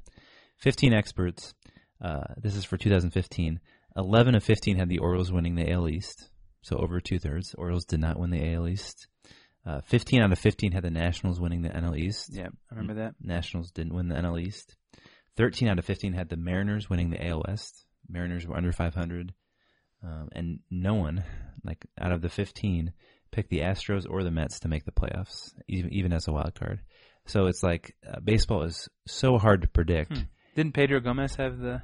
Fifteen 0.59 0.93
experts. 0.93 1.55
Uh, 2.01 2.35
this 2.37 2.57
is 2.57 2.65
for 2.65 2.77
2015. 2.77 3.61
Eleven 3.95 4.35
of 4.35 4.43
15 4.43 4.79
had 4.79 4.89
the 4.89 4.99
Orioles 4.99 5.31
winning 5.31 5.55
the 5.55 5.71
AL 5.71 5.89
East, 5.89 6.31
so 6.63 6.77
over 6.77 6.99
two 7.01 7.19
thirds. 7.19 7.55
Orioles 7.59 7.85
did 7.85 8.01
not 8.01 8.19
win 8.19 8.31
the 8.31 8.55
AL 8.55 8.69
East. 8.69 9.07
Uh, 9.65 9.81
15 9.83 10.23
out 10.23 10.33
of 10.33 10.39
15 10.39 10.73
had 10.73 10.83
the 10.83 10.91
Nationals 10.91 11.41
winning 11.41 11.63
the 11.63 11.69
NL 11.69 11.97
East. 11.97 12.31
Yeah, 12.33 12.49
I 12.71 12.75
remember 12.75 12.95
that. 12.95 13.15
Nationals 13.21 13.71
didn't 13.71 13.95
win 13.95 14.09
the 14.09 14.17
NL 14.17 14.41
East. 14.41 14.75
13 15.37 15.69
out 15.69 15.79
of 15.79 15.85
15 15.85 16.15
had 16.15 16.29
the 16.29 16.37
Mariners 16.37 16.91
winning 16.91 17.11
the 17.11 17.25
AL 17.25 17.45
West. 17.47 17.85
Mariners 18.09 18.47
were 18.47 18.57
under 18.57 18.73
500. 18.73 19.33
Um, 20.05 20.29
and 20.33 20.59
no 20.71 20.95
one, 20.95 21.25
like 21.65 21.87
out 22.01 22.13
of 22.13 22.23
the 22.23 22.29
15, 22.29 22.93
picked 23.31 23.51
the 23.51 23.61
Astros 23.61 24.07
or 24.09 24.23
the 24.23 24.31
Mets 24.31 24.61
to 24.61 24.69
make 24.69 24.85
the 24.85 24.93
playoffs, 24.93 25.53
even, 25.69 25.93
even 25.93 26.13
as 26.13 26.27
a 26.29 26.33
wild 26.33 26.55
card. 26.55 26.81
So 27.27 27.47
it's 27.47 27.63
like 27.63 27.95
uh, 28.07 28.21
baseball 28.21 28.63
is 28.65 28.89
so 29.07 29.39
hard 29.39 29.63
to 29.63 29.69
predict. 29.69 30.17
Hmm. 30.17 30.25
Didn't 30.57 30.75
Pedro 30.75 31.01
Gomez 31.01 31.37
have 31.37 31.59
the? 31.59 31.81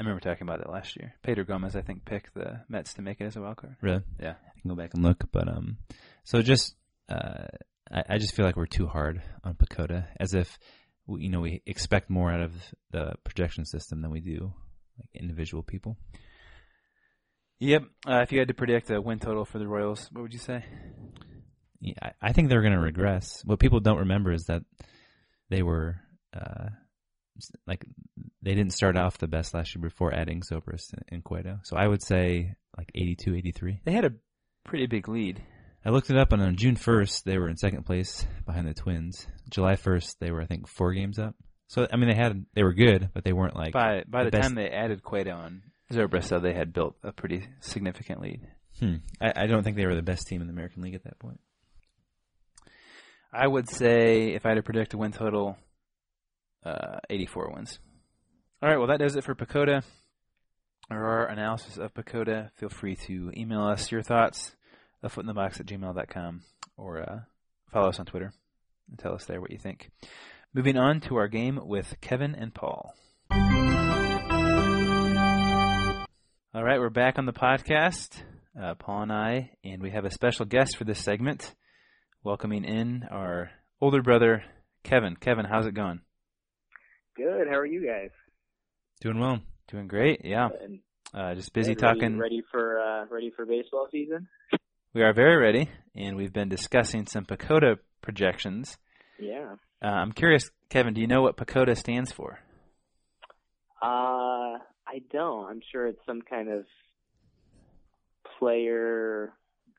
I 0.00 0.04
remember 0.04 0.20
talking 0.20 0.46
about 0.46 0.58
that 0.58 0.70
last 0.70 0.96
year. 0.96 1.14
Pedro 1.22 1.44
Gomez, 1.44 1.76
I 1.76 1.80
think, 1.80 2.04
picked 2.04 2.34
the 2.34 2.60
Mets 2.68 2.94
to 2.94 3.02
make 3.02 3.20
it 3.20 3.24
as 3.24 3.36
a 3.36 3.40
wild 3.40 3.56
card. 3.56 3.76
Really? 3.80 4.02
Yeah. 4.20 4.34
I 4.34 4.60
can 4.60 4.68
go 4.68 4.74
back 4.74 4.94
and 4.94 5.02
look, 5.02 5.24
but 5.32 5.48
um, 5.48 5.78
so 6.24 6.42
just 6.42 6.74
uh, 7.08 7.46
I, 7.90 8.02
I 8.10 8.18
just 8.18 8.34
feel 8.34 8.44
like 8.44 8.56
we're 8.56 8.66
too 8.66 8.86
hard 8.86 9.22
on 9.44 9.54
PECOTA, 9.54 10.06
as 10.18 10.34
if 10.34 10.58
we, 11.06 11.22
you 11.22 11.28
know, 11.30 11.40
we 11.40 11.62
expect 11.66 12.10
more 12.10 12.30
out 12.30 12.40
of 12.40 12.52
the 12.90 13.12
projection 13.24 13.64
system 13.64 14.02
than 14.02 14.10
we 14.10 14.20
do 14.20 14.52
like 14.98 15.08
individual 15.14 15.62
people. 15.62 15.96
Yep. 17.62 17.84
Uh, 18.08 18.20
if 18.22 18.32
you 18.32 18.40
had 18.40 18.48
to 18.48 18.54
predict 18.54 18.90
a 18.90 19.00
win 19.00 19.20
total 19.20 19.44
for 19.44 19.60
the 19.60 19.68
Royals, 19.68 20.08
what 20.10 20.22
would 20.22 20.32
you 20.32 20.40
say? 20.40 20.64
Yeah, 21.80 21.94
I, 22.02 22.10
I 22.20 22.32
think 22.32 22.48
they're 22.48 22.60
going 22.60 22.72
to 22.72 22.80
regress. 22.80 23.40
What 23.44 23.60
people 23.60 23.78
don't 23.78 23.98
remember 23.98 24.32
is 24.32 24.46
that 24.46 24.62
they 25.48 25.62
were 25.62 26.00
uh, 26.34 26.70
like 27.68 27.84
they 28.42 28.56
didn't 28.56 28.72
start 28.72 28.96
off 28.96 29.18
the 29.18 29.28
best 29.28 29.54
last 29.54 29.76
year 29.76 29.82
before 29.82 30.12
adding 30.12 30.40
Zobrist 30.40 30.92
and, 31.08 31.22
Cueto. 31.22 31.60
So 31.62 31.76
I 31.76 31.86
would 31.86 32.02
say 32.02 32.56
like 32.76 32.90
82, 32.96 33.36
83. 33.36 33.80
They 33.84 33.92
had 33.92 34.06
a 34.06 34.14
pretty 34.64 34.86
big 34.86 35.08
lead. 35.08 35.40
I 35.84 35.90
looked 35.90 36.10
it 36.10 36.16
up, 36.16 36.32
and 36.32 36.42
on 36.42 36.56
June 36.56 36.76
1st, 36.76 37.22
they 37.22 37.38
were 37.38 37.48
in 37.48 37.56
second 37.56 37.84
place 37.84 38.26
behind 38.44 38.66
the 38.66 38.74
Twins. 38.74 39.26
July 39.50 39.74
1st, 39.74 40.16
they 40.18 40.32
were, 40.32 40.40
I 40.40 40.46
think, 40.46 40.66
four 40.66 40.92
games 40.92 41.18
up. 41.18 41.36
So, 41.68 41.86
I 41.92 41.96
mean, 41.96 42.08
they 42.08 42.14
had 42.14 42.44
they 42.54 42.64
were 42.64 42.74
good, 42.74 43.10
but 43.14 43.24
they 43.24 43.32
weren't 43.32 43.56
like. 43.56 43.72
By 43.72 44.02
by 44.08 44.24
the 44.24 44.30
the, 44.30 44.40
time 44.40 44.56
they 44.56 44.68
added 44.68 45.02
Cueto 45.02 45.40
and 45.40 45.62
Zobrist, 45.92 46.28
though, 46.28 46.40
they 46.40 46.54
had 46.54 46.72
built 46.72 46.96
a 47.02 47.12
pretty 47.12 47.46
significant 47.60 48.20
lead. 48.20 48.40
Hmm, 48.78 48.96
I, 49.20 49.32
I 49.36 49.46
don't 49.46 49.62
think 49.62 49.76
they 49.76 49.86
were 49.86 49.94
the 49.94 50.02
best 50.02 50.26
team 50.26 50.40
in 50.40 50.46
the 50.46 50.52
American 50.52 50.82
League 50.82 50.94
at 50.94 51.04
that 51.04 51.18
point. 51.18 51.40
I 53.32 53.46
would 53.46 53.68
say 53.68 54.28
if 54.34 54.44
I 54.44 54.50
had 54.50 54.54
to 54.56 54.62
predict 54.62 54.94
a 54.94 54.98
win 54.98 55.12
total, 55.12 55.56
uh, 56.64 56.98
84 57.08 57.52
wins. 57.54 57.78
All 58.62 58.68
right, 58.68 58.78
well, 58.78 58.88
that 58.88 58.98
does 58.98 59.16
it 59.16 59.24
for 59.24 59.34
PECOTA. 59.34 59.82
Or 60.90 61.04
our 61.04 61.26
analysis 61.26 61.78
of 61.78 61.94
PECOTA. 61.94 62.50
Feel 62.56 62.68
free 62.68 62.96
to 62.96 63.32
email 63.36 63.62
us 63.62 63.90
your 63.90 64.02
thoughts, 64.02 64.54
a 65.02 65.08
foot 65.08 65.22
in 65.22 65.26
the 65.26 65.34
box 65.34 65.58
at 65.60 65.66
gmail.com, 65.66 66.42
or 66.76 67.00
uh, 67.00 67.20
follow 67.72 67.88
us 67.88 67.98
on 67.98 68.06
Twitter 68.06 68.32
and 68.90 68.98
tell 68.98 69.14
us 69.14 69.24
there 69.24 69.40
what 69.40 69.50
you 69.50 69.58
think. 69.58 69.90
Moving 70.52 70.76
on 70.76 71.00
to 71.02 71.16
our 71.16 71.28
game 71.28 71.60
with 71.64 71.96
Kevin 72.02 72.34
and 72.34 72.52
Paul. 72.52 72.94
All 76.54 76.62
right, 76.62 76.78
we're 76.78 76.90
back 76.90 77.18
on 77.18 77.24
the 77.24 77.32
podcast, 77.32 78.22
uh, 78.60 78.74
Paul 78.74 79.04
and 79.04 79.12
I, 79.12 79.52
and 79.64 79.80
we 79.80 79.90
have 79.90 80.04
a 80.04 80.10
special 80.10 80.44
guest 80.44 80.76
for 80.76 80.84
this 80.84 81.00
segment 81.00 81.54
welcoming 82.24 82.64
in 82.64 83.04
our 83.10 83.50
older 83.80 84.02
brother, 84.02 84.44
Kevin. 84.82 85.16
Kevin, 85.16 85.46
how's 85.46 85.64
it 85.64 85.72
going? 85.72 86.00
Good. 87.16 87.48
How 87.48 87.56
are 87.56 87.64
you 87.64 87.86
guys? 87.86 88.10
Doing 89.00 89.18
well. 89.18 89.40
Doing 89.68 89.88
great, 89.88 90.26
yeah. 90.26 90.50
Uh, 91.14 91.34
just 91.34 91.54
busy 91.54 91.70
ready, 91.70 91.80
talking. 91.80 92.18
Ready 92.18 92.42
for 92.50 92.78
uh, 92.78 93.06
ready 93.10 93.32
for 93.34 93.46
baseball 93.46 93.88
season? 93.90 94.28
We 94.92 95.00
are 95.00 95.14
very 95.14 95.38
ready, 95.38 95.70
and 95.96 96.18
we've 96.18 96.34
been 96.34 96.50
discussing 96.50 97.06
some 97.06 97.24
PECOTA 97.24 97.78
projections. 98.02 98.76
Yeah. 99.18 99.54
Uh, 99.82 99.86
I'm 99.86 100.12
curious, 100.12 100.50
Kevin, 100.68 100.92
do 100.92 101.00
you 101.00 101.06
know 101.06 101.22
what 101.22 101.38
PECOTA 101.38 101.78
stands 101.78 102.12
for? 102.12 102.40
Uh, 103.80 104.31
I 104.92 105.00
don't. 105.10 105.46
I'm 105.48 105.60
sure 105.72 105.86
it's 105.86 106.00
some 106.06 106.20
kind 106.22 106.48
of 106.50 106.64
player 108.38 109.32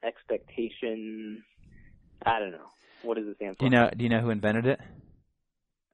expectation. 0.04 1.44
I 2.26 2.40
don't 2.40 2.52
know. 2.52 2.68
What 3.04 3.18
is 3.18 3.28
it 3.28 3.36
stand 3.36 3.58
Do 3.58 3.66
you 3.66 3.70
know? 3.72 3.90
Do 3.96 4.04
you 4.04 4.10
know 4.10 4.22
who 4.22 4.30
invented 4.30 4.66
it? 4.66 4.80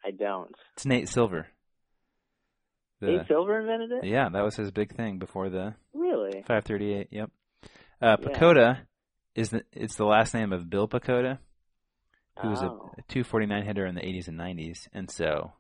I 0.06 0.12
don't. 0.12 0.56
It's 0.76 0.86
Nate 0.86 1.10
Silver. 1.10 1.48
The- 3.02 3.08
Nate 3.08 3.28
Silver 3.28 3.60
invented 3.60 3.92
it. 3.92 4.06
yeah, 4.06 4.30
that 4.30 4.44
was 4.44 4.56
his 4.56 4.72
big 4.72 4.96
thing 4.96 5.20
before 5.20 5.50
the 5.50 5.76
Really? 5.94 6.32
538. 6.48 7.08
Yep. 7.12 7.32
Uh, 8.02 8.18
PECOTA 8.18 8.80
is 9.36 9.50
the 9.50 9.64
it's 9.74 9.96
the 9.96 10.06
last 10.06 10.34
name 10.34 10.54
of 10.54 10.70
Bill 10.70 10.88
Pecota, 10.88 11.40
who 12.42 12.50
was 12.50 12.62
Oh. 12.62 12.92
a, 12.98 13.00
a 13.00 13.04
249 13.08 13.66
hitter 13.66 13.86
in 13.86 13.96
the 13.96 14.02
80s 14.02 14.28
and 14.28 14.38
90s, 14.40 14.88
and 14.94 15.10
so 15.10 15.54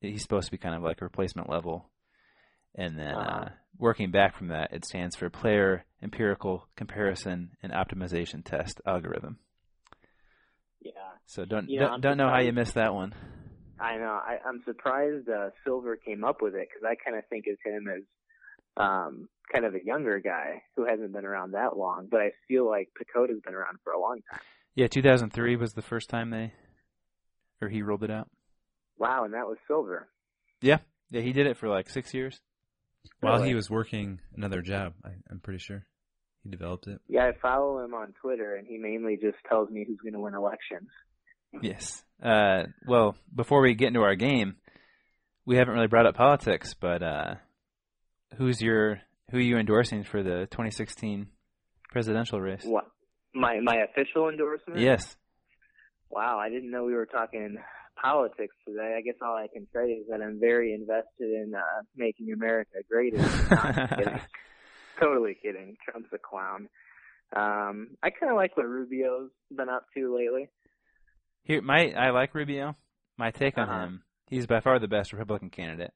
he's 0.00 0.22
supposed 0.22 0.46
to 0.46 0.50
be 0.52 0.58
kind 0.58 0.74
of 0.74 0.82
like 0.82 1.00
a 1.00 1.04
replacement 1.04 1.48
level. 1.48 1.88
And 2.74 2.98
then 2.98 3.14
Uh-huh. 3.14 3.44
uh, 3.46 3.48
working 3.78 4.10
back 4.10 4.36
from 4.36 4.48
that, 4.48 4.72
it 4.72 4.84
stands 4.84 5.16
for 5.16 5.28
Player 5.30 5.84
Empirical 6.02 6.66
Comparison 6.76 7.50
and 7.62 7.72
Optimization 7.72 8.44
Test 8.44 8.80
Algorithm. 8.86 9.38
Yeah. 10.80 10.92
So 11.26 11.44
don't 11.44 11.68
You 11.68 11.80
know, 11.80 11.88
don't, 11.88 12.00
don't 12.00 12.16
know 12.16 12.28
how 12.28 12.40
you 12.40 12.52
missed 12.52 12.74
that 12.74 12.94
one. 12.94 13.14
I 13.78 13.96
know. 13.96 14.12
I, 14.24 14.38
I'm 14.46 14.62
surprised 14.64 15.28
uh, 15.28 15.50
Silver 15.64 15.96
came 15.96 16.24
up 16.24 16.40
with 16.40 16.54
it 16.54 16.68
because 16.68 16.84
I 16.88 16.94
kind 17.04 17.16
of 17.18 17.24
think 17.28 17.46
of 17.46 17.56
him 17.64 17.88
as 17.88 18.02
um, 18.76 19.28
kind 19.52 19.64
of 19.64 19.74
a 19.74 19.84
younger 19.84 20.18
guy 20.20 20.62
who 20.76 20.84
hasn't 20.86 21.12
been 21.12 21.24
around 21.24 21.52
that 21.52 21.76
long. 21.76 22.08
But 22.10 22.20
I 22.20 22.30
feel 22.48 22.66
like 22.68 22.90
PECOTA's 22.98 23.40
been 23.44 23.54
around 23.54 23.78
for 23.84 23.92
a 23.92 24.00
long 24.00 24.20
time. 24.30 24.40
Yeah, 24.74 24.86
2003 24.86 25.56
was 25.56 25.74
the 25.74 25.82
first 25.82 26.08
time 26.08 26.30
they 26.30 26.52
or 27.60 27.68
he 27.68 27.82
rolled 27.82 28.02
it 28.02 28.10
out. 28.10 28.28
Wow, 28.98 29.24
and 29.24 29.34
that 29.34 29.46
was 29.46 29.58
Silver. 29.68 30.08
Yeah, 30.60 30.78
yeah, 31.10 31.20
he 31.20 31.32
did 31.32 31.46
it 31.46 31.56
for 31.56 31.68
like 31.68 31.90
six 31.90 32.14
years. 32.14 32.40
While 33.20 33.36
Really? 33.36 33.48
he 33.50 33.54
was 33.54 33.70
working 33.70 34.18
another 34.36 34.62
job, 34.62 34.94
I, 35.04 35.10
I'm 35.30 35.40
pretty 35.40 35.58
sure 35.60 35.84
he 36.42 36.50
developed 36.50 36.86
it. 36.88 37.00
Yeah, 37.08 37.26
I 37.26 37.32
follow 37.40 37.78
him 37.84 37.94
on 37.94 38.14
Twitter, 38.20 38.56
and 38.56 38.66
he 38.66 38.78
mainly 38.78 39.16
just 39.16 39.36
tells 39.48 39.70
me 39.70 39.84
who's 39.86 39.98
going 40.00 40.14
to 40.14 40.20
win 40.20 40.34
elections. 40.34 40.88
Yes. 41.60 42.02
Uh, 42.22 42.64
well, 42.86 43.14
before 43.34 43.60
we 43.60 43.74
get 43.74 43.88
into 43.88 44.00
our 44.00 44.14
game, 44.14 44.56
we 45.44 45.56
haven't 45.56 45.74
really 45.74 45.86
brought 45.88 46.06
up 46.06 46.14
politics, 46.16 46.74
but 46.74 47.02
uh, 47.02 47.34
who's 48.38 48.60
your 48.60 49.00
who 49.30 49.38
are 49.38 49.40
you 49.40 49.58
endorsing 49.58 50.02
for 50.04 50.22
the 50.22 50.46
2016 50.50 51.26
presidential 51.90 52.40
race? 52.40 52.62
What? 52.64 52.86
My 53.34 53.60
my 53.60 53.76
official 53.88 54.28
endorsement? 54.28 54.80
Yes. 54.80 55.16
Wow, 56.10 56.38
I 56.38 56.48
didn't 56.48 56.70
know 56.70 56.84
we 56.84 56.94
were 56.94 57.06
talking 57.06 57.56
politics 58.00 58.54
today. 58.66 58.94
I 58.98 59.02
guess 59.02 59.14
all 59.22 59.36
I 59.36 59.46
can 59.52 59.66
say 59.74 59.92
is 59.92 60.06
that 60.10 60.20
I'm 60.22 60.38
very 60.40 60.74
invested 60.74 61.04
in 61.30 61.52
uh, 61.56 61.82
making 61.96 62.32
America 62.32 62.78
great 62.90 63.14
again. 63.14 63.28
No, 63.50 63.56
I'm 63.58 63.74
just 63.74 63.96
kidding. 63.96 64.20
Totally 65.00 65.36
kidding. 65.42 65.76
Trump's 65.84 66.10
a 66.12 66.18
clown. 66.18 66.68
Um, 67.34 67.96
I 68.02 68.10
kind 68.10 68.30
of 68.30 68.36
like 68.36 68.56
what 68.56 68.66
Rubio's 68.68 69.30
been 69.56 69.68
up 69.68 69.86
to 69.94 70.14
lately. 70.14 70.48
Here, 71.44 71.62
my 71.62 71.92
I 71.92 72.10
like 72.10 72.34
Rubio. 72.34 72.76
My 73.16 73.30
take 73.30 73.56
on 73.58 73.68
Uh-huh. 73.68 73.80
him, 73.84 74.02
he's 74.28 74.46
by 74.46 74.60
far 74.60 74.78
the 74.78 74.88
best 74.88 75.12
Republican 75.12 75.50
candidate. 75.50 75.92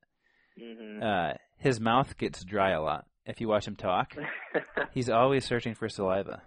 hmm 0.59 1.03
Uh, 1.03 1.35
his 1.59 1.81
mouth 1.81 2.17
gets 2.19 2.43
dry 2.45 2.71
a 2.71 2.81
lot. 2.83 3.07
If 3.27 3.41
you 3.41 3.49
watch 3.49 3.67
him 3.67 3.77
talk, 3.77 4.15
he's 4.93 5.11
always 5.11 5.45
searching 5.45 5.75
for 5.75 5.89
saliva. 5.89 6.43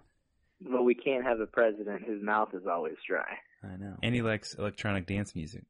but 0.62 0.84
we 0.84 0.96
can't 0.96 1.24
have 1.26 1.40
a 1.40 1.46
president 1.46 2.04
whose 2.06 2.22
mouth 2.24 2.50
is 2.54 2.66
always 2.68 2.96
dry. 3.08 3.38
I 3.64 3.76
know. 3.78 3.96
And 4.02 4.16
he 4.16 4.22
likes 4.22 4.54
electronic 4.56 5.06
dance 5.08 5.36
music. 5.36 5.64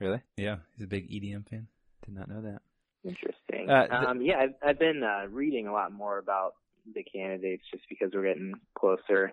Really? 0.00 0.22
Yeah, 0.36 0.56
he's 0.76 0.84
a 0.84 0.88
big 0.88 1.10
EDM 1.10 1.48
fan. 1.48 1.66
Did 2.04 2.14
not 2.14 2.28
know 2.28 2.42
that. 2.42 2.60
Interesting. 3.04 3.68
Uh, 3.70 3.86
th- 3.86 4.08
um, 4.08 4.22
yeah, 4.22 4.38
I've, 4.38 4.54
I've 4.70 4.78
been 4.78 5.02
uh, 5.02 5.26
reading 5.30 5.66
a 5.66 5.72
lot 5.72 5.92
more 5.92 6.18
about 6.18 6.52
the 6.94 7.02
candidates 7.02 7.64
just 7.72 7.84
because 7.88 8.10
we're 8.14 8.26
getting 8.26 8.54
closer 8.78 9.32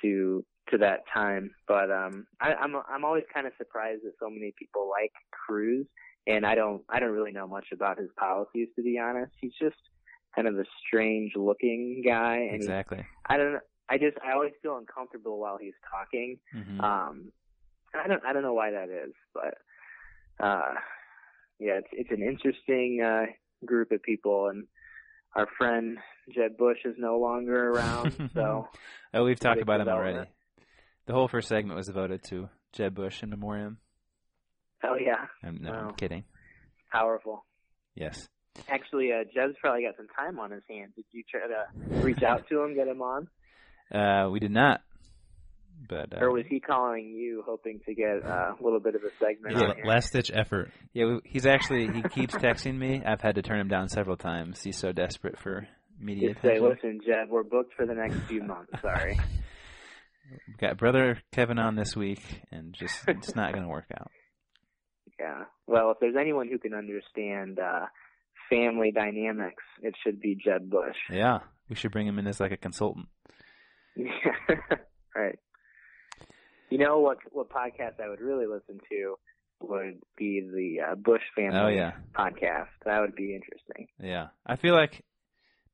to 0.00 0.44
to 0.70 0.78
that 0.78 1.00
time. 1.12 1.50
But 1.68 1.90
um, 1.90 2.26
I, 2.40 2.54
I'm 2.54 2.74
I'm 2.88 3.04
always 3.04 3.24
kind 3.32 3.46
of 3.46 3.52
surprised 3.58 4.02
that 4.04 4.12
so 4.20 4.30
many 4.30 4.54
people 4.58 4.88
like 4.90 5.12
Cruz, 5.30 5.86
and 6.26 6.46
I 6.46 6.54
don't 6.54 6.82
I 6.88 7.00
don't 7.00 7.12
really 7.12 7.32
know 7.32 7.46
much 7.46 7.66
about 7.72 7.98
his 7.98 8.08
policies 8.16 8.68
to 8.76 8.82
be 8.82 8.98
honest. 8.98 9.32
He's 9.40 9.52
just 9.60 9.76
kind 10.34 10.48
of 10.48 10.58
a 10.58 10.64
strange 10.86 11.32
looking 11.36 12.02
guy, 12.04 12.36
and 12.36 12.50
he- 12.50 12.56
Exactly. 12.56 13.04
I 13.26 13.36
don't 13.36 13.60
I 13.88 13.98
just 13.98 14.16
I 14.24 14.32
always 14.32 14.52
feel 14.62 14.76
uncomfortable 14.78 15.38
while 15.38 15.58
he's 15.60 15.74
talking. 15.90 16.38
hmm 16.52 16.80
Um, 16.80 17.32
I 17.94 18.08
don't 18.08 18.24
I 18.24 18.32
don't 18.32 18.42
know 18.42 18.54
why 18.54 18.70
that 18.70 18.88
is, 18.88 19.12
but 19.34 19.58
uh, 20.44 20.74
yeah, 21.58 21.78
it's 21.78 21.88
it's 21.92 22.10
an 22.10 22.22
interesting 22.22 23.02
uh, 23.04 23.26
group 23.66 23.92
of 23.92 24.02
people, 24.02 24.48
and 24.48 24.66
our 25.36 25.46
friend 25.58 25.98
Jeb 26.34 26.56
Bush 26.56 26.78
is 26.84 26.94
no 26.98 27.18
longer 27.18 27.70
around, 27.70 28.30
so 28.34 28.68
Oh, 29.14 29.24
we've 29.24 29.38
talked 29.40 29.60
about 29.60 29.80
him 29.80 29.88
already. 29.88 30.28
The 31.06 31.12
whole 31.12 31.28
first 31.28 31.48
segment 31.48 31.76
was 31.76 31.86
devoted 31.86 32.22
to 32.28 32.48
Jeb 32.72 32.94
Bush 32.94 33.22
in 33.22 33.28
memoriam. 33.30 33.78
oh 34.84 34.96
yeah, 34.98 35.26
I'm, 35.42 35.58
no, 35.60 35.70
Wow. 35.70 35.88
I'm 35.88 35.94
kidding. 35.94 36.24
powerful. 36.90 37.44
Yes. 37.94 38.28
Actually, 38.68 39.12
uh, 39.12 39.24
Jeb's 39.34 39.54
probably 39.60 39.82
got 39.82 39.96
some 39.96 40.08
time 40.16 40.38
on 40.38 40.50
his 40.50 40.62
hands. 40.68 40.92
Did 40.96 41.04
you 41.12 41.22
try 41.30 41.40
to 41.46 42.02
reach 42.04 42.22
out 42.22 42.46
to 42.48 42.62
him, 42.62 42.74
get 42.74 42.86
him 42.88 43.02
on, 43.02 43.28
Uh, 43.92 44.28
we 44.30 44.40
did 44.40 44.50
not. 44.50 44.82
But 45.88 46.14
uh, 46.14 46.24
or 46.24 46.32
was 46.32 46.44
he 46.48 46.60
calling 46.60 47.10
you, 47.10 47.42
hoping 47.44 47.80
to 47.86 47.94
get 47.94 48.24
uh, 48.24 48.54
a 48.58 48.62
little 48.62 48.80
bit 48.80 48.94
of 48.94 49.02
a 49.02 49.10
segment? 49.18 49.56
Yeah, 49.56 49.84
last 49.84 50.12
ditch 50.12 50.30
effort. 50.32 50.70
yeah, 50.92 51.18
he's 51.24 51.44
actually 51.44 51.92
he 51.92 52.02
keeps 52.02 52.34
texting 52.34 52.78
me. 52.78 53.02
I've 53.04 53.20
had 53.20 53.34
to 53.34 53.42
turn 53.42 53.60
him 53.60 53.68
down 53.68 53.88
several 53.88 54.16
times. 54.16 54.62
He's 54.62 54.78
so 54.78 54.92
desperate 54.92 55.38
for 55.38 55.66
media 55.98 56.30
Just 56.32 56.42
say, 56.42 56.60
listen, 56.60 57.00
Jeb, 57.04 57.28
we're 57.28 57.42
booked 57.42 57.74
for 57.74 57.86
the 57.86 57.94
next 57.94 58.16
few 58.28 58.42
months. 58.42 58.72
Sorry. 58.80 59.18
We've 60.48 60.58
got 60.58 60.78
brother 60.78 61.20
Kevin 61.32 61.58
on 61.58 61.74
this 61.74 61.94
week, 61.94 62.22
and 62.50 62.72
just 62.72 62.96
it's 63.06 63.34
not 63.34 63.52
going 63.52 63.64
to 63.64 63.68
work 63.68 63.86
out. 63.92 64.10
Yeah. 65.18 65.44
Well, 65.66 65.90
if 65.90 65.98
there's 66.00 66.16
anyone 66.18 66.48
who 66.48 66.58
can 66.58 66.74
understand 66.74 67.58
uh, 67.58 67.86
family 68.48 68.92
dynamics, 68.92 69.62
it 69.82 69.94
should 70.02 70.20
be 70.20 70.38
Jeb 70.42 70.70
Bush. 70.70 70.96
Yeah, 71.10 71.40
we 71.68 71.76
should 71.76 71.92
bring 71.92 72.06
him 72.06 72.18
in 72.18 72.26
as 72.26 72.40
like 72.40 72.52
a 72.52 72.56
consultant. 72.56 73.08
right. 75.14 75.38
You 76.70 76.78
know 76.78 77.00
what? 77.00 77.18
What 77.32 77.50
podcast 77.50 78.00
I 78.02 78.08
would 78.08 78.20
really 78.20 78.46
listen 78.46 78.80
to 78.90 79.14
would 79.60 80.00
be 80.16 80.40
the 80.40 80.92
uh, 80.92 80.94
Bush 80.96 81.22
family 81.36 81.58
Oh 81.58 81.68
yeah, 81.68 81.92
podcast. 82.14 82.68
That 82.84 83.00
would 83.00 83.14
be 83.14 83.34
interesting. 83.34 83.88
yeah. 84.00 84.28
I 84.46 84.56
feel 84.56 84.74
like 84.74 85.04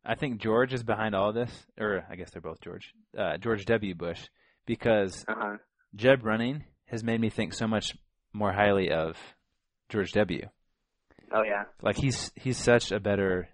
I 0.05 0.15
think 0.15 0.41
George 0.41 0.73
is 0.73 0.83
behind 0.83 1.15
all 1.15 1.33
this, 1.33 1.51
or 1.79 2.05
I 2.11 2.17
guess 2.17 2.31
they're 2.31 2.43
both 2.43 2.61
George, 2.61 2.93
uh, 3.17 3.37
George 3.39 3.65
W. 3.67 3.95
Bush, 3.95 4.21
because 4.67 5.25
Uh 5.29 5.35
huh. 5.37 5.57
Jeb 5.95 6.25
running 6.25 6.65
has 6.87 7.03
made 7.05 7.21
me 7.21 7.31
think 7.31 7.55
so 7.55 7.67
much 7.67 7.95
more 8.33 8.53
highly 8.53 8.91
of 8.91 9.17
George 9.89 10.13
W. 10.13 10.49
Oh 11.33 11.43
yeah. 11.43 11.65
Like 11.83 11.97
he's 11.97 12.33
he's 12.35 12.57
such 12.59 12.91
a 12.93 12.99
better 13.01 13.49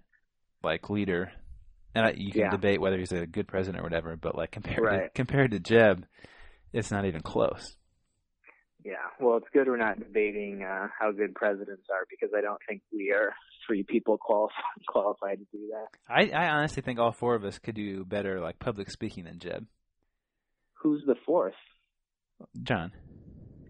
like 0.63 0.89
leader, 0.91 1.31
and 1.95 2.07
I, 2.07 2.11
you 2.17 2.33
can 2.33 2.41
Yeah. 2.43 2.51
debate 2.51 2.81
whether 2.81 2.99
he's 2.99 3.13
a 3.13 3.27
good 3.27 3.47
president 3.49 3.81
or 3.81 3.85
whatever. 3.85 4.17
But 4.17 4.35
like 4.37 4.51
compared 4.51 4.79
to, 4.83 5.09
compared 5.15 5.51
to 5.53 5.59
Jeb, 5.61 6.05
it's 6.73 6.91
not 6.91 7.05
even 7.05 7.21
close. 7.23 7.77
Yeah. 8.85 8.95
Well, 9.21 9.39
it's 9.39 9.47
good 9.53 9.67
we're 9.67 9.77
not 9.77 9.99
debating 9.99 10.63
uh, 10.63 10.89
how 10.99 11.11
good 11.13 11.35
presidents 11.35 11.85
are 11.91 12.05
because 12.11 12.35
I 12.37 12.41
don't 12.43 12.61
think 12.69 12.83
we 12.93 13.13
are 13.13 13.33
three 13.67 13.83
people 13.83 14.19
qualified 14.19 14.55
qualified 14.89 15.39
to 15.39 15.45
do 15.57 15.71
that. 15.73 15.87
I, 16.09 16.31
I 16.37 16.49
honestly 16.51 16.83
think 16.83 16.99
all 16.99 17.13
four 17.13 17.35
of 17.35 17.45
us 17.45 17.59
could 17.59 17.75
do 17.77 18.05
better 18.05 18.41
like 18.41 18.59
public 18.59 18.91
speaking 18.91 19.25
than 19.25 19.39
Jeb. 19.39 19.67
Who's 20.83 21.03
the 21.07 21.15
fourth? 21.25 21.55
John, 22.63 22.93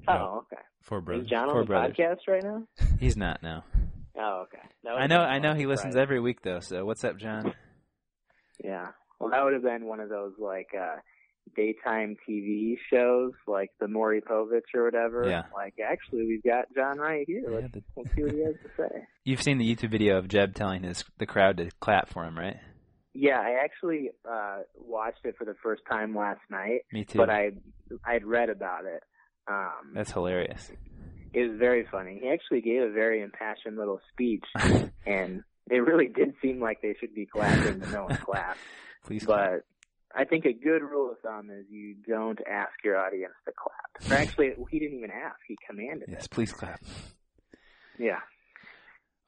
Oh, 0.09 0.45
okay. 0.53 0.61
Four 0.83 1.01
brothers. 1.01 1.25
Is 1.27 1.31
John 1.31 1.49
on 1.49 1.61
the 1.61 1.65
brothers. 1.65 1.97
podcast 1.97 2.17
right 2.27 2.43
now? 2.43 2.63
he's 2.99 3.17
not 3.17 3.43
now. 3.43 3.63
Oh, 4.19 4.45
okay. 4.47 4.59
I 4.89 5.07
know 5.07 5.21
I 5.21 5.39
know 5.39 5.55
he 5.55 5.67
listens 5.67 5.97
every 5.97 6.19
week 6.21 6.43
though. 6.43 6.61
So 6.61 6.85
what's 6.85 7.05
up, 7.05 7.19
John? 7.19 7.55
Yeah. 8.65 8.89
Well, 9.21 9.31
that 9.31 9.45
would 9.45 9.53
have 9.53 9.63
been 9.63 9.85
one 9.87 10.01
of 10.01 10.09
those 10.09 10.33
like 10.39 10.69
uh 10.79 10.97
daytime 11.55 12.17
TV 12.29 12.77
shows, 12.91 13.33
like 13.47 13.71
the 13.79 13.87
Maury 13.87 14.23
Povich 14.23 14.63
or 14.75 14.85
whatever. 14.85 15.29
Yeah. 15.29 15.43
Like, 15.55 15.75
actually, 15.85 16.25
we've 16.27 16.43
got 16.43 16.65
John 16.75 16.99
right 16.99 17.25
here. 17.27 17.43
Yeah, 17.47 17.57
Let's, 17.61 17.73
the- 17.73 17.83
let's 17.97 18.09
see 18.17 18.23
what 18.23 18.33
he 18.33 18.45
has 18.45 18.55
to 18.63 18.71
say. 18.79 19.07
You've 19.25 19.43
seen 19.43 19.59
the 19.59 19.77
YouTube 19.77 19.91
video 19.91 20.17
of 20.19 20.29
Jeb 20.29 20.55
telling 20.55 20.83
his 20.85 21.05
the 21.19 21.27
crowd 21.27 21.59
to 21.59 21.71
clap 21.81 22.09
for 22.09 22.25
him, 22.25 22.39
right? 22.39 22.57
Yeah, 23.13 23.39
I 23.39 23.63
actually 23.63 24.11
uh 24.29 24.61
watched 24.75 25.25
it 25.25 25.37
for 25.39 25.45
the 25.45 25.55
first 25.63 25.83
time 25.89 26.17
last 26.17 26.41
night, 26.51 26.81
Me 26.93 27.05
too. 27.05 27.19
but 27.19 27.31
I 27.31 27.51
I'd 28.05 28.25
read 28.25 28.49
about 28.51 28.87
it. 28.87 29.03
Um, 29.47 29.93
That's 29.95 30.11
hilarious. 30.11 30.73
it 31.35 31.51
was 31.51 31.59
very 31.59 31.87
funny. 31.93 32.19
He 32.23 32.29
actually 32.31 32.63
gave 32.63 32.83
a 32.83 32.91
very 32.91 33.21
impassioned 33.23 33.77
little 33.77 34.01
speech, 34.13 34.45
and 35.07 35.45
it 35.71 35.77
really 35.79 36.09
did 36.09 36.35
seem 36.43 36.61
like 36.61 36.81
they 36.83 36.95
should 37.01 37.15
be 37.15 37.27
clapping, 37.27 37.79
but 37.81 37.91
no 37.91 38.05
one 38.05 38.17
clapped. 38.19 38.59
Please 39.07 39.25
clap. 39.25 39.51
But 39.51 39.65
I 40.21 40.25
think 40.25 40.45
a 40.45 40.53
good 40.53 40.83
rule 40.83 41.11
of 41.11 41.19
thumb 41.21 41.51
is 41.51 41.67
you 41.71 41.95
don't 42.07 42.39
ask 42.51 42.71
your 42.85 42.99
audience 42.99 43.35
to 43.47 43.53
clap. 43.53 44.11
Or 44.13 44.15
actually, 44.23 44.53
he 44.71 44.79
didn't 44.79 44.99
even 44.99 45.11
ask; 45.11 45.37
he 45.49 45.57
commanded 45.69 46.09
Yes, 46.11 46.25
it. 46.27 46.31
please 46.31 46.53
clap. 46.53 46.81
Yeah. 47.99 48.19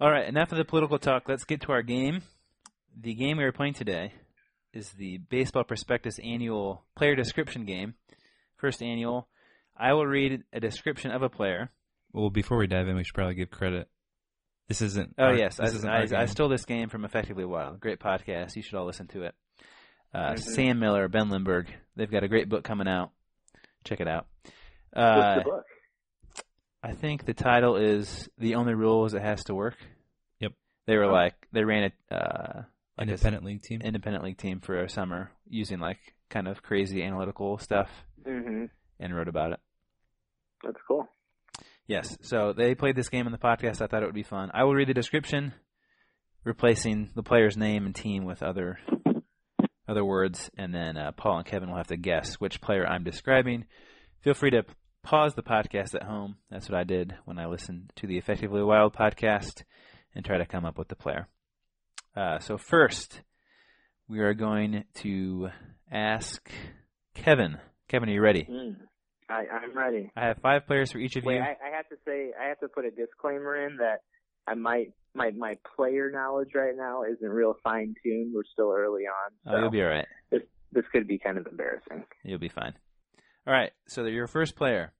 All 0.00 0.10
right, 0.10 0.26
enough 0.28 0.52
of 0.52 0.58
the 0.58 0.64
political 0.64 0.98
talk. 0.98 1.28
Let's 1.28 1.44
get 1.44 1.62
to 1.62 1.72
our 1.72 1.82
game. 1.82 2.22
The 2.98 3.14
game 3.14 3.38
we 3.38 3.44
are 3.44 3.52
playing 3.52 3.74
today 3.74 4.12
is 4.72 4.90
the 4.92 5.18
Baseball 5.18 5.64
Prospectus 5.64 6.18
annual 6.18 6.84
player 6.96 7.14
description 7.14 7.64
game. 7.64 7.94
First 8.56 8.82
annual. 8.82 9.28
I 9.76 9.92
will 9.92 10.06
read 10.06 10.42
a 10.52 10.60
description 10.60 11.10
of 11.10 11.22
a 11.22 11.28
player. 11.28 11.70
Well, 12.12 12.30
before 12.30 12.56
we 12.58 12.66
dive 12.66 12.88
in, 12.88 12.96
we 12.96 13.04
should 13.04 13.14
probably 13.14 13.34
give 13.34 13.50
credit. 13.50 13.88
This 14.68 14.82
isn't. 14.82 15.14
Oh 15.18 15.24
our- 15.26 15.34
yes, 15.34 15.56
this 15.58 15.72
I, 15.72 15.76
isn't 15.76 16.14
I, 16.14 16.22
I 16.22 16.26
stole 16.26 16.48
this 16.48 16.64
game 16.64 16.88
from 16.88 17.04
Effectively 17.04 17.44
Wild. 17.44 17.78
Great 17.80 18.00
podcast. 18.00 18.56
You 18.56 18.62
should 18.62 18.74
all 18.74 18.86
listen 18.86 19.06
to 19.08 19.22
it. 19.24 19.34
Uh, 20.12 20.32
Mhm. 20.32 20.38
Sam 20.40 20.78
Miller, 20.78 21.08
Ben 21.08 21.28
Lindbergh. 21.30 21.68
They've 21.94 22.10
got 22.10 22.24
a 22.24 22.28
great 22.28 22.48
book 22.48 22.64
coming 22.64 22.88
out. 22.88 23.10
Check 23.84 24.00
it 24.00 24.08
out. 24.08 24.26
What's 24.42 24.96
Uh, 24.96 25.34
the 25.38 25.44
book? 25.44 25.64
I 26.82 26.92
think 26.92 27.24
the 27.26 27.34
title 27.34 27.76
is 27.76 28.28
"The 28.38 28.54
Only 28.56 28.74
Rule 28.74 29.04
Is 29.04 29.14
It 29.14 29.22
Has 29.22 29.44
to 29.44 29.54
Work." 29.54 29.76
Yep. 30.40 30.52
They 30.86 30.96
were 30.96 31.04
Oh. 31.04 31.12
like 31.12 31.34
they 31.52 31.64
ran 31.64 31.90
a 32.10 32.14
uh, 32.14 32.62
like 32.98 33.08
a 33.08 33.10
independent 33.12 33.44
league 33.44 33.62
team. 33.62 33.80
independent 33.82 34.24
league 34.24 34.38
team 34.38 34.60
for 34.60 34.80
a 34.82 34.88
summer 34.88 35.30
using 35.48 35.78
like 35.80 35.98
kind 36.30 36.48
of 36.48 36.62
crazy 36.62 37.02
analytical 37.02 37.58
stuff 37.58 37.90
hmm 38.24 38.64
and 38.98 39.14
wrote 39.14 39.28
about 39.28 39.52
it. 39.52 39.60
That's 40.64 40.80
cool. 40.88 41.06
Yes. 41.86 42.16
So 42.22 42.52
they 42.52 42.74
played 42.74 42.96
this 42.96 43.08
game 43.08 43.26
on 43.26 43.32
the 43.32 43.38
podcast. 43.38 43.80
I 43.80 43.86
thought 43.86 44.02
it 44.02 44.06
would 44.06 44.14
be 44.14 44.22
fun. 44.22 44.50
I 44.52 44.64
will 44.64 44.74
read 44.74 44.88
the 44.88 44.94
description, 44.94 45.54
replacing 46.44 47.10
the 47.14 47.22
player's 47.22 47.56
name 47.56 47.86
and 47.86 47.94
team 47.94 48.24
with 48.24 48.42
other 48.42 48.78
other 49.88 50.04
words, 50.04 50.50
and 50.56 50.74
then 50.74 50.96
uh, 50.96 51.12
Paul 51.12 51.38
and 51.38 51.46
Kevin 51.46 51.68
will 51.68 51.76
have 51.76 51.86
to 51.88 51.96
guess 51.96 52.34
which 52.34 52.60
player 52.60 52.86
I'm 52.86 53.04
describing. 53.04 53.66
Feel 54.20 54.34
free 54.34 54.50
to 54.50 54.64
pause 55.04 55.34
the 55.34 55.42
podcast 55.42 55.94
at 55.94 56.02
home. 56.02 56.36
That's 56.50 56.68
what 56.68 56.78
I 56.78 56.82
did 56.82 57.14
when 57.24 57.38
I 57.38 57.46
listened 57.46 57.92
to 57.96 58.08
the 58.08 58.18
Effectively 58.18 58.62
Wild 58.62 58.94
podcast 58.94 59.62
and 60.14 60.24
try 60.24 60.38
to 60.38 60.46
come 60.46 60.64
up 60.64 60.78
with 60.78 60.88
the 60.88 60.96
player. 60.96 61.28
Uh, 62.16 62.40
so 62.40 62.58
first, 62.58 63.20
we 64.08 64.18
are 64.18 64.34
going 64.34 64.84
to 64.94 65.50
ask 65.92 66.50
Kevin. 67.14 67.58
Kevin, 67.88 68.08
are 68.08 68.12
you 68.12 68.20
ready? 68.20 68.48
Mm. 68.50 68.76
I, 69.28 69.44
I'm 69.52 69.76
ready. 69.76 70.10
I 70.16 70.26
have 70.26 70.38
five 70.38 70.66
players 70.66 70.92
for 70.92 70.98
each 70.98 71.16
of 71.16 71.24
Wait, 71.24 71.36
you. 71.36 71.40
I, 71.42 71.56
I 71.66 71.76
have 71.76 71.88
to 71.88 71.96
say, 72.06 72.32
I 72.40 72.48
have 72.48 72.60
to 72.60 72.68
put 72.68 72.84
a 72.84 72.90
disclaimer 72.90 73.66
in 73.66 73.78
that 73.78 74.02
I 74.46 74.54
might 74.54 74.92
my 75.14 75.30
my 75.36 75.56
player 75.76 76.10
knowledge 76.10 76.50
right 76.54 76.74
now 76.76 77.02
isn't 77.02 77.28
real 77.28 77.56
fine 77.64 77.94
tuned. 78.02 78.32
We're 78.34 78.42
still 78.52 78.72
early 78.72 79.02
on, 79.04 79.30
so 79.44 79.50
Oh, 79.56 79.60
you'll 79.60 79.70
be 79.70 79.82
all 79.82 79.88
right. 79.88 80.06
this 80.30 80.42
this 80.72 80.84
could 80.92 81.08
be 81.08 81.18
kind 81.18 81.38
of 81.38 81.46
embarrassing. 81.46 82.04
You'll 82.22 82.38
be 82.38 82.48
fine. 82.48 82.74
All 83.46 83.52
right, 83.52 83.72
so 83.86 84.02
they're 84.02 84.12
your 84.12 84.26
first 84.26 84.56
player. 84.56 84.92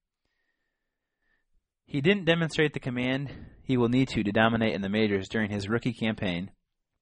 He 1.85 2.01
didn't 2.01 2.25
demonstrate 2.25 2.73
the 2.75 2.81
command 2.81 3.31
he 3.63 3.77
will 3.77 3.89
need 3.89 4.09
to 4.09 4.23
to 4.23 4.33
dominate 4.33 4.75
in 4.75 4.83
the 4.83 4.89
majors 4.89 5.29
during 5.29 5.51
his 5.51 5.69
rookie 5.69 5.93
campaign, 5.93 6.51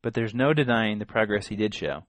but 0.02 0.14
there's 0.14 0.34
no 0.34 0.52
denying 0.54 0.98
the 0.98 1.06
progress 1.06 1.46
he 1.48 1.56
did 1.56 1.74
show. 1.74 2.04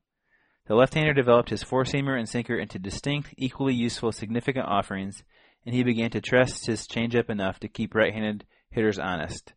The 0.67 0.75
left-hander 0.75 1.13
developed 1.13 1.51
his 1.51 1.61
four-seamer 1.61 2.17
and 2.17 2.27
sinker 2.27 2.57
into 2.57 2.79
distinct, 2.79 3.35
equally 3.37 3.75
useful, 3.75 4.11
significant 4.11 4.65
offerings, 4.65 5.23
and 5.63 5.75
he 5.75 5.83
began 5.83 6.09
to 6.11 6.21
trust 6.21 6.65
his 6.65 6.87
changeup 6.87 7.29
enough 7.29 7.59
to 7.59 7.67
keep 7.67 7.93
right-handed 7.93 8.45
hitters 8.71 8.97
honest. 8.97 9.53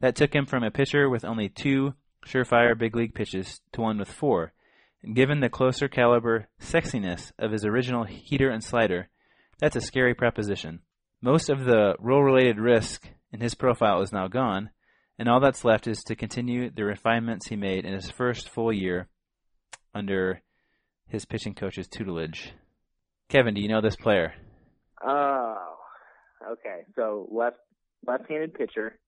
That 0.00 0.16
took 0.16 0.34
him 0.34 0.46
from 0.46 0.64
a 0.64 0.72
pitcher 0.72 1.08
with 1.08 1.24
only 1.24 1.48
two 1.48 1.94
surefire 2.26 2.76
big 2.76 2.96
league 2.96 3.14
pitches 3.14 3.60
to 3.72 3.80
one 3.80 3.98
with 3.98 4.10
four, 4.10 4.52
and 5.04 5.14
given 5.14 5.38
the 5.38 5.48
closer 5.48 5.86
caliber 5.86 6.48
sexiness 6.60 7.30
of 7.38 7.52
his 7.52 7.64
original 7.64 8.04
heater 8.04 8.50
and 8.50 8.62
slider, 8.64 9.08
that's 9.60 9.76
a 9.76 9.80
scary 9.80 10.14
proposition. 10.14 10.80
Most 11.22 11.48
of 11.48 11.64
the 11.64 11.94
role 12.00 12.22
related 12.22 12.58
risk 12.58 13.08
in 13.32 13.40
his 13.40 13.54
profile 13.54 14.02
is 14.02 14.12
now 14.12 14.26
gone, 14.26 14.70
and 15.16 15.28
all 15.28 15.38
that's 15.38 15.64
left 15.64 15.86
is 15.86 16.02
to 16.04 16.16
continue 16.16 16.70
the 16.70 16.84
refinements 16.84 17.46
he 17.48 17.56
made 17.56 17.84
in 17.84 17.92
his 17.92 18.10
first 18.10 18.48
full 18.48 18.72
year 18.72 19.08
under 19.94 20.40
his 21.06 21.24
pitching 21.24 21.54
coach's 21.54 21.86
tutelage. 21.88 22.52
Kevin, 23.28 23.54
do 23.54 23.60
you 23.60 23.68
know 23.68 23.80
this 23.80 23.96
player? 23.96 24.34
Oh, 25.06 25.76
okay. 26.52 26.82
So 26.96 27.28
left 27.30 27.56
left-handed 28.06 28.54
pitcher, 28.54 28.98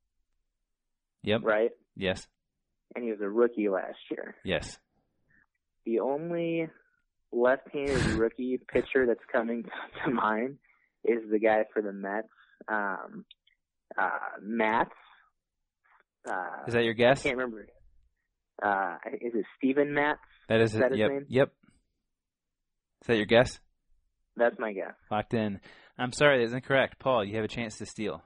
Yep. 1.23 1.41
right? 1.45 1.71
Yes. 1.97 2.27
And 2.95 3.05
he 3.05 3.11
was 3.11 3.21
a 3.21 3.29
rookie 3.29 3.69
last 3.69 3.99
year. 4.11 4.37
Yes. 4.45 4.79
The 5.85 6.01
only 6.01 6.69
left-handed 7.33 8.05
rookie 8.19 8.59
pitcher 8.73 9.07
that's 9.07 9.21
coming 9.31 9.65
to 10.05 10.11
mind 10.11 10.59
is 11.05 11.23
the 11.31 11.39
guy 11.39 11.65
for 11.73 11.83
the 11.83 11.93
Mets, 11.93 12.29
um, 12.69 13.25
uh, 14.01 14.19
Matz. 14.43 14.91
Uh, 16.29 16.65
Is 16.67 16.75
that 16.75 16.85
your 16.85 16.95
guess? 16.95 17.21
I 17.21 17.23
can't 17.25 17.37
remember. 17.37 17.67
Uh, 18.63 18.97
is 19.13 19.33
it 19.35 19.45
Steven 19.59 19.93
Matz? 19.95 20.19
That 20.49 20.61
is, 20.61 20.75
Is 20.75 20.81
that 20.81 20.91
his 20.93 21.01
yep. 21.01 21.11
name? 21.11 21.27
Yep. 21.29 21.53
Is 23.03 23.07
that 23.09 23.17
your 23.17 23.27
guess? 23.27 23.59
That's 24.37 24.59
my 24.59 24.73
guess. 24.73 24.93
Locked 25.11 25.35
in. 25.35 25.61
I'm 25.99 26.13
sorry, 26.13 26.39
that 26.39 26.45
isn't 26.45 26.65
correct. 26.65 26.99
Paul, 26.99 27.25
you 27.25 27.37
have 27.37 27.45
a 27.45 27.49
chance 27.49 27.79
to 27.79 27.87
steal. 27.87 28.23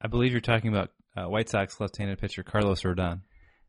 I 0.00 0.08
believe 0.08 0.32
you're 0.32 0.40
talking 0.40 0.68
about 0.70 0.90
uh, 1.16 1.28
White 1.28 1.48
Sox 1.48 1.80
left-handed 1.80 2.18
pitcher 2.18 2.42
Carlos 2.42 2.82
Rodon. 2.82 3.20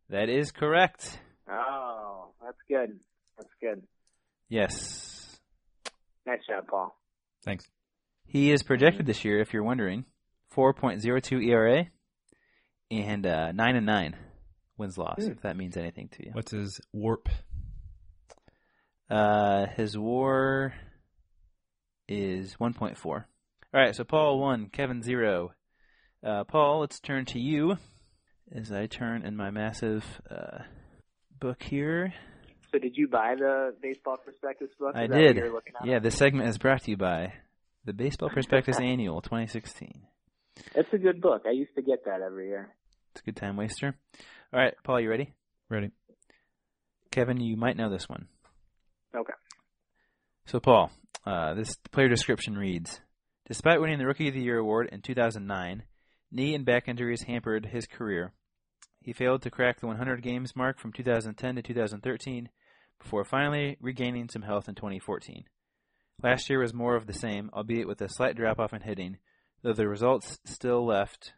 That 0.09 0.29
is 0.29 0.51
correct. 0.51 1.19
Oh, 1.49 2.31
that's 2.43 2.57
good. 2.67 2.99
That's 3.37 3.53
good. 3.61 3.83
Yes. 4.49 5.37
Nice 6.25 6.39
job, 6.47 6.67
Paul. 6.67 6.95
Thanks. 7.43 7.65
He 8.25 8.51
is 8.51 8.63
projected 8.63 9.05
this 9.05 9.23
year, 9.23 9.39
if 9.39 9.53
you're 9.53 9.63
wondering, 9.63 10.05
4.02 10.55 11.45
ERA 11.47 11.85
and 12.89 13.25
uh, 13.27 13.51
9 13.51 13.75
and 13.75 13.85
9 13.85 14.15
wins 14.77 14.97
loss, 14.97 15.23
Hmm. 15.23 15.31
if 15.31 15.41
that 15.41 15.55
means 15.55 15.77
anything 15.77 16.09
to 16.13 16.25
you. 16.25 16.31
What's 16.33 16.51
his 16.51 16.81
WARP? 16.93 17.27
Uh, 19.09 19.67
his 19.75 19.97
war 19.97 20.73
is 22.07 22.55
1.4. 22.59 23.05
All 23.05 23.23
right, 23.73 23.95
so 23.95 24.03
Paul 24.03 24.39
1, 24.39 24.69
Kevin 24.69 25.01
0. 25.01 25.51
Uh, 26.23 26.43
Paul, 26.45 26.79
let's 26.79 26.99
turn 26.99 27.25
to 27.25 27.39
you 27.39 27.77
as 28.51 28.71
I 28.71 28.87
turn 28.87 29.23
in 29.23 29.35
my 29.35 29.51
massive 29.51 30.03
uh, 30.29 30.59
book 31.39 31.61
here. 31.61 32.13
So, 32.71 32.79
did 32.79 32.97
you 32.97 33.07
buy 33.07 33.35
the 33.37 33.75
baseball 33.81 34.17
prospectus 34.17 34.69
book? 34.79 34.95
Is 34.95 35.01
I 35.01 35.07
did. 35.07 35.37
you're 35.37 35.53
looking 35.53 35.73
at? 35.79 35.87
Yeah, 35.87 35.99
this 35.99 36.15
segment 36.15 36.49
is 36.49 36.57
brought 36.57 36.83
to 36.83 36.91
you 36.91 36.97
by 36.97 37.33
the 37.85 37.93
Baseball 37.93 38.29
Prospectus 38.29 38.79
Annual 38.81 39.21
2016. 39.21 40.01
It's 40.73 40.91
a 40.91 40.97
good 40.97 41.21
book. 41.21 41.43
I 41.45 41.51
used 41.51 41.75
to 41.75 41.81
get 41.81 42.05
that 42.05 42.21
every 42.21 42.47
year. 42.47 42.73
It's 43.13 43.21
a 43.21 43.25
good 43.25 43.35
time 43.35 43.55
waster. 43.55 43.95
All 44.53 44.59
right, 44.59 44.73
Paul, 44.83 44.99
you 44.99 45.09
ready? 45.09 45.33
Ready? 45.69 45.91
Kevin, 47.11 47.39
you 47.39 47.55
might 47.55 47.77
know 47.77 47.89
this 47.89 48.09
one. 48.09 48.27
Okay. 49.15 49.33
So, 50.45 50.59
Paul, 50.59 50.91
uh, 51.25 51.53
this 51.53 51.75
player 51.91 52.09
description 52.09 52.57
reads 52.57 52.99
Despite 53.47 53.79
winning 53.79 53.99
the 53.99 54.05
Rookie 54.05 54.27
of 54.27 54.33
the 54.33 54.41
Year 54.41 54.57
award 54.57 54.89
in 54.91 55.01
2009, 55.01 55.83
knee 56.31 56.55
and 56.55 56.65
back 56.65 56.87
injuries 56.87 57.23
hampered 57.23 57.67
his 57.67 57.87
career. 57.87 58.33
He 59.01 59.13
failed 59.13 59.43
to 59.43 59.51
crack 59.51 59.79
the 59.79 59.87
100 59.87 60.21
games 60.21 60.55
mark 60.55 60.79
from 60.79 60.91
2010 60.91 61.55
to 61.55 61.61
2013 61.61 62.49
before 62.99 63.23
finally 63.23 63.77
regaining 63.79 64.29
some 64.29 64.41
health 64.41 64.67
in 64.67 64.75
2014. 64.75 65.45
Last 66.23 66.49
year 66.49 66.59
was 66.59 66.73
more 66.73 66.95
of 66.95 67.05
the 67.05 67.13
same, 67.13 67.49
albeit 67.53 67.87
with 67.87 68.01
a 68.01 68.09
slight 68.09 68.35
drop 68.35 68.59
off 68.59 68.73
in 68.73 68.81
hitting, 68.81 69.17
though 69.61 69.73
the 69.73 69.87
results 69.87 70.39
still 70.45 70.85
left 70.85 71.33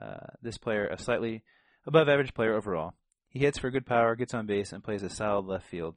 uh, 0.00 0.26
this 0.42 0.58
player 0.58 0.86
a 0.86 0.98
slightly 0.98 1.42
above 1.86 2.08
average 2.08 2.34
player 2.34 2.54
overall. 2.54 2.94
He 3.28 3.38
hits 3.38 3.58
for 3.58 3.70
good 3.70 3.86
power, 3.86 4.14
gets 4.14 4.34
on 4.34 4.46
base, 4.46 4.72
and 4.72 4.84
plays 4.84 5.02
a 5.02 5.08
solid 5.08 5.46
left 5.46 5.66
field. 5.66 5.94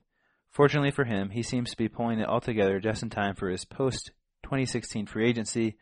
Fortunately 0.51 0.91
for 0.91 1.05
him, 1.05 1.29
he 1.29 1.43
seems 1.43 1.69
to 1.71 1.77
be 1.77 1.87
pulling 1.87 2.19
it 2.19 2.27
all 2.27 2.41
together 2.41 2.79
just 2.79 3.03
in 3.03 3.09
time 3.09 3.35
for 3.35 3.49
his 3.49 3.65
post 3.65 4.11
2016 4.43 5.05
free 5.05 5.27
agency. 5.29 5.77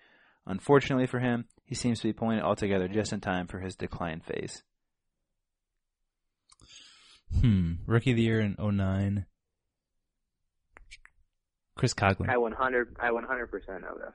Unfortunately 0.45 1.07
for 1.07 1.19
him, 1.19 1.45
he 1.63 1.75
seems 1.75 1.99
to 1.99 2.07
be 2.07 2.13
pulling 2.13 2.37
it 2.37 2.43
all 2.43 2.55
together 2.55 2.87
just 2.87 3.13
in 3.13 3.19
time 3.21 3.47
for 3.47 3.59
his 3.59 3.75
decline 3.75 4.21
phase. 4.21 4.63
Hmm. 7.41 7.73
Rookie 7.85 8.11
of 8.11 8.17
the 8.17 8.23
year 8.23 8.39
in 8.39 8.55
09. 8.59 9.25
Chris 11.75 11.93
Coghlan. 11.93 12.29
I 12.29 12.37
100 12.37 12.95
I 12.99 13.09
100% 13.09 13.81
know 13.81 13.97
this. 13.97 14.13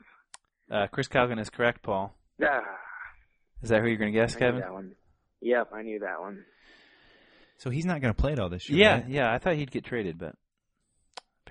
Uh, 0.70 0.86
Chris 0.88 1.08
Coghlan 1.08 1.38
is 1.40 1.50
correct, 1.50 1.82
Paul. 1.82 2.14
Ah, 2.42 2.60
Is 3.62 3.68
that 3.68 3.82
who 3.82 3.88
you're 3.88 3.98
going 3.98 4.12
to 4.12 4.18
guess, 4.18 4.34
I 4.34 4.38
Kevin? 4.38 4.54
knew 4.56 4.60
that 4.62 4.72
one. 4.72 4.92
Yep, 5.42 5.68
I 5.74 5.82
knew 5.82 5.98
that 6.00 6.20
one. 6.20 6.44
So 7.58 7.70
he's 7.70 7.84
not 7.84 8.00
going 8.00 8.12
to 8.12 8.20
play 8.20 8.32
it 8.32 8.40
all 8.40 8.48
this 8.48 8.68
year. 8.68 8.78
Yeah, 8.80 8.94
right? 8.94 9.08
yeah. 9.08 9.32
I 9.32 9.38
thought 9.38 9.54
he'd 9.54 9.70
get 9.70 9.84
traded, 9.84 10.18
but 10.18 10.34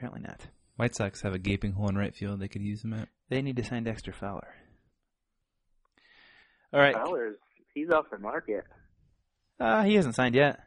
apparently 0.01 0.21
not. 0.27 0.41
White 0.77 0.95
Sox 0.95 1.21
have 1.21 1.33
a 1.35 1.37
gaping 1.39 1.73
hole 1.73 1.87
in 1.87 1.95
right 1.95 2.15
field 2.15 2.39
they 2.39 2.47
could 2.47 2.63
use 2.63 2.83
him 2.83 2.93
at. 2.93 3.07
They 3.29 3.41
need 3.43 3.57
to 3.57 3.63
sign 3.63 3.83
Dexter 3.83 4.11
Fowler. 4.11 4.47
All 6.73 6.79
right. 6.79 6.95
Fowler's 6.95 7.37
he's 7.75 7.89
off 7.91 8.05
the 8.11 8.17
market. 8.17 8.63
Uh, 9.59 9.83
he 9.83 9.93
hasn't 9.95 10.15
signed 10.15 10.33
yet. 10.33 10.59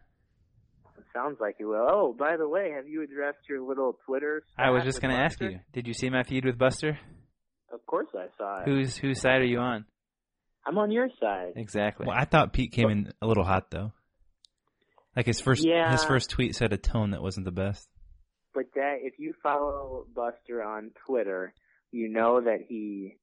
It 0.96 1.04
sounds 1.12 1.38
like 1.40 1.56
he 1.58 1.64
will. 1.64 1.84
Oh, 1.88 2.14
by 2.16 2.36
the 2.36 2.48
way, 2.48 2.72
have 2.76 2.86
you 2.86 3.02
addressed 3.02 3.38
your 3.48 3.60
little 3.60 3.98
Twitter? 4.06 4.44
I 4.56 4.70
was 4.70 4.84
just 4.84 5.02
going 5.02 5.12
to 5.12 5.20
ask 5.20 5.40
you. 5.40 5.58
Did 5.72 5.88
you 5.88 5.94
see 5.94 6.10
my 6.10 6.22
feud 6.22 6.44
with 6.44 6.58
Buster? 6.58 6.96
Of 7.72 7.84
course, 7.86 8.06
I 8.14 8.26
saw 8.38 8.60
it. 8.60 8.68
Whose 8.68 8.96
whose 8.96 9.20
side 9.20 9.40
are 9.40 9.46
you 9.46 9.58
on? 9.58 9.84
I'm 10.64 10.78
on 10.78 10.92
your 10.92 11.08
side. 11.20 11.54
Exactly. 11.56 12.06
Well, 12.06 12.16
I 12.16 12.24
thought 12.24 12.52
Pete 12.52 12.70
came 12.70 12.88
in 12.88 13.12
a 13.20 13.26
little 13.26 13.44
hot 13.44 13.72
though. 13.72 13.92
Like 15.16 15.26
his 15.26 15.40
first 15.40 15.64
Yeah. 15.66 15.90
his 15.90 16.04
first 16.04 16.30
tweet 16.30 16.54
set 16.54 16.72
a 16.72 16.76
tone 16.76 17.10
that 17.10 17.22
wasn't 17.22 17.46
the 17.46 17.52
best. 17.52 17.88
But 18.54 18.66
that 18.74 18.98
if 19.02 19.14
you 19.18 19.34
follow 19.42 20.06
Buster 20.14 20.62
on 20.62 20.90
Twitter, 21.06 21.52
you 21.90 22.08
know 22.08 22.40
that 22.40 22.60
he 22.68 23.16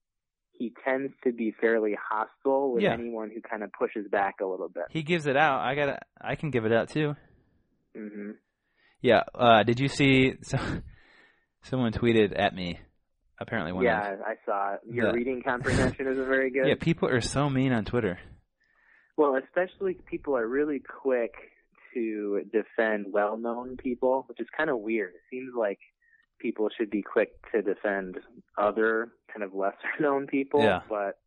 he 0.52 0.74
tends 0.86 1.14
to 1.24 1.32
be 1.32 1.56
fairly 1.60 1.96
hostile 2.00 2.74
with 2.74 2.84
Yeah. 2.84 2.94
anyone 2.94 3.32
who 3.34 3.42
kind 3.42 3.64
of 3.64 3.72
pushes 3.72 4.08
back 4.12 4.36
a 4.42 4.46
little 4.46 4.70
bit. 4.70 4.84
He 4.92 5.02
gives 5.04 5.26
it 5.26 5.38
out. 5.38 5.62
I 5.62 5.74
got. 5.76 6.04
I 6.20 6.36
can 6.36 6.52
give 6.52 6.66
it 6.66 6.74
out 6.74 6.90
too. 6.90 7.16
hmm 7.96 8.32
Yeah. 9.02 9.24
Uh, 9.34 9.64
did 9.64 9.80
you 9.80 9.88
see? 9.88 10.34
So, 10.44 10.58
someone 11.64 11.92
tweeted 11.94 12.34
at 12.38 12.54
me. 12.56 12.80
Apparently, 13.40 13.72
one 13.72 13.86
Yeah. 13.86 14.18
I 14.26 14.36
saw 14.46 14.74
it. 14.76 14.82
Your 14.90 15.08
The- 15.08 15.14
reading 15.14 15.42
comprehension 15.46 16.08
isn't 16.08 16.26
very 16.28 16.52
good. 16.52 16.68
Yeah, 16.68 16.76
people 16.80 17.08
are 17.10 17.22
so 17.22 17.50
mean 17.50 17.72
on 17.72 17.86
Twitter. 17.86 18.20
Well, 19.18 19.36
especially 19.36 19.96
people 20.10 20.36
are 20.38 20.48
really 20.48 20.80
quick 20.80 21.34
to 21.94 22.42
defend 22.52 23.08
well-known 23.12 23.78
people, 23.78 24.24
which 24.28 24.40
is 24.40 24.48
kind 24.56 24.70
of 24.70 24.80
weird. 24.80 25.14
It 25.14 25.22
seems 25.30 25.54
like 25.58 25.80
people 26.40 26.70
should 26.78 26.90
be 26.90 27.02
quick 27.04 27.30
to 27.52 27.62
defend 27.62 28.18
other 28.58 29.12
kind 29.34 29.44
of 29.44 29.54
lesser-known 29.54 30.28
people, 30.32 30.62
Yeah. 30.64 30.82
but 30.90 31.18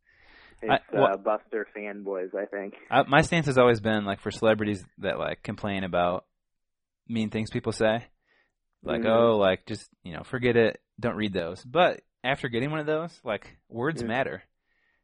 it's 0.61 0.83
I- 0.91 0.95
well- 0.95 1.13
uh, 1.13 1.17
Buster 1.17 1.67
fanboys, 1.75 2.33
I 2.35 2.45
think. 2.45 2.73
I, 2.89 3.03
my 3.03 3.21
stance 3.21 3.45
has 3.47 3.57
always 3.57 3.79
been 3.79 4.05
like 4.05 4.19
for 4.21 4.31
celebrities 4.31 4.83
that 4.99 5.19
like 5.19 5.43
complain 5.43 5.83
about 5.83 6.25
mean 7.07 7.29
things 7.29 7.49
people 7.51 7.71
say, 7.71 8.05
like 8.83 9.01
Mhm. 9.01 9.09
oh, 9.15 9.37
like 9.37 9.65
just 9.65 9.87
you 10.03 10.13
know 10.13 10.23
forget 10.23 10.55
it, 10.57 10.79
don't 10.99 11.15
read 11.15 11.33
those. 11.33 11.63
But 11.63 12.01
after 12.23 12.47
getting 12.49 12.71
one 12.71 12.79
of 12.79 12.85
those, 12.87 13.19
like 13.23 13.57
words 13.69 14.01
Yeah. 14.01 14.07
matter. 14.07 14.43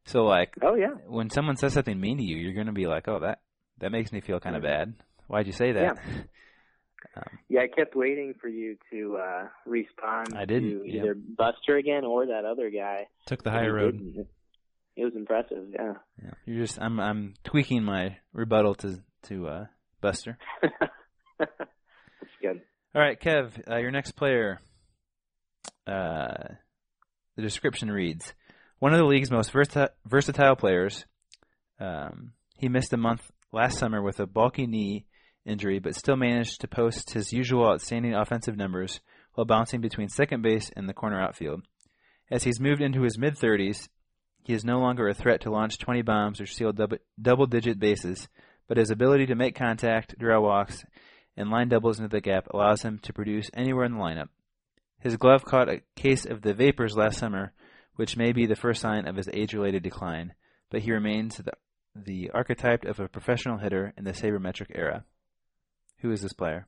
So 0.06 0.24
like 0.24 0.52
Oh 0.60 0.74
yeah, 0.74 0.94
when 1.06 1.30
someone 1.30 1.56
says 1.56 1.74
something 1.74 1.98
mean 2.00 2.16
to 2.18 2.24
you, 2.24 2.36
you're 2.36 2.54
gonna 2.54 2.72
be 2.72 2.86
like, 2.86 3.06
oh 3.08 3.20
that 3.20 3.40
that 3.78 3.92
makes 3.92 4.10
me 4.12 4.20
feel 4.20 4.40
kind 4.40 4.56
of 4.56 4.62
Mhm. 4.62 4.66
bad. 4.66 4.94
Why'd 5.28 5.46
you 5.46 5.52
say 5.52 5.72
that? 5.72 5.98
Um, 7.16 7.24
yeah. 7.48 7.62
I 7.62 7.66
kept 7.66 7.94
waiting 7.96 8.32
for 8.40 8.48
you 8.48 8.76
to 8.90 9.18
uh 9.22 9.48
respond 9.66 10.28
I 10.36 10.44
didn't, 10.46 10.82
to 10.82 10.82
yeah. 10.86 11.02
either 11.02 11.14
Buster 11.14 11.76
again 11.76 12.04
or 12.04 12.26
that 12.26 12.44
other 12.44 12.70
guy. 12.70 13.08
Took 13.26 13.42
the 13.42 13.50
but 13.50 13.56
you 13.56 13.58
higher 13.60 13.74
road. 13.74 13.98
didn't. 13.98 14.28
It 14.96 15.04
was 15.04 15.12
impressive. 15.16 15.66
Yeah. 15.74 15.94
yeah, 16.22 16.30
you're 16.46 16.64
just 16.64 16.80
I'm 16.80 17.00
I'm 17.00 17.34
tweaking 17.44 17.82
my 17.82 18.16
rebuttal 18.32 18.76
to 18.76 19.02
to 19.24 19.46
uh, 19.48 19.64
Buster. 20.00 20.38
That's 21.38 21.50
good. 22.40 22.62
All 22.94 23.02
right, 23.02 23.20
Kev, 23.20 23.60
uh, 23.70 23.78
your 23.78 23.90
next 23.90 24.12
player. 24.12 24.60
Uh, 25.86 26.54
the 27.36 27.42
description 27.42 27.90
reads: 27.90 28.32
One 28.78 28.92
of 28.94 28.98
the 28.98 29.06
league's 29.06 29.30
most 29.30 29.50
versa- 29.50 29.90
versatile 30.06 30.56
players. 30.56 31.04
Um, 31.80 32.32
he 32.56 32.68
missed 32.68 32.92
a 32.92 32.96
month 32.96 33.28
last 33.50 33.78
summer 33.78 34.00
with 34.00 34.20
a 34.20 34.26
bulky 34.26 34.66
knee 34.66 35.06
injury, 35.44 35.78
but 35.78 35.94
still 35.94 36.16
managed 36.16 36.60
to 36.60 36.68
post 36.68 37.10
his 37.10 37.32
usual 37.32 37.66
outstanding 37.66 38.14
offensive 38.14 38.56
numbers 38.56 39.00
while 39.34 39.44
bouncing 39.44 39.80
between 39.80 40.08
second 40.08 40.42
base 40.42 40.70
and 40.76 40.88
the 40.88 40.94
corner 40.94 41.20
outfield. 41.20 41.62
As 42.30 42.44
he's 42.44 42.60
moved 42.60 42.80
into 42.80 43.02
his 43.02 43.18
mid 43.18 43.36
30s, 43.36 43.88
he 44.44 44.54
is 44.54 44.64
no 44.64 44.78
longer 44.78 45.08
a 45.08 45.14
threat 45.14 45.40
to 45.42 45.50
launch 45.50 45.78
20 45.78 46.02
bombs 46.02 46.40
or 46.40 46.46
steal 46.46 46.72
double 47.20 47.46
digit 47.46 47.78
bases, 47.78 48.28
but 48.66 48.76
his 48.76 48.90
ability 48.90 49.26
to 49.26 49.34
make 49.34 49.54
contact, 49.54 50.18
draw 50.18 50.40
walks, 50.40 50.84
and 51.36 51.50
line 51.50 51.68
doubles 51.68 51.98
into 51.98 52.08
the 52.08 52.20
gap 52.20 52.48
allows 52.50 52.82
him 52.82 52.98
to 53.00 53.12
produce 53.12 53.50
anywhere 53.54 53.84
in 53.84 53.92
the 53.92 53.98
lineup. 53.98 54.28
His 54.98 55.16
glove 55.16 55.44
caught 55.44 55.68
a 55.68 55.82
case 55.96 56.24
of 56.24 56.42
the 56.42 56.54
vapors 56.54 56.96
last 56.96 57.18
summer, 57.18 57.52
which 57.96 58.16
may 58.16 58.32
be 58.32 58.46
the 58.46 58.56
first 58.56 58.80
sign 58.80 59.06
of 59.06 59.16
his 59.16 59.28
age-related 59.32 59.82
decline, 59.82 60.34
but 60.70 60.82
he 60.82 60.92
remains 60.92 61.36
the, 61.36 61.52
the 61.94 62.30
archetype 62.32 62.84
of 62.84 63.00
a 63.00 63.08
professional 63.08 63.58
hitter 63.58 63.92
in 63.96 64.04
the 64.04 64.12
sabermetric 64.12 64.70
era. 64.74 65.04
Who 66.02 66.10
is 66.12 66.20
this 66.22 66.32
player? 66.32 66.66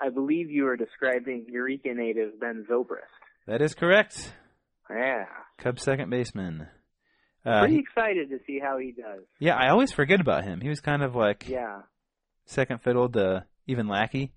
I 0.00 0.10
believe 0.10 0.50
you 0.50 0.64
were 0.64 0.76
describing 0.76 1.46
Eureka 1.48 1.92
native 1.94 2.38
Ben 2.40 2.66
Zobrist. 2.70 3.00
That 3.46 3.60
is 3.62 3.74
correct. 3.74 4.32
Yeah. 4.90 5.24
Cubs 5.58 5.82
second 5.82 6.10
baseman. 6.10 6.68
Uh, 7.44 7.60
Pretty 7.60 7.78
excited 7.78 8.30
to 8.30 8.38
see 8.46 8.58
how 8.62 8.78
he 8.78 8.92
does. 8.92 9.22
yeah, 9.38 9.54
I 9.56 9.68
always 9.70 9.92
forget 9.92 10.20
about 10.20 10.44
him. 10.44 10.60
He 10.60 10.68
was 10.68 10.80
kind 10.80 11.02
of 11.02 11.14
like 11.14 11.48
Yeah. 11.48 11.82
second 12.46 12.82
fiddle 12.82 13.08
to 13.10 13.44
even 13.66 13.88
Lackey 13.88 14.32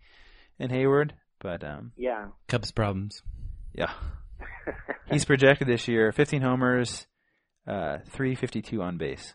in 0.60 0.70
Heyward, 0.70 1.12
but 1.40 1.64
um, 1.64 1.92
Yeah. 1.98 2.28
Cubs 2.48 2.72
problems. 2.72 3.22
yeah, 3.74 3.92
he's 5.12 5.26
projected 5.26 5.68
this 5.68 5.88
year 5.88 6.12
15 6.12 6.42
homers, 6.42 7.08
uh, 7.68 7.98
352 8.12 8.82
on 8.82 8.98
base, 8.98 9.34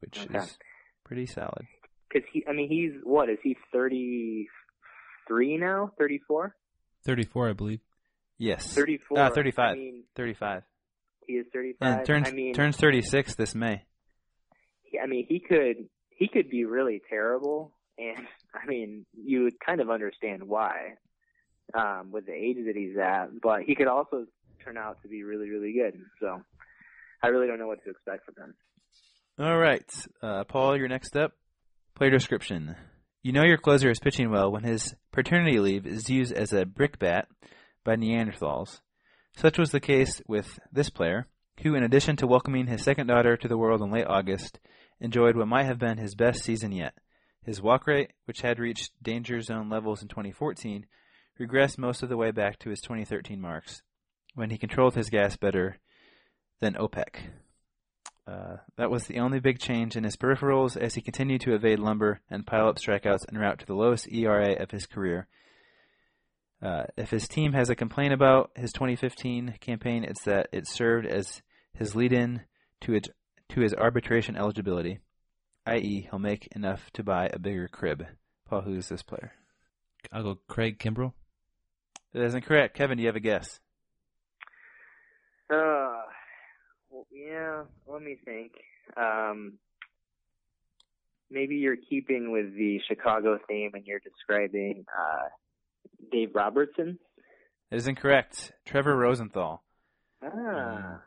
which 0.00 0.18
Okay. 0.24 0.38
is 0.38 0.58
pretty 1.04 1.26
solid. 1.26 1.66
Because 2.12 2.28
he, 2.32 2.44
I 2.48 2.52
mean, 2.52 2.68
he's 2.68 2.92
what 3.04 3.28
is 3.28 3.38
he? 3.42 3.56
Thirty 3.72 4.48
three 5.26 5.56
now? 5.58 5.92
Thirty 5.98 6.20
four? 6.26 6.54
Thirty 7.04 7.24
four, 7.24 7.48
I 7.48 7.52
believe. 7.52 7.80
Yes, 8.38 8.72
Thirty 8.74 8.98
four? 8.98 9.18
Uh, 9.18 9.30
35. 9.30 9.58
I 9.72 9.74
mean, 9.74 10.04
35, 10.14 10.62
he 11.26 11.32
is 11.34 11.46
thirty 11.52 11.72
five. 11.78 11.98
and 11.98 12.06
turns 12.06 12.28
I 12.28 12.30
mean, 12.30 12.54
turns 12.54 12.76
36 12.76 13.34
this 13.34 13.54
May. 13.54 13.82
he- 14.84 14.98
I 14.98 15.06
mean, 15.06 15.26
he 15.28 15.40
could 15.40 15.88
he 16.10 16.28
could 16.28 16.48
be 16.48 16.64
really 16.64 17.00
terrible, 17.10 17.72
and 17.98 18.26
I 18.54 18.66
mean, 18.66 19.06
you 19.14 19.42
would 19.44 19.58
kind 19.60 19.80
of 19.80 19.90
understand 19.90 20.44
why, 20.44 20.94
um, 21.74 22.10
with 22.12 22.26
the 22.26 22.32
age 22.32 22.56
that 22.66 22.76
he's 22.76 22.96
at. 22.96 23.40
But 23.40 23.62
he 23.62 23.74
could 23.74 23.86
also 23.88 24.26
turn 24.64 24.76
out 24.76 25.02
to 25.02 25.08
be 25.08 25.22
really, 25.24 25.48
really 25.50 25.72
good. 25.72 26.00
So, 26.20 26.42
I 27.22 27.28
really 27.28 27.46
don't 27.46 27.58
know 27.58 27.66
what 27.68 27.82
to 27.84 27.90
expect 27.90 28.24
from 28.24 28.34
him. 28.42 28.54
All 29.38 29.58
right, 29.58 29.88
uh, 30.22 30.44
Paul, 30.44 30.76
you're 30.76 30.88
next 30.88 31.16
up. 31.16 31.32
Player 31.98 32.10
description. 32.12 32.76
You 33.24 33.32
know 33.32 33.42
your 33.42 33.58
closer 33.58 33.90
is 33.90 33.98
pitching 33.98 34.30
well 34.30 34.52
when 34.52 34.62
his 34.62 34.94
paternity 35.10 35.58
leave 35.58 35.84
is 35.84 36.08
used 36.08 36.32
as 36.32 36.52
a 36.52 36.64
brickbat 36.64 37.26
by 37.82 37.96
Neanderthals. 37.96 38.78
Such 39.36 39.58
was 39.58 39.72
the 39.72 39.80
case 39.80 40.22
with 40.28 40.60
this 40.70 40.90
player, 40.90 41.26
who, 41.62 41.74
in 41.74 41.82
addition 41.82 42.14
to 42.18 42.28
welcoming 42.28 42.68
his 42.68 42.84
second 42.84 43.08
daughter 43.08 43.36
to 43.36 43.48
the 43.48 43.58
world 43.58 43.82
in 43.82 43.90
late 43.90 44.06
August, 44.06 44.60
enjoyed 45.00 45.34
what 45.34 45.48
might 45.48 45.66
have 45.66 45.80
been 45.80 45.98
his 45.98 46.14
best 46.14 46.44
season 46.44 46.70
yet. 46.70 46.94
His 47.44 47.60
walk 47.60 47.88
rate, 47.88 48.12
which 48.26 48.42
had 48.42 48.60
reached 48.60 48.92
danger 49.02 49.40
zone 49.40 49.68
levels 49.68 50.00
in 50.00 50.06
2014, 50.06 50.86
regressed 51.40 51.78
most 51.78 52.04
of 52.04 52.08
the 52.08 52.16
way 52.16 52.30
back 52.30 52.60
to 52.60 52.70
his 52.70 52.80
2013 52.80 53.40
marks, 53.40 53.82
when 54.36 54.50
he 54.50 54.56
controlled 54.56 54.94
his 54.94 55.10
gas 55.10 55.36
better 55.36 55.78
than 56.60 56.74
OPEC. 56.74 57.22
Uh, 58.28 58.56
that 58.76 58.90
was 58.90 59.04
the 59.04 59.20
only 59.20 59.40
big 59.40 59.58
change 59.58 59.96
in 59.96 60.04
his 60.04 60.16
peripherals 60.16 60.76
as 60.76 60.94
he 60.94 61.00
continued 61.00 61.40
to 61.40 61.54
evade 61.54 61.78
lumber 61.78 62.20
and 62.30 62.46
pile 62.46 62.68
up 62.68 62.76
strikeouts 62.76 63.24
en 63.32 63.38
route 63.38 63.58
to 63.58 63.66
the 63.66 63.74
lowest 63.74 64.06
ERA 64.12 64.52
of 64.52 64.70
his 64.70 64.86
career. 64.86 65.26
Uh, 66.60 66.82
if 66.96 67.10
his 67.10 67.26
team 67.26 67.52
has 67.52 67.70
a 67.70 67.76
complaint 67.76 68.12
about 68.12 68.50
his 68.54 68.72
2015 68.72 69.54
campaign, 69.60 70.04
it's 70.04 70.24
that 70.24 70.48
it 70.52 70.66
served 70.66 71.06
as 71.06 71.40
his 71.72 71.94
lead-in 71.94 72.42
to 72.82 72.92
its, 72.92 73.08
to 73.48 73.60
his 73.60 73.72
arbitration 73.72 74.36
eligibility, 74.36 74.98
i.e., 75.66 76.08
he'll 76.10 76.18
make 76.18 76.48
enough 76.54 76.90
to 76.92 77.02
buy 77.02 77.30
a 77.32 77.38
bigger 77.38 77.68
crib. 77.68 78.04
Paul, 78.46 78.62
who 78.62 78.74
is 78.74 78.88
this 78.88 79.02
player? 79.02 79.32
I'll 80.12 80.22
go 80.22 80.38
Craig 80.48 80.78
Kimbrel. 80.78 81.12
That 82.12 82.24
isn't 82.24 82.44
correct. 82.44 82.76
Kevin, 82.76 82.98
do 82.98 83.02
you 83.02 83.08
have 83.08 83.16
a 83.16 83.20
guess? 83.20 83.60
Uh, 85.50 85.56
well, 85.56 86.07
yeah. 87.18 87.62
Let 87.86 88.02
me 88.02 88.16
think. 88.24 88.52
Um, 88.96 89.54
maybe 91.30 91.56
you're 91.56 91.76
keeping 91.76 92.30
with 92.32 92.54
the 92.54 92.78
Chicago 92.88 93.38
theme, 93.48 93.70
and 93.74 93.84
you're 93.86 94.00
describing 94.00 94.84
uh, 94.88 95.28
Dave 96.12 96.30
Robertson. 96.34 96.98
That 97.70 97.76
is 97.76 97.86
incorrect. 97.88 98.52
Trevor 98.64 98.96
Rosenthal. 98.96 99.62
Ah, 100.22 101.00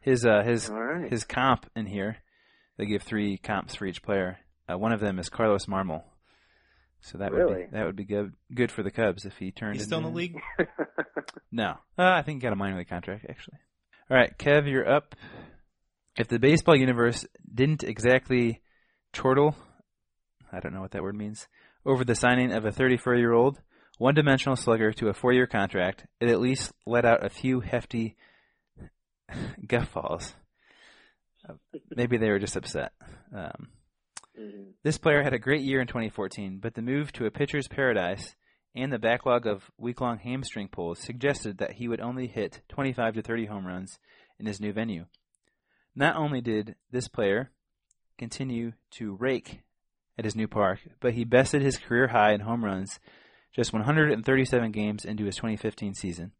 His 0.00 0.24
uh, 0.24 0.42
his 0.42 0.68
all 0.70 0.80
right. 0.82 1.10
his 1.10 1.24
comp 1.24 1.66
in 1.76 1.86
here. 1.86 2.16
They 2.78 2.86
give 2.86 3.02
three 3.02 3.36
comps 3.36 3.74
for 3.74 3.84
each 3.86 4.02
player. 4.02 4.38
Uh, 4.70 4.78
one 4.78 4.92
of 4.92 5.00
them 5.00 5.18
is 5.18 5.28
Carlos 5.28 5.66
Marmol. 5.66 6.02
So 7.02 7.18
that 7.18 7.32
would 7.32 7.48
be 7.56 7.66
that 7.72 7.86
would 7.86 7.96
be 7.96 8.04
good 8.04 8.32
good 8.54 8.70
for 8.72 8.82
the 8.82 8.90
Cubs 8.90 9.24
if 9.24 9.36
he 9.38 9.52
turned. 9.52 9.76
He's 9.76 9.84
still 9.84 9.98
in 9.98 10.04
the 10.04 10.10
league. 10.10 10.38
No, 11.52 11.70
uh, 11.98 12.04
I 12.04 12.22
think 12.22 12.40
he 12.40 12.46
got 12.46 12.52
a 12.52 12.56
minor 12.56 12.78
league 12.78 12.88
contract 12.88 13.26
actually. 13.28 13.58
All 14.10 14.16
right, 14.16 14.36
Kev, 14.38 14.68
you're 14.68 14.88
up. 14.90 15.14
If 16.18 16.28
the 16.28 16.38
baseball 16.38 16.76
universe 16.76 17.24
didn't 17.52 17.84
exactly 17.84 18.60
chortle, 19.12 19.54
I 20.52 20.60
don't 20.60 20.74
know 20.74 20.80
what 20.80 20.90
that 20.92 21.02
word 21.02 21.14
means, 21.16 21.46
over 21.86 22.04
the 22.04 22.14
signing 22.14 22.52
of 22.52 22.64
a 22.64 22.72
34-year-old 22.72 23.60
one-dimensional 23.98 24.56
slugger 24.56 24.92
to 24.94 25.08
a 25.08 25.14
four-year 25.14 25.46
contract, 25.46 26.06
it 26.20 26.28
at 26.28 26.40
least 26.40 26.72
let 26.86 27.04
out 27.04 27.24
a 27.24 27.28
few 27.28 27.60
hefty 27.60 28.16
guffaws. 29.66 30.34
Uh, 31.48 31.54
Maybe 31.94 32.16
they 32.16 32.30
were 32.30 32.38
just 32.38 32.56
upset. 32.56 32.92
Um, 33.34 33.68
Mhm. 34.38 34.72
this 34.84 34.96
player 34.96 35.22
had 35.22 35.34
a 35.34 35.38
great 35.38 35.60
year 35.62 35.80
in 35.80 35.86
2014, 35.88 36.58
but 36.60 36.74
the 36.74 36.82
move 36.82 37.12
to 37.12 37.26
a 37.26 37.30
pitcher's 37.30 37.68
paradise 37.68 38.36
and 38.74 38.92
the 38.92 38.98
backlog 38.98 39.46
of 39.46 39.70
week-long 39.78 40.18
hamstring 40.18 40.68
pulls 40.68 40.98
suggested 40.98 41.58
that 41.58 41.72
he 41.72 41.88
would 41.88 42.00
only 42.00 42.26
hit 42.26 42.60
25 42.68 43.14
to 43.14 43.22
30 43.22 43.46
home 43.46 43.66
runs 43.66 43.98
in 44.38 44.46
his 44.46 44.60
new 44.60 44.72
venue. 44.72 45.06
Not 45.94 46.16
only 46.16 46.40
did 46.40 46.76
this 46.90 47.08
player 47.08 47.50
continue 48.18 48.72
to 48.92 49.16
rake 49.16 49.60
at 50.16 50.24
his 50.24 50.36
new 50.36 50.46
park, 50.46 50.80
but 51.00 51.14
he 51.14 51.24
bested 51.24 51.62
his 51.62 51.78
career 51.78 52.08
high 52.08 52.32
in 52.32 52.40
home 52.40 52.64
runs 52.64 53.00
just 53.52 53.72
137 53.72 54.70
games 54.70 55.04
into 55.04 55.24
his 55.24 55.36
2015 55.36 55.94
season. 55.94 56.32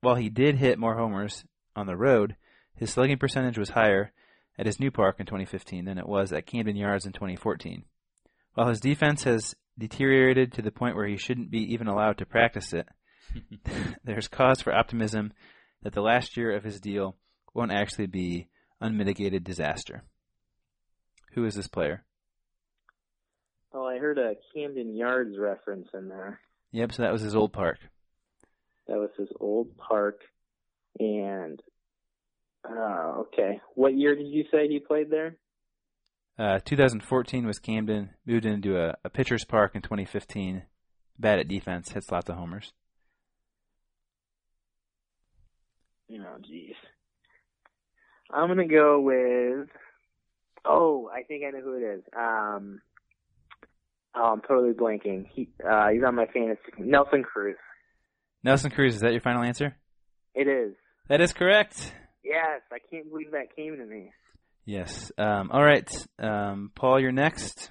While 0.00 0.16
he 0.16 0.28
did 0.28 0.56
hit 0.56 0.78
more 0.78 0.96
homers 0.96 1.44
on 1.74 1.86
the 1.86 1.96
road, 1.96 2.36
his 2.74 2.90
slugging 2.90 3.18
percentage 3.18 3.58
was 3.58 3.70
higher 3.70 4.12
at 4.58 4.66
his 4.66 4.78
new 4.78 4.90
park 4.90 5.16
in 5.18 5.26
2015 5.26 5.84
than 5.84 5.98
it 5.98 6.08
was 6.08 6.32
at 6.32 6.46
Camden 6.46 6.76
Yards 6.76 7.06
in 7.06 7.12
2014. 7.12 7.84
While 8.54 8.68
his 8.68 8.80
defense 8.80 9.24
has 9.24 9.56
deteriorated 9.78 10.52
to 10.52 10.62
the 10.62 10.70
point 10.70 10.96
where 10.96 11.06
he 11.06 11.16
shouldn't 11.16 11.50
be 11.50 11.72
even 11.72 11.86
allowed 11.86 12.18
to 12.18 12.26
practice 12.26 12.72
it, 12.72 12.86
there's 14.04 14.28
cause 14.28 14.60
for 14.60 14.74
optimism 14.74 15.32
that 15.82 15.92
the 15.92 16.02
last 16.02 16.36
year 16.36 16.54
of 16.54 16.64
his 16.64 16.80
deal 16.80 17.16
won't 17.54 17.72
actually 17.72 18.06
be 18.06 18.48
unmitigated 18.80 19.44
disaster. 19.44 20.04
Who 21.34 21.44
is 21.44 21.54
this 21.54 21.68
player? 21.68 22.04
Oh, 23.72 23.86
I 23.86 23.98
heard 23.98 24.18
a 24.18 24.34
Camden 24.54 24.94
Yards 24.94 25.38
reference 25.38 25.88
in 25.94 26.08
there. 26.08 26.40
Yep, 26.72 26.92
so 26.92 27.02
that 27.02 27.12
was 27.12 27.22
his 27.22 27.34
old 27.34 27.52
park. 27.52 27.78
That 28.86 28.98
was 28.98 29.10
his 29.16 29.28
old 29.40 29.76
park, 29.76 30.20
and 30.98 31.60
oh, 32.68 33.26
okay. 33.28 33.60
What 33.74 33.96
year 33.96 34.14
did 34.14 34.26
you 34.26 34.44
say 34.50 34.68
he 34.68 34.80
played 34.80 35.10
there? 35.10 35.36
Uh, 36.38 36.58
2014 36.64 37.46
was 37.46 37.58
Camden, 37.58 38.10
moved 38.26 38.46
into 38.46 38.78
a, 38.78 38.96
a 39.04 39.10
pitcher's 39.10 39.44
park 39.44 39.74
in 39.74 39.82
2015. 39.82 40.62
Bad 41.18 41.38
at 41.38 41.48
defense, 41.48 41.92
hits 41.92 42.10
lots 42.10 42.28
of 42.28 42.36
homers. 42.36 42.72
Oh, 46.10 46.38
jeez. 46.40 46.74
I'm 48.30 48.48
gonna 48.48 48.66
go 48.66 49.00
with. 49.00 49.68
Oh, 50.64 51.10
I 51.12 51.22
think 51.22 51.44
I 51.44 51.50
know 51.50 51.62
who 51.62 51.74
it 51.74 51.82
is. 51.82 52.02
Um, 52.16 52.80
oh, 54.14 54.32
I'm 54.32 54.40
totally 54.42 54.72
blanking. 54.72 55.26
He, 55.30 55.48
uh, 55.68 55.88
he's 55.88 56.02
on 56.06 56.14
my 56.14 56.26
fantasy. 56.26 56.60
Nelson 56.78 57.22
Cruz. 57.22 57.56
Nelson 58.42 58.70
Cruz, 58.70 58.94
is 58.94 59.00
that 59.02 59.12
your 59.12 59.20
final 59.20 59.42
answer? 59.42 59.76
It 60.34 60.48
is. 60.48 60.74
That 61.08 61.20
is 61.20 61.32
correct. 61.32 61.92
Yes, 62.24 62.62
I 62.72 62.78
can't 62.90 63.10
believe 63.10 63.32
that 63.32 63.54
came 63.54 63.76
to 63.76 63.84
me. 63.84 64.12
Yes. 64.64 65.10
Um, 65.18 65.50
all 65.50 65.64
right, 65.64 65.90
um, 66.18 66.70
Paul, 66.74 67.00
you're 67.00 67.12
next. 67.12 67.70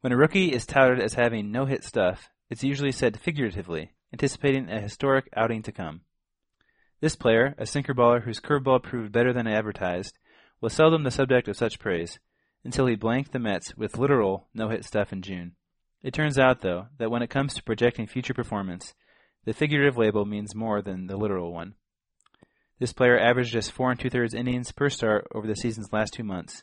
When 0.00 0.12
a 0.12 0.16
rookie 0.16 0.52
is 0.52 0.66
touted 0.66 1.00
as 1.00 1.14
having 1.14 1.50
no 1.50 1.64
hit 1.64 1.82
stuff, 1.82 2.30
it's 2.48 2.62
usually 2.62 2.92
said 2.92 3.18
figuratively, 3.18 3.90
anticipating 4.12 4.70
a 4.70 4.80
historic 4.80 5.28
outing 5.34 5.62
to 5.64 5.72
come. 5.72 6.02
This 7.00 7.16
player, 7.16 7.54
a 7.58 7.66
sinker 7.66 7.92
baller 7.92 8.22
whose 8.22 8.40
curveball 8.40 8.82
proved 8.82 9.12
better 9.12 9.32
than 9.32 9.48
advertised, 9.48 10.16
was 10.60 10.72
seldom 10.72 11.02
the 11.02 11.10
subject 11.10 11.48
of 11.48 11.56
such 11.56 11.80
praise, 11.80 12.20
until 12.64 12.86
he 12.86 12.94
blanked 12.94 13.32
the 13.32 13.38
Mets 13.38 13.76
with 13.76 13.98
literal 13.98 14.48
no 14.54 14.68
hit 14.68 14.84
stuff 14.84 15.12
in 15.12 15.22
June. 15.22 15.56
It 16.02 16.14
turns 16.14 16.38
out, 16.38 16.60
though, 16.60 16.86
that 16.98 17.10
when 17.10 17.22
it 17.22 17.30
comes 17.30 17.54
to 17.54 17.64
projecting 17.64 18.06
future 18.06 18.34
performance, 18.34 18.94
the 19.44 19.52
figurative 19.52 19.96
label 19.96 20.24
means 20.24 20.54
more 20.54 20.82
than 20.82 21.08
the 21.08 21.16
literal 21.16 21.52
one. 21.52 21.74
This 22.78 22.92
player 22.92 23.18
averaged 23.18 23.52
just 23.52 23.72
four 23.72 23.90
and 23.90 23.98
two 23.98 24.10
thirds 24.10 24.34
innings 24.34 24.72
per 24.72 24.90
start 24.90 25.26
over 25.34 25.46
the 25.46 25.56
season's 25.56 25.92
last 25.92 26.12
two 26.12 26.24
months. 26.24 26.62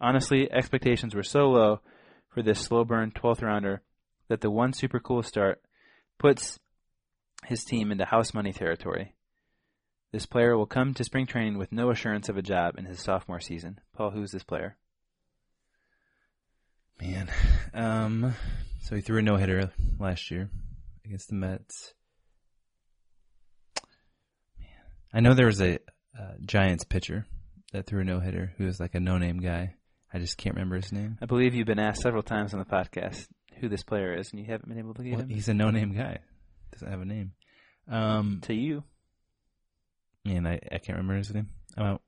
Honestly, 0.00 0.50
expectations 0.50 1.14
were 1.14 1.22
so 1.22 1.48
low 1.50 1.80
for 2.28 2.42
this 2.42 2.60
slow 2.60 2.84
burn 2.84 3.12
12th 3.12 3.42
rounder 3.42 3.82
that 4.28 4.40
the 4.40 4.50
one 4.50 4.72
super 4.72 5.00
cool 5.00 5.22
start 5.22 5.60
puts 6.18 6.58
his 7.44 7.64
team 7.64 7.92
into 7.92 8.04
house 8.04 8.34
money 8.34 8.52
territory. 8.52 9.14
This 10.12 10.26
player 10.26 10.56
will 10.56 10.66
come 10.66 10.94
to 10.94 11.04
spring 11.04 11.26
training 11.26 11.58
with 11.58 11.72
no 11.72 11.90
assurance 11.90 12.28
of 12.28 12.36
a 12.36 12.42
job 12.42 12.78
in 12.78 12.84
his 12.84 13.00
sophomore 13.00 13.40
season. 13.40 13.80
Paul, 13.94 14.10
who's 14.10 14.32
this 14.32 14.44
player? 14.44 14.76
Man, 17.00 17.30
um, 17.74 18.34
so 18.80 18.96
he 18.96 19.02
threw 19.02 19.18
a 19.18 19.22
no 19.22 19.36
hitter 19.36 19.70
last 19.98 20.30
year 20.30 20.48
against 21.04 21.28
the 21.28 21.34
Mets. 21.34 21.92
Man, 24.58 24.68
I 25.12 25.20
know 25.20 25.34
there 25.34 25.46
was 25.46 25.60
a 25.60 25.74
uh, 26.18 26.32
Giants 26.44 26.84
pitcher 26.84 27.26
that 27.72 27.86
threw 27.86 28.00
a 28.00 28.04
no 28.04 28.20
hitter 28.20 28.52
who 28.58 28.64
was 28.64 28.78
like 28.80 28.94
a 28.94 29.00
no 29.00 29.18
name 29.18 29.38
guy. 29.38 29.74
I 30.12 30.18
just 30.18 30.36
can't 30.38 30.54
remember 30.54 30.76
his 30.76 30.92
name. 30.92 31.18
I 31.20 31.26
believe 31.26 31.54
you've 31.54 31.66
been 31.66 31.78
asked 31.78 32.02
several 32.02 32.22
times 32.22 32.52
on 32.54 32.60
the 32.60 32.64
podcast 32.66 33.26
who 33.60 33.68
this 33.68 33.82
player 33.82 34.14
is, 34.18 34.30
and 34.30 34.40
you 34.40 34.46
haven't 34.46 34.68
been 34.68 34.78
able 34.78 34.94
to 34.94 35.02
get 35.02 35.12
Well, 35.12 35.22
him 35.22 35.28
he's 35.30 35.48
a 35.48 35.54
no 35.54 35.70
name 35.70 35.92
guy. 35.94 36.18
Doesn't 36.72 36.90
have 36.90 37.00
a 37.00 37.04
name. 37.04 37.32
Um, 37.90 38.40
to 38.44 38.54
you. 38.54 38.82
man, 40.24 40.46
I, 40.46 40.54
I 40.54 40.78
can't 40.78 40.98
remember 40.98 41.16
his 41.16 41.32
name. 41.34 41.48
I'm 41.76 41.86
out. 41.86 42.02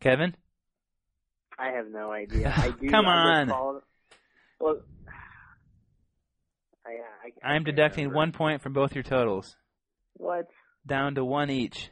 Kevin? 0.00 0.34
I 1.58 1.68
have 1.76 1.86
no 1.90 2.10
idea. 2.12 2.52
I 2.56 2.70
do. 2.80 2.88
Come 2.90 3.06
on. 3.06 3.46
recall- 3.46 3.80
Well, 4.60 4.80
I, 6.86 6.90
I, 6.90 7.48
I 7.50 7.54
I'm 7.54 7.64
deducting 7.64 8.04
remember. 8.04 8.16
one 8.16 8.32
point 8.32 8.62
from 8.62 8.72
both 8.72 8.94
your 8.94 9.04
totals, 9.04 9.56
What? 10.14 10.46
down 10.86 11.14
to 11.14 11.24
one 11.24 11.50
each. 11.50 11.90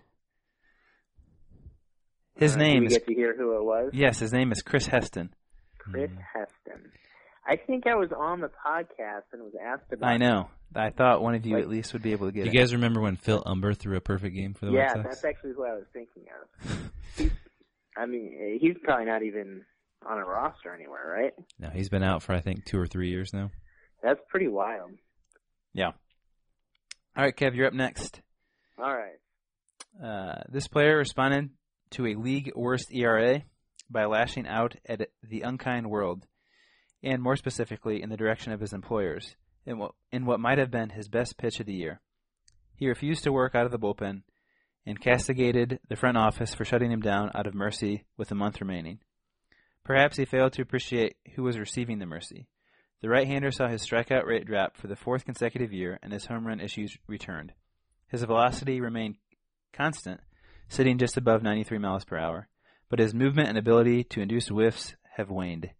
His 2.43 2.55
Uh, 2.55 2.59
do 2.59 2.65
name 2.65 2.81
we 2.81 2.87
is 2.87 2.93
get 2.95 3.07
to 3.07 3.15
hear 3.15 3.37
who 3.37 3.57
it 3.57 3.65
was. 3.65 3.91
yes, 3.95 4.19
his 4.19 4.33
name 4.33 4.53
is 4.53 4.63
Chris 4.63 4.87
Heston. 4.87 5.35
Chris 5.79 6.11
Mm. 6.11 6.19
Heston. 6.35 6.93
I 7.47 7.57
think 7.57 7.87
I 7.87 7.95
was 7.97 8.11
on 8.13 8.41
the 8.41 8.49
podcast 8.49 9.25
and 9.33 9.43
was 9.43 9.55
asked 9.61 9.93
about. 9.93 10.09
I 10.11 10.17
know. 10.17 10.49
I 10.75 10.91
thought 10.91 11.23
one 11.23 11.35
of 11.35 11.45
you 11.45 11.55
Like- 11.55 11.65
at 11.65 11.69
least 11.69 11.93
would 11.93 12.03
be 12.03 12.13
able 12.13 12.27
to 12.29 12.33
get 12.33 12.45
Do 12.45 12.51
you 12.51 12.59
guys 12.59 12.73
remember 12.73 13.01
when 13.01 13.17
Phil 13.17 13.43
Humber 13.45 13.75
threw 13.75 13.97
a 13.97 14.01
perfect 14.01 14.35
game 14.35 14.55
for 14.55 14.67
the 14.67 14.73
Yeah, 14.73 14.81
White 14.83 14.89
Sox? 14.91 14.97
Yeah, 14.99 15.03
that's 15.09 15.25
actually 15.25 15.53
who 15.55 15.65
I 15.65 15.75
was 15.75 15.87
thinking 15.93 16.25
of. 16.31 16.93
He's, 17.17 17.31
I 17.97 18.07
mean, 18.07 18.59
he's 18.61 18.77
probably 18.83 19.05
not 19.07 19.23
even 19.23 19.65
on 20.07 20.19
a 20.19 20.25
roster 20.25 20.73
anywhere, 20.75 21.07
right? 21.07 21.33
No, 21.59 21.69
he's 21.71 21.89
been 21.91 22.03
out 22.03 22.23
for 22.23 22.33
I 22.33 22.41
think 22.41 22.65
two 22.65 22.79
or 22.79 22.87
three 22.87 23.11
years 23.11 23.33
now. 23.35 23.51
That's 24.03 24.21
pretty 24.31 24.49
wild. 24.49 24.93
Yeah. 25.75 25.93
All 27.17 27.25
right, 27.25 27.37
Kev, 27.37 27.55
you're 27.55 27.67
up 27.67 27.75
next. 27.75 28.23
All 28.79 28.97
right. 28.97 29.19
Uh, 30.03 30.43
this 30.49 30.69
player 30.69 30.97
responded 30.97 31.51
to 31.93 32.07
a 32.07 32.15
league 32.15 32.53
worst 32.55 32.93
ERA 32.93 33.43
by 33.91 34.05
lashing 34.05 34.47
out 34.47 34.77
at 34.87 35.09
the 35.23 35.43
unkind 35.43 35.91
world, 35.91 36.27
and 37.03 37.23
more 37.23 37.37
specifically 37.37 38.03
in 38.03 38.11
the 38.11 38.17
direction 38.17 38.53
of 38.53 38.61
his 38.61 38.73
employers, 38.73 39.37
in 39.67 39.79
what, 39.79 39.93
in 40.11 40.25
what 40.25 40.41
might 40.41 40.59
have 40.59 40.71
been 40.71 40.91
his 40.91 41.09
best 41.09 41.37
pitch 41.37 41.61
of 41.61 41.67
the 41.67 41.75
year. 41.75 42.01
He 42.75 42.89
refused 42.89 43.25
to 43.25 43.33
work 43.33 43.55
out 43.55 43.67
of 43.67 43.73
the 43.73 43.79
bullpen 43.79 44.23
and 44.85 45.01
castigated 45.01 45.79
the 45.89 45.97
front 45.97 46.17
office 46.17 46.55
for 46.55 46.65
shutting 46.65 46.91
him 46.91 47.01
down 47.01 47.31
out 47.35 47.47
of 47.47 47.55
mercy 47.55 48.05
with 48.17 48.31
a 48.31 48.35
month 48.35 48.61
remaining. 48.61 48.99
Perhaps 49.85 50.17
he 50.17 50.25
failed 50.25 50.53
to 50.55 50.63
appreciate 50.63 51.17
who 51.35 51.43
was 51.43 51.59
receiving 51.59 51.99
the 51.99 52.07
mercy. 52.07 52.49
The 53.01 53.09
right-hander 53.09 53.51
saw 53.51 53.69
his 53.69 53.85
strikeout 53.85 54.27
rate 54.27 54.47
drop 54.47 54.77
for 54.77 54.87
the 54.87 54.97
fourth 54.97 55.25
consecutive 55.25 55.73
year 55.73 55.99
and 56.03 56.13
his 56.13 56.27
home 56.27 56.47
run 56.47 56.61
issues 56.61 56.97
returned. 57.07 57.53
His 58.09 58.23
velocity 58.23 58.81
remained 58.81 59.17
constant, 59.73 60.21
sitting 60.73 60.99
just 60.99 61.17
above 61.17 61.43
93 61.43 61.79
miles 61.79 62.05
per 62.05 62.17
hour, 62.17 62.49
but 62.89 62.99
his 62.99 63.13
movement 63.13 63.49
and 63.49 63.59
ability 63.59 64.05
to 64.05 64.21
induce 64.21 64.49
whiffs 64.49 64.95
have 65.17 65.31
waned. 65.31 65.71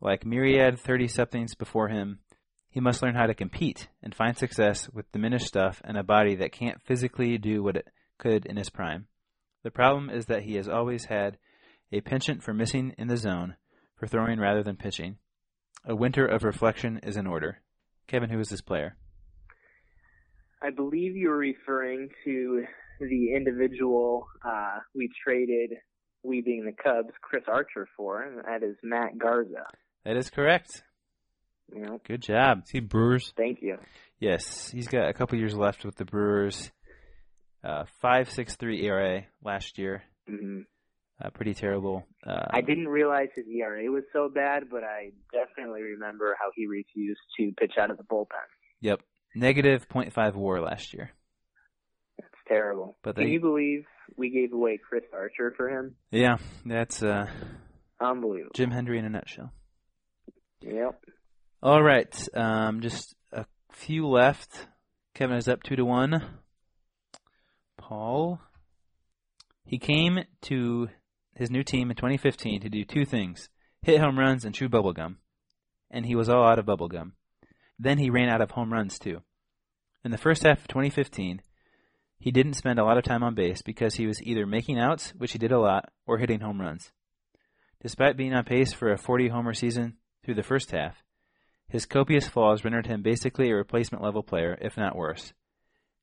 Like 0.00 0.26
myriad 0.26 0.78
30-somethings 0.78 1.54
before 1.54 1.88
him, 1.88 2.18
he 2.68 2.80
must 2.80 3.02
learn 3.02 3.14
how 3.14 3.26
to 3.26 3.34
compete 3.34 3.88
and 4.02 4.14
find 4.14 4.36
success 4.36 4.90
with 4.92 5.10
diminished 5.10 5.46
stuff 5.46 5.80
and 5.84 5.96
a 5.96 6.02
body 6.02 6.34
that 6.34 6.52
can't 6.52 6.82
physically 6.82 7.38
do 7.38 7.62
what 7.62 7.76
it 7.76 7.88
could 8.18 8.44
in 8.44 8.58
his 8.58 8.68
prime. 8.68 9.06
The 9.62 9.70
problem 9.70 10.10
is 10.10 10.26
that 10.26 10.42
he 10.42 10.56
has 10.56 10.68
always 10.68 11.06
had 11.06 11.38
a 11.90 12.02
penchant 12.02 12.42
for 12.42 12.52
missing 12.52 12.94
in 12.98 13.08
the 13.08 13.16
zone, 13.16 13.56
for 13.96 14.06
throwing 14.06 14.38
rather 14.38 14.62
than 14.62 14.76
pitching. 14.76 15.16
A 15.86 15.96
winter 15.96 16.26
of 16.26 16.44
reflection 16.44 17.00
is 17.02 17.16
in 17.16 17.26
order. 17.26 17.62
Kevin, 18.06 18.28
who 18.28 18.40
is 18.40 18.50
this 18.50 18.60
player? 18.60 18.96
I 20.60 20.70
believe 20.70 21.16
you're 21.16 21.36
referring 21.36 22.10
to 22.24 22.66
the 23.00 23.34
individual 23.34 24.26
uh, 24.44 24.78
we 24.94 25.10
traded, 25.24 25.70
we 26.22 26.40
being 26.40 26.64
the 26.64 26.72
Cubs, 26.72 27.12
Chris 27.20 27.44
Archer 27.48 27.88
for, 27.96 28.22
and 28.22 28.38
that 28.44 28.66
is 28.66 28.76
Matt 28.82 29.18
Garza. 29.18 29.66
That 30.04 30.16
is 30.16 30.30
correct. 30.30 30.82
Know, 31.72 32.00
Good 32.06 32.22
job. 32.22 32.66
See 32.66 32.80
Brewers. 32.80 33.32
thank 33.36 33.60
you. 33.60 33.78
Yes, 34.20 34.70
he's 34.70 34.86
got 34.86 35.08
a 35.08 35.12
couple 35.12 35.36
years 35.38 35.54
left 35.56 35.84
with 35.84 35.96
the 35.96 36.04
Brewers. 36.04 36.70
Uh, 37.64 37.84
five 38.00 38.30
six 38.30 38.54
three 38.54 38.84
ERA 38.86 39.24
last 39.42 39.76
year. 39.76 40.04
Mm-hmm. 40.30 40.60
Uh, 41.20 41.30
pretty 41.30 41.54
terrible. 41.54 42.06
Uh, 42.24 42.46
I 42.50 42.60
didn't 42.60 42.88
realize 42.88 43.28
his 43.34 43.46
ERA 43.48 43.90
was 43.90 44.04
so 44.12 44.28
bad, 44.28 44.64
but 44.70 44.84
I 44.84 45.10
definitely 45.32 45.82
remember 45.82 46.36
how 46.38 46.50
he 46.54 46.66
refused 46.66 47.20
to 47.38 47.52
pitch 47.58 47.72
out 47.80 47.90
of 47.90 47.96
the 47.96 48.04
bullpen. 48.04 48.26
Yep, 48.80 49.00
negative 49.34 49.88
point 49.88 50.12
five 50.12 50.36
WAR 50.36 50.60
last 50.60 50.94
year. 50.94 51.10
Terrible. 52.48 52.96
But 53.02 53.16
Can 53.16 53.28
you 53.28 53.40
believe 53.40 53.86
we 54.16 54.30
gave 54.30 54.52
away 54.52 54.78
Chris 54.78 55.04
Archer 55.12 55.52
for 55.56 55.68
him? 55.68 55.96
Yeah, 56.10 56.36
that's 56.64 57.02
uh, 57.02 57.26
Unbelievable. 58.00 58.52
Jim 58.54 58.70
Hendry 58.70 58.98
in 58.98 59.04
a 59.04 59.08
nutshell. 59.08 59.52
Yep. 60.60 61.02
All 61.62 61.82
right, 61.82 62.28
um, 62.34 62.80
just 62.80 63.14
a 63.32 63.46
few 63.72 64.06
left. 64.06 64.68
Kevin 65.14 65.36
is 65.36 65.48
up 65.48 65.62
two 65.62 65.76
to 65.76 65.84
one. 65.84 66.22
Paul, 67.78 68.40
he 69.64 69.78
came 69.78 70.20
to 70.42 70.88
his 71.34 71.50
new 71.50 71.62
team 71.62 71.90
in 71.90 71.96
2015 71.96 72.60
to 72.60 72.68
do 72.68 72.84
two 72.84 73.04
things: 73.04 73.48
hit 73.82 74.00
home 74.00 74.18
runs 74.18 74.44
and 74.44 74.54
chew 74.54 74.68
bubblegum. 74.68 75.16
And 75.90 76.04
he 76.04 76.14
was 76.14 76.28
all 76.28 76.44
out 76.44 76.58
of 76.58 76.66
bubblegum. 76.66 77.12
Then 77.78 77.98
he 77.98 78.10
ran 78.10 78.28
out 78.28 78.40
of 78.40 78.50
home 78.52 78.72
runs 78.72 78.98
too. 78.98 79.22
In 80.04 80.10
the 80.10 80.18
first 80.18 80.42
half 80.42 80.60
of 80.60 80.68
2015, 80.68 81.40
he 82.18 82.30
didn't 82.30 82.54
spend 82.54 82.78
a 82.78 82.84
lot 82.84 82.98
of 82.98 83.04
time 83.04 83.22
on 83.22 83.34
base 83.34 83.62
because 83.62 83.94
he 83.94 84.06
was 84.06 84.22
either 84.22 84.46
making 84.46 84.78
outs, 84.78 85.12
which 85.16 85.32
he 85.32 85.38
did 85.38 85.52
a 85.52 85.60
lot, 85.60 85.90
or 86.06 86.18
hitting 86.18 86.40
home 86.40 86.60
runs. 86.60 86.92
Despite 87.82 88.16
being 88.16 88.32
on 88.32 88.44
pace 88.44 88.72
for 88.72 88.90
a 88.90 88.98
40 88.98 89.28
homer 89.28 89.52
season 89.52 89.98
through 90.24 90.34
the 90.34 90.42
first 90.42 90.70
half, 90.70 91.02
his 91.68 91.86
copious 91.86 92.26
flaws 92.26 92.64
rendered 92.64 92.86
him 92.86 93.02
basically 93.02 93.50
a 93.50 93.54
replacement 93.54 94.02
level 94.02 94.22
player, 94.22 94.56
if 94.60 94.76
not 94.76 94.96
worse. 94.96 95.32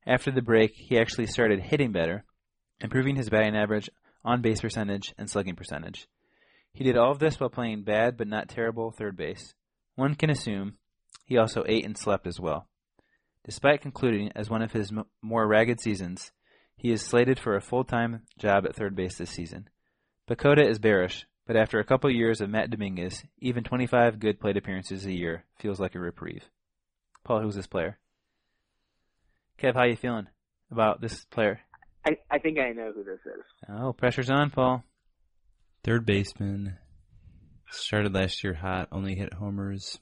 After 0.05 0.31
the 0.31 0.41
break, 0.41 0.75
he 0.75 0.97
actually 0.97 1.27
started 1.27 1.59
hitting 1.61 1.91
better, 1.91 2.25
improving 2.79 3.15
his 3.15 3.29
batting 3.29 3.55
average, 3.55 3.89
on 4.25 4.41
base 4.41 4.61
percentage, 4.61 5.13
and 5.17 5.29
slugging 5.29 5.55
percentage. 5.55 6.07
He 6.73 6.83
did 6.83 6.97
all 6.97 7.11
of 7.11 7.19
this 7.19 7.39
while 7.39 7.49
playing 7.49 7.83
bad 7.83 8.17
but 8.17 8.27
not 8.27 8.49
terrible 8.49 8.91
third 8.91 9.15
base. 9.15 9.53
One 9.95 10.15
can 10.15 10.29
assume 10.29 10.77
he 11.25 11.37
also 11.37 11.63
ate 11.67 11.85
and 11.85 11.97
slept 11.97 12.27
as 12.27 12.39
well. 12.39 12.67
Despite 13.45 13.81
concluding 13.81 14.31
as 14.35 14.49
one 14.49 14.61
of 14.61 14.71
his 14.71 14.91
m- 14.91 15.05
more 15.21 15.47
ragged 15.47 15.81
seasons, 15.81 16.31
he 16.77 16.91
is 16.91 17.01
slated 17.01 17.39
for 17.39 17.55
a 17.55 17.61
full 17.61 17.83
time 17.83 18.21
job 18.37 18.65
at 18.65 18.75
third 18.75 18.95
base 18.95 19.17
this 19.17 19.29
season. 19.31 19.69
PECOTA 20.29 20.65
is 20.67 20.79
bearish, 20.79 21.25
but 21.45 21.57
after 21.57 21.79
a 21.79 21.83
couple 21.83 22.09
years 22.09 22.39
of 22.39 22.49
Matt 22.49 22.69
Dominguez, 22.69 23.23
even 23.39 23.63
25 23.63 24.19
good 24.19 24.39
plate 24.39 24.57
appearances 24.57 25.05
a 25.05 25.11
year 25.11 25.43
feels 25.59 25.79
like 25.79 25.95
a 25.95 25.99
reprieve. 25.99 26.43
Paul, 27.23 27.41
who's 27.41 27.55
this 27.55 27.67
player? 27.67 27.99
Kev, 29.59 29.75
how 29.75 29.85
you 29.85 29.95
feeling 29.95 30.27
about 30.71 31.01
this 31.01 31.25
player? 31.25 31.59
I, 32.05 32.17
I 32.29 32.39
think 32.39 32.59
I 32.59 32.71
know 32.71 32.91
who 32.93 33.03
this 33.03 33.19
is. 33.25 33.43
Oh, 33.69 33.93
pressure's 33.93 34.29
on, 34.29 34.49
Paul. 34.49 34.83
Third 35.83 36.05
baseman. 36.05 36.77
Started 37.71 38.13
last 38.13 38.43
year 38.43 38.53
hot, 38.53 38.89
only 38.91 39.15
hit 39.15 39.33
homers. 39.33 39.99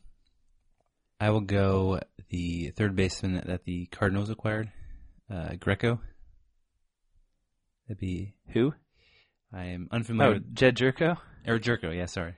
I 1.21 1.29
will 1.29 1.41
go 1.41 1.99
the 2.29 2.71
third 2.75 2.95
baseman 2.95 3.35
that, 3.35 3.45
that 3.45 3.63
the 3.65 3.85
Cardinals 3.91 4.29
acquired, 4.31 4.71
uh, 5.31 5.49
Greco. 5.59 5.99
That'd 7.87 7.99
be. 7.99 8.33
Who? 8.53 8.73
I 9.53 9.65
am 9.65 9.87
unfamiliar 9.91 10.31
Oh, 10.31 10.33
with. 10.33 10.55
Jedd 10.55 10.75
Gyorko? 10.77 11.17
Or 11.47 11.59
Gyorko, 11.59 11.95
yeah, 11.95 12.05
sorry. 12.05 12.33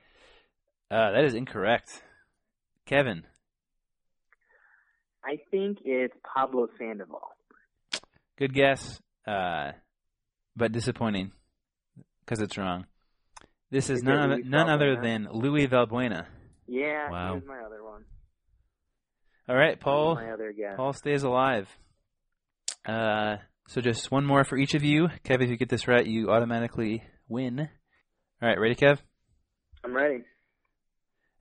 Uh, 0.92 1.12
that 1.12 1.24
is 1.24 1.34
incorrect. 1.34 2.04
Kevin. 2.86 3.24
I 5.24 5.38
think 5.50 5.78
it's 5.86 6.14
Pablo 6.36 6.68
Sandoval. 6.78 7.30
Good 8.38 8.54
guess, 8.54 9.00
uh, 9.26 9.72
but 10.58 10.74
disappointing 10.74 11.32
because 12.26 12.42
it's 12.42 12.58
wrong. 12.58 12.86
This 13.72 13.90
is 13.90 14.00
Is 14.00 14.04
none, 14.04 14.18
other, 14.32 14.44
none 14.44 14.70
other 14.70 14.98
than 15.02 15.30
Luis 15.32 15.70
Valbuena. 15.70 16.26
Yeah, 16.68 17.10
Wow. 17.10 17.34
here's 17.34 17.48
my 17.48 17.60
other 17.66 17.82
one. 17.84 18.04
All 19.48 19.56
right, 19.56 19.78
Paul. 19.78 20.16
My 20.16 20.32
other 20.32 20.54
guess. 20.54 20.76
Paul 20.78 20.94
stays 20.94 21.24
alive. 21.24 21.68
Uh, 22.86 23.38
so 23.68 23.82
just 23.82 24.12
one 24.12 24.26
more 24.26 24.46
for 24.46 24.58
each 24.58 24.74
of 24.74 24.84
you. 24.84 25.10
Kev, 25.26 25.42
if 25.42 25.50
you 25.50 25.58
get 25.58 25.70
this 25.70 25.88
right, 25.88 26.06
you 26.06 26.30
automatically 26.30 27.04
win. 27.28 27.60
All 27.60 28.50
right, 28.50 28.60
ready, 28.60 28.76
Kev? 28.76 29.00
I'm 29.84 29.94
ready. 29.94 30.24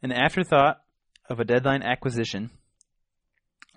An 0.02 0.10
afterthought 0.10 0.80
of 1.30 1.38
a 1.38 1.44
deadline 1.44 1.82
acquisition 1.82 2.50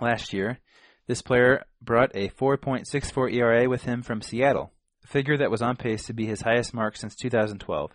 last 0.02 0.34
year, 0.34 0.60
this 1.08 1.22
player 1.22 1.64
brought 1.80 2.16
a 2.16 2.30
4.64 2.30 3.32
ERA 3.32 3.70
with 3.70 3.84
him 3.84 4.02
from 4.02 4.24
Seattle, 4.24 4.72
a 5.04 5.08
figure 5.08 5.38
that 5.38 5.52
was 5.52 5.62
on 5.62 5.76
pace 5.76 6.06
to 6.06 6.14
be 6.14 6.26
his 6.26 6.42
highest 6.42 6.74
mark 6.74 6.98
since 6.98 7.16
2012. 7.16 7.92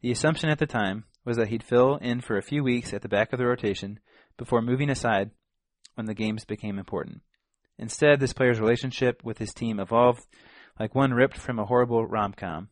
The 0.00 0.10
assumption 0.10 0.48
at 0.48 0.58
the 0.58 0.66
time 0.66 1.04
was 1.24 1.36
that 1.36 1.48
he'd 1.48 1.62
fill 1.62 1.96
in 1.96 2.22
for 2.22 2.38
a 2.38 2.42
few 2.42 2.64
weeks 2.64 2.94
at 2.94 3.02
the 3.02 3.08
back 3.08 3.32
of 3.32 3.38
the 3.38 3.46
rotation 3.46 4.00
before 4.36 4.62
moving 4.62 4.90
aside 4.90 5.30
when 5.94 6.06
the 6.06 6.14
games 6.14 6.44
became 6.44 6.78
important. 6.78 7.22
Instead, 7.78 8.20
this 8.20 8.32
player's 8.32 8.60
relationship 8.60 9.22
with 9.24 9.38
his 9.38 9.52
team 9.52 9.80
evolved 9.80 10.24
like 10.78 10.94
one 10.94 11.12
ripped 11.12 11.38
from 11.38 11.58
a 11.58 11.64
horrible 11.64 12.06
rom-com. 12.06 12.68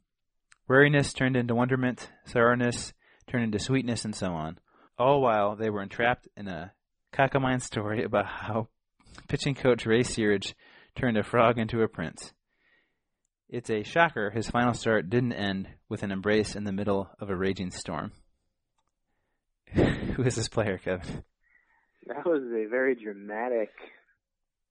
Wariness 0.68 1.12
turned 1.12 1.36
into 1.36 1.54
wonderment, 1.54 2.10
sourness 2.24 2.92
turned 3.28 3.44
into 3.44 3.58
sweetness, 3.58 4.04
and 4.04 4.14
so 4.14 4.32
on. 4.32 4.58
All 4.98 5.20
while 5.20 5.56
they 5.56 5.70
were 5.70 5.82
entrapped 5.82 6.28
in 6.36 6.48
a 6.48 6.72
cockamine 7.12 7.62
story 7.62 8.02
about 8.02 8.26
how 8.26 8.68
pitching 9.28 9.54
coach 9.54 9.86
Ray 9.86 10.00
Searage 10.00 10.54
turned 10.96 11.16
a 11.16 11.22
frog 11.22 11.58
into 11.58 11.82
a 11.82 11.88
prince. 11.88 12.32
It's 13.48 13.70
a 13.70 13.82
shocker 13.82 14.30
his 14.30 14.48
final 14.48 14.72
start 14.72 15.10
didn't 15.10 15.34
end 15.34 15.68
with 15.88 16.02
an 16.02 16.10
embrace 16.10 16.56
in 16.56 16.64
the 16.64 16.72
middle 16.72 17.10
of 17.20 17.28
a 17.28 17.36
raging 17.36 17.70
storm. 17.70 18.12
Who 19.74 20.22
is 20.22 20.36
this 20.36 20.48
player, 20.48 20.78
Kevin? 20.78 21.22
That 22.06 22.26
was 22.26 22.42
a 22.42 22.66
very 22.68 22.94
dramatic 22.94 23.70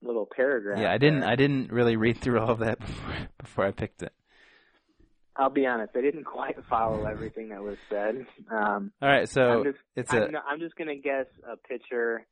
little 0.02 0.28
paragraph. 0.34 0.78
Yeah, 0.80 0.92
I 0.92 0.98
didn't. 0.98 1.20
there. 1.20 1.28
I 1.30 1.36
didn't 1.36 1.72
really 1.72 1.96
read 1.96 2.18
through 2.18 2.40
all 2.40 2.50
of 2.50 2.58
that 2.60 2.78
before, 2.86 3.14
before 3.40 3.66
I 3.66 3.70
picked 3.70 4.02
it. 4.02 4.12
I'll 5.34 5.48
be 5.50 5.64
honest. 5.66 5.92
I 5.96 6.02
didn't 6.02 6.24
quite 6.24 6.56
follow 6.68 7.06
everything 7.06 7.48
that 7.50 7.62
was 7.62 7.78
said. 7.88 8.26
Um, 8.50 8.92
All 9.00 9.08
right, 9.08 9.26
so 9.28 9.42
I'm 9.60 9.64
just, 9.64 9.78
it's 9.96 10.12
I'm, 10.12 10.22
a 10.24 10.30
no- 10.30 10.40
I'm 10.46 10.60
just 10.60 10.76
gonna 10.76 10.96
guess 10.96 11.24
a 11.50 11.56
pitcher 11.56 12.26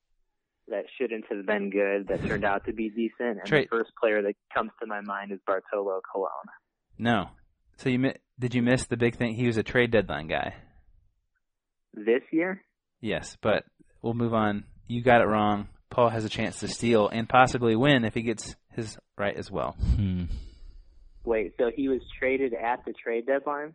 that 0.68 0.84
shouldn't 0.98 1.24
have 1.30 1.46
been 1.46 1.70
good 1.70 2.08
that 2.08 2.24
turned 2.26 2.44
out 2.44 2.66
to 2.66 2.74
be 2.74 2.90
decent, 2.90 3.38
and 3.42 3.46
the 3.50 3.66
first 3.70 3.90
player 3.98 4.20
that 4.22 4.34
comes 4.52 4.70
to 4.80 4.86
my 4.86 5.00
mind 5.00 5.32
is 5.32 5.38
Bartolo 5.46 6.00
Colon. 6.12 6.30
no. 6.98 7.30
So 7.78 7.88
you 7.88 7.98
mi- 7.98 8.16
did 8.38 8.54
you 8.54 8.60
miss 8.60 8.84
the 8.84 8.98
big 8.98 9.16
thing? 9.16 9.34
He 9.34 9.46
was 9.46 9.56
a 9.56 9.62
trade 9.62 9.90
deadline 9.90 10.26
guy. 10.28 10.54
This 11.94 12.20
year? 12.30 12.62
Yes, 13.00 13.38
but 13.40 13.64
we'll 14.02 14.12
move 14.12 14.34
on. 14.34 14.64
You 14.90 15.02
got 15.02 15.20
it 15.20 15.26
wrong. 15.26 15.68
Paul 15.88 16.08
has 16.08 16.24
a 16.24 16.28
chance 16.28 16.60
to 16.60 16.68
steal 16.68 17.08
and 17.08 17.28
possibly 17.28 17.76
win 17.76 18.04
if 18.04 18.14
he 18.14 18.22
gets 18.22 18.56
his 18.72 18.96
right 19.16 19.36
as 19.36 19.50
well. 19.50 19.72
Hmm. 19.96 20.24
Wait, 21.24 21.52
so 21.58 21.70
he 21.74 21.88
was 21.88 22.00
traded 22.18 22.54
at 22.54 22.84
the 22.84 22.92
trade 22.92 23.26
deadline 23.26 23.74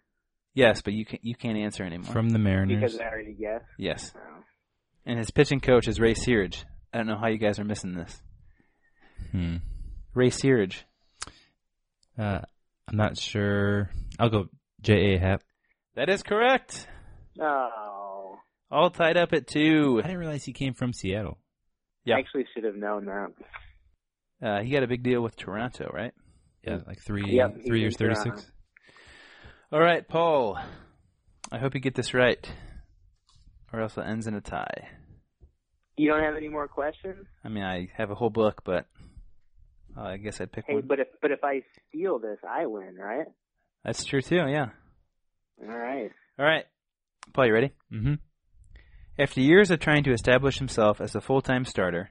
Yes, 0.53 0.81
but 0.81 0.93
you 0.93 1.05
can 1.05 1.19
you 1.21 1.35
can't 1.35 1.57
answer 1.57 1.83
anymore. 1.83 2.11
From 2.13 2.29
the 2.29 2.39
Mariners. 2.39 2.79
because 2.81 2.99
I 2.99 3.05
already 3.09 3.33
guessed. 3.33 3.65
yes, 3.77 4.13
Oh. 4.15 4.43
and 5.05 5.19
his 5.19 5.29
pitching 5.31 5.59
coach 5.59 5.87
is 5.87 5.99
Ray 5.99 6.13
Searage. 6.13 6.63
I 6.93 6.97
don't 6.97 7.07
know 7.07 7.17
how 7.17 7.27
you 7.27 7.37
guys 7.37 7.59
are 7.59 7.65
missing 7.65 7.93
this. 7.93 8.21
Hmm. 9.31 9.57
Ray 10.13 10.29
Searage. 10.29 10.83
Uh, 12.17 12.39
I'm 12.87 12.95
not 12.97 13.17
sure. 13.17 13.89
I'll 14.17 14.29
go 14.29 14.45
J.A. 14.81 15.17
Happ. 15.19 15.43
That 15.95 16.09
is 16.09 16.23
correct. 16.23 16.87
Oh, 17.39 17.69
All 18.75 18.89
tied 18.89 19.15
up 19.15 19.31
at 19.31 19.47
two. 19.47 19.99
I 20.03 20.07
didn't 20.07 20.17
realize 20.17 20.43
he 20.43 20.51
came 20.51 20.73
from 20.73 20.91
Seattle. 20.91 21.37
Yeah. 22.03 22.15
I 22.15 22.19
actually 22.19 22.45
should 22.53 22.65
have 22.65 22.75
known 22.75 23.05
that. 23.05 23.31
Uh, 24.45 24.61
he 24.63 24.69
got 24.71 24.83
a 24.83 24.87
big 24.87 25.01
deal 25.01 25.21
with 25.21 25.37
Toronto, 25.37 25.89
right? 25.93 26.11
Yeah, 26.61 26.79
like 26.85 26.99
three 27.01 27.23
Yep, 27.25 27.59
three 27.65 27.79
years, 27.79 27.95
thirty-six. 27.95 28.25
Toronto. 28.25 28.45
All 29.71 29.79
right, 29.79 30.05
Paul. 30.05 30.59
I 31.53 31.57
hope 31.57 31.73
you 31.73 31.79
get 31.79 31.95
this 31.95 32.13
right, 32.13 32.45
or 33.71 33.79
else 33.79 33.95
it 33.97 34.01
ends 34.01 34.27
in 34.27 34.33
a 34.35 34.41
tie. 34.41 34.89
You 35.95 36.09
don't 36.11 36.21
have 36.23 36.35
any 36.35 36.49
more 36.49 36.67
questions? 36.67 37.25
I 37.45 37.47
mean, 37.49 37.63
I 37.63 37.87
have 37.95 38.11
a 38.11 38.15
whole 38.15 38.29
book, 38.29 38.63
but 38.65 38.87
uh, 39.97 40.01
I 40.01 40.17
guess 40.17 40.41
I'd 40.41 40.51
pick 40.51 40.65
Hey, 40.67 40.73
one. 40.73 40.83
but 40.85 40.99
if 40.99 41.07
but 41.21 41.31
if 41.31 41.45
I 41.45 41.61
steal 41.87 42.19
this, 42.19 42.39
I 42.45 42.65
win, 42.65 42.95
right? 42.99 43.27
That's 43.85 44.03
true 44.03 44.21
too. 44.21 44.35
Yeah. 44.35 44.71
All 45.61 45.77
right. 45.77 46.11
All 46.37 46.45
right, 46.45 46.65
Paul, 47.33 47.45
you 47.47 47.53
ready? 47.53 47.71
Mm-hmm. 47.93 48.15
After 49.17 49.39
years 49.39 49.71
of 49.71 49.79
trying 49.79 50.03
to 50.03 50.11
establish 50.11 50.59
himself 50.59 50.99
as 50.99 51.15
a 51.15 51.21
full-time 51.21 51.63
starter, 51.63 52.09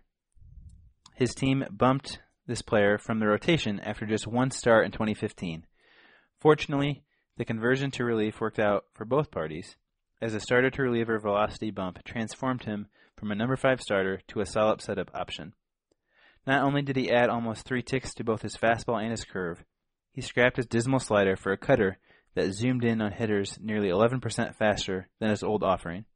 his 1.15 1.35
team 1.35 1.63
bumped 1.71 2.19
this 2.47 2.63
player 2.63 2.97
from 2.97 3.19
the 3.19 3.27
rotation 3.27 3.79
after 3.81 4.07
just 4.07 4.27
one 4.27 4.51
start 4.51 4.87
in 4.87 4.91
2015. 4.91 5.67
Fortunately, 6.41 7.05
the 7.37 7.45
conversion 7.45 7.91
to 7.91 8.05
relief 8.05 8.41
worked 8.41 8.59
out 8.59 8.85
for 8.95 9.05
both 9.05 9.31
parties, 9.31 9.77
as 10.23 10.33
a 10.33 10.41
starter 10.41 10.71
to 10.71 10.83
reliever 10.83 11.19
velocity 11.19 11.71
bump 11.71 12.03
transformed 12.05 12.65
him 12.65 12.87
from 13.19 13.31
a 13.31 13.35
number 13.35 13.57
5 13.57 13.83
starter 13.83 14.23
to 14.29 14.41
a 14.41 14.47
solid 14.47 14.81
setup 14.81 15.11
option. 15.15 15.53
Not 16.47 16.63
only 16.63 16.81
did 16.81 16.97
he 16.97 17.11
add 17.11 17.29
almost 17.29 17.67
3 17.67 17.83
ticks 17.83 18.15
to 18.15 18.25
both 18.25 18.41
his 18.41 18.57
fastball 18.57 19.03
and 19.03 19.11
his 19.11 19.27
curve, 19.27 19.63
he 20.11 20.23
scrapped 20.23 20.57
his 20.57 20.67
dismal 20.67 21.01
slider 21.01 21.37
for 21.37 21.53
a 21.53 21.59
cutter 21.59 21.99
that 22.35 22.55
zoomed 22.55 22.83
in 22.83 23.03
on 23.03 23.13
hitters 23.13 23.59
nearly 23.61 23.89
11% 23.89 24.55
faster 24.55 25.11
than 25.21 25.29
his 25.29 25.43
old 25.43 25.63
offering. 25.63 26.07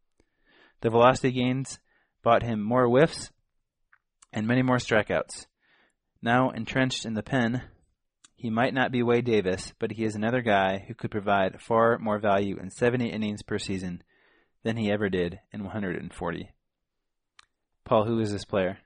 The 0.81 0.91
velocity 0.91 1.33
gains 1.33 1.79
bought 2.23 2.43
him 2.43 2.63
more 2.63 2.87
whiffs 2.87 3.31
and 4.33 4.47
many 4.47 4.63
more 4.63 4.77
strikeouts. 4.77 5.47
Now 6.23 6.51
entrenched 6.51 7.05
in 7.05 7.15
the 7.15 7.23
pen, 7.23 7.63
he 8.35 8.51
might 8.51 8.75
not 8.75 8.93
be 8.93 9.03
Wade 9.03 9.25
Davis, 9.25 9.73
but 9.79 9.93
he 9.93 10.05
is 10.05 10.15
another 10.15 10.43
guy 10.43 10.85
who 10.87 10.95
could 10.95 11.11
provide 11.11 11.61
far 11.61 11.99
more 11.99 12.19
value 12.19 12.57
in 12.57 12.71
70 12.71 13.09
innings 13.09 13.43
per 13.43 13.59
season 13.59 14.03
than 14.63 14.77
he 14.77 14.91
ever 14.91 15.09
did 15.09 15.41
in 15.53 15.65
140. 15.65 16.51
Paul, 17.85 18.05
who 18.05 18.21
is 18.21 18.31
this 18.31 18.45
player? 18.45 18.79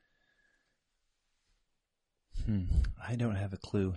Hmm. 2.46 2.64
I 3.06 3.16
don't 3.16 3.36
have 3.36 3.52
a 3.52 3.58
clue. 3.58 3.94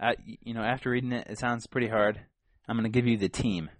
Uh, 0.00 0.12
you 0.24 0.54
know, 0.54 0.62
after 0.62 0.90
reading 0.90 1.12
it, 1.12 1.26
it 1.28 1.38
sounds 1.38 1.66
pretty 1.66 1.88
hard. 1.88 2.20
I'm 2.68 2.76
going 2.76 2.90
to 2.90 2.96
give 2.96 3.06
you 3.06 3.16
the 3.16 3.28
team 3.28 3.70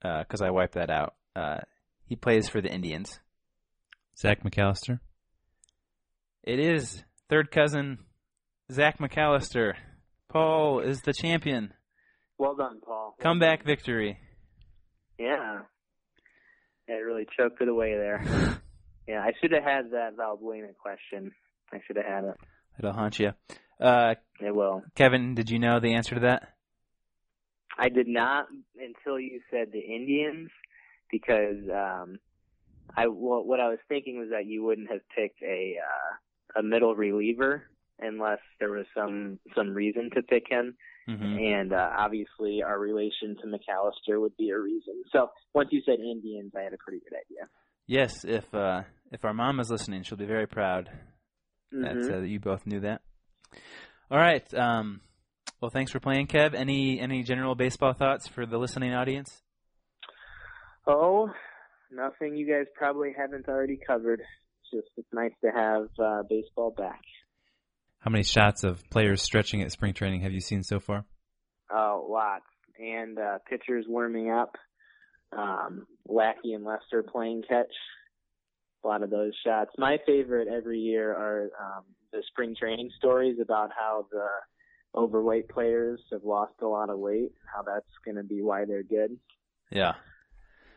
because 0.00 0.42
I 0.42 0.50
wiped 0.50 0.74
that 0.74 0.90
out. 0.90 1.14
Uh, 1.34 1.58
he 2.06 2.16
plays 2.16 2.48
for 2.48 2.60
the 2.60 2.72
Indians. 2.72 3.20
Zach 4.18 4.42
McAllister. 4.42 5.00
It 6.42 6.58
is 6.58 7.02
third 7.28 7.50
cousin 7.50 7.98
Zach 8.72 8.98
McAllister. 8.98 9.74
Paul 10.28 10.80
is 10.80 11.02
the 11.02 11.12
champion. 11.12 11.72
Well 12.38 12.54
done, 12.56 12.80
Paul. 12.84 13.16
Comeback 13.20 13.64
victory. 13.64 14.18
Yeah. 15.18 15.60
It 16.88 16.92
really 16.92 17.26
choked 17.36 17.60
it 17.60 17.68
away 17.68 17.94
there. 17.94 18.60
Yeah, 19.08 19.20
I 19.20 19.30
should 19.40 19.52
have 19.52 19.62
had 19.62 19.92
that 19.92 20.16
Valbuena 20.16 20.74
question. 20.82 21.30
I 21.72 21.78
should 21.86 21.94
have 21.94 22.06
had 22.06 22.24
it. 22.24 22.34
It'll 22.76 22.92
haunt 22.92 23.20
you. 23.20 23.30
Uh, 23.80 24.14
It 24.40 24.52
will. 24.52 24.82
Kevin, 24.96 25.36
did 25.36 25.48
you 25.48 25.60
know 25.60 25.78
the 25.78 25.94
answer 25.94 26.16
to 26.16 26.22
that? 26.22 26.48
I 27.78 27.88
did 27.88 28.08
not 28.08 28.46
until 28.76 29.20
you 29.20 29.40
said 29.48 29.68
the 29.70 29.78
Indians 29.78 30.50
because 31.10 31.58
um 31.72 32.18
I 32.96 33.08
well, 33.08 33.44
what 33.44 33.60
I 33.60 33.68
was 33.68 33.78
thinking 33.88 34.18
was 34.18 34.28
that 34.30 34.46
you 34.46 34.64
wouldn't 34.64 34.90
have 34.90 35.00
picked 35.14 35.42
a 35.42 35.76
uh, 35.78 36.60
a 36.60 36.62
middle 36.62 36.94
reliever 36.94 37.64
unless 37.98 38.40
there 38.60 38.70
was 38.70 38.86
some 38.94 39.38
some 39.54 39.74
reason 39.74 40.10
to 40.14 40.22
pick 40.22 40.44
him 40.48 40.76
hmm 41.06 41.36
and 41.38 41.72
uh, 41.72 41.90
obviously 41.96 42.62
our 42.62 42.78
relation 42.78 43.36
to 43.40 43.46
McAllister 43.46 44.20
would 44.20 44.36
be 44.36 44.50
a 44.50 44.58
reason. 44.58 45.02
So 45.12 45.30
once 45.54 45.68
you 45.70 45.80
said 45.86 45.98
Indians, 46.00 46.52
I 46.56 46.62
had 46.62 46.72
a 46.72 46.78
pretty 46.78 46.98
good 46.98 47.16
idea. 47.16 47.48
Yes, 47.86 48.24
if 48.24 48.52
uh, 48.52 48.82
if 49.12 49.24
our 49.24 49.32
mom 49.32 49.60
is 49.60 49.70
listening, 49.70 50.02
she'll 50.02 50.18
be 50.18 50.26
very 50.26 50.46
proud 50.48 50.90
that, 51.72 51.96
Mhm. 51.96 52.10
uh, 52.10 52.22
you 52.22 52.40
both 52.40 52.66
knew 52.66 52.80
that. 52.80 53.02
All 54.10 54.18
right. 54.18 54.52
Um, 54.54 55.00
well, 55.60 55.70
thanks 55.70 55.92
for 55.92 56.00
playing, 56.00 56.26
Kev. 56.26 56.54
Any 56.54 57.00
any 57.00 57.22
general 57.22 57.54
baseball 57.54 57.92
thoughts 57.92 58.26
for 58.26 58.46
the 58.46 58.58
listening 58.58 58.92
audience? 58.92 59.42
Oh, 60.86 61.30
nothing 61.90 62.36
you 62.36 62.46
guys 62.46 62.66
probably 62.74 63.12
haven't 63.16 63.48
already 63.48 63.78
covered. 63.84 64.20
It's 64.20 64.70
just 64.72 64.88
it's 64.96 65.08
nice 65.12 65.32
to 65.44 65.50
have 65.50 65.88
uh, 65.98 66.22
baseball 66.28 66.70
back. 66.70 67.00
How 67.98 68.10
many 68.10 68.22
shots 68.22 68.62
of 68.62 68.88
players 68.90 69.22
stretching 69.22 69.62
at 69.62 69.72
spring 69.72 69.92
training 69.92 70.20
have 70.20 70.32
you 70.32 70.40
seen 70.40 70.62
so 70.62 70.78
far? 70.78 71.04
Oh, 71.72 72.06
lots. 72.08 72.44
And 72.78 73.18
uh, 73.18 73.38
pitchers 73.48 73.86
warming 73.88 74.30
up. 74.30 74.54
Um, 75.36 75.86
Lackey 76.06 76.52
and 76.52 76.64
Lester 76.64 77.02
playing 77.02 77.42
catch. 77.48 77.72
A 78.84 78.86
lot 78.86 79.02
of 79.02 79.10
those 79.10 79.32
shots. 79.44 79.70
My 79.76 79.98
favorite 80.06 80.46
every 80.46 80.78
year 80.78 81.10
are 81.12 81.50
um, 81.60 81.84
the 82.12 82.22
spring 82.28 82.54
training 82.56 82.90
stories 82.96 83.38
about 83.42 83.70
how 83.76 84.06
the 84.12 84.28
overweight 84.94 85.48
players 85.48 86.00
have 86.12 86.22
lost 86.22 86.54
a 86.62 86.66
lot 86.66 86.90
of 86.90 86.98
weight. 87.00 87.32
And 87.32 87.48
how 87.52 87.62
that's 87.62 87.86
going 88.04 88.16
to 88.18 88.22
be 88.22 88.40
why 88.40 88.66
they're 88.66 88.84
good. 88.84 89.18
Yeah. 89.72 89.94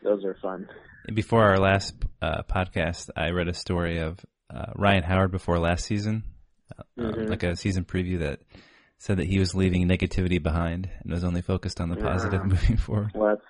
Those 0.02 0.24
are 0.24 0.36
fun. 0.40 0.68
And 1.06 1.16
Before 1.16 1.42
our 1.44 1.58
last 1.58 1.94
uh, 2.22 2.42
podcast, 2.42 3.10
I 3.16 3.30
read 3.30 3.48
a 3.48 3.54
story 3.54 3.98
of 3.98 4.18
uh, 4.52 4.72
Ryan 4.76 5.02
Howard 5.04 5.30
before 5.30 5.58
last 5.58 5.84
season, 5.84 6.24
uh, 6.78 6.82
Mhm. 6.98 7.28
like 7.28 7.42
a 7.42 7.56
season 7.56 7.84
preview 7.84 8.18
that 8.20 8.40
said 8.98 9.16
that 9.18 9.26
he 9.26 9.38
was 9.38 9.54
leaving 9.54 9.86
negativity 9.88 10.42
behind 10.42 10.90
and 11.02 11.12
was 11.12 11.24
only 11.24 11.40
focused 11.42 11.80
on 11.80 11.88
the 11.88 11.96
positive 11.96 12.44
moving 12.46 12.76
forward. 12.76 13.12
Let's. 13.14 13.42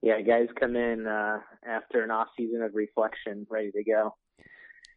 Yeah, 0.00 0.20
guys 0.20 0.46
come 0.58 0.76
in 0.76 1.06
uh, 1.08 1.40
after 1.68 2.04
an 2.04 2.10
off 2.12 2.28
season 2.36 2.62
of 2.62 2.74
reflection, 2.74 3.46
ready 3.50 3.72
to 3.72 3.82
go. 3.82 4.14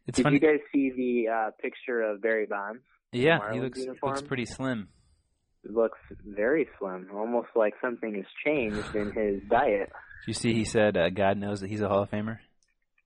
It's 0.06 0.16
Did 0.16 0.22
funny. 0.22 0.34
you 0.36 0.40
guys 0.40 0.60
see 0.72 0.90
the 0.90 1.28
uh, 1.32 1.50
picture 1.60 2.00
of 2.02 2.22
Barry 2.22 2.46
Bonds? 2.46 2.82
yeah, 3.10 3.52
he 3.52 3.60
looks 3.60 3.80
uniform? 3.80 4.12
looks 4.14 4.22
pretty 4.22 4.46
slim. 4.46 4.88
Looks 5.64 5.98
very 6.24 6.68
slim, 6.78 7.08
almost 7.12 7.48
like 7.56 7.74
something 7.80 8.14
has 8.14 8.24
changed 8.44 8.94
in 8.96 9.10
his 9.12 9.42
diet. 9.48 9.90
Did 10.22 10.28
you 10.28 10.34
see 10.34 10.54
he 10.54 10.64
said 10.64 10.96
uh, 10.96 11.10
God 11.10 11.36
knows 11.36 11.60
that 11.60 11.68
he's 11.70 11.80
a 11.80 11.88
Hall 11.88 12.02
of 12.02 12.10
Famer? 12.10 12.38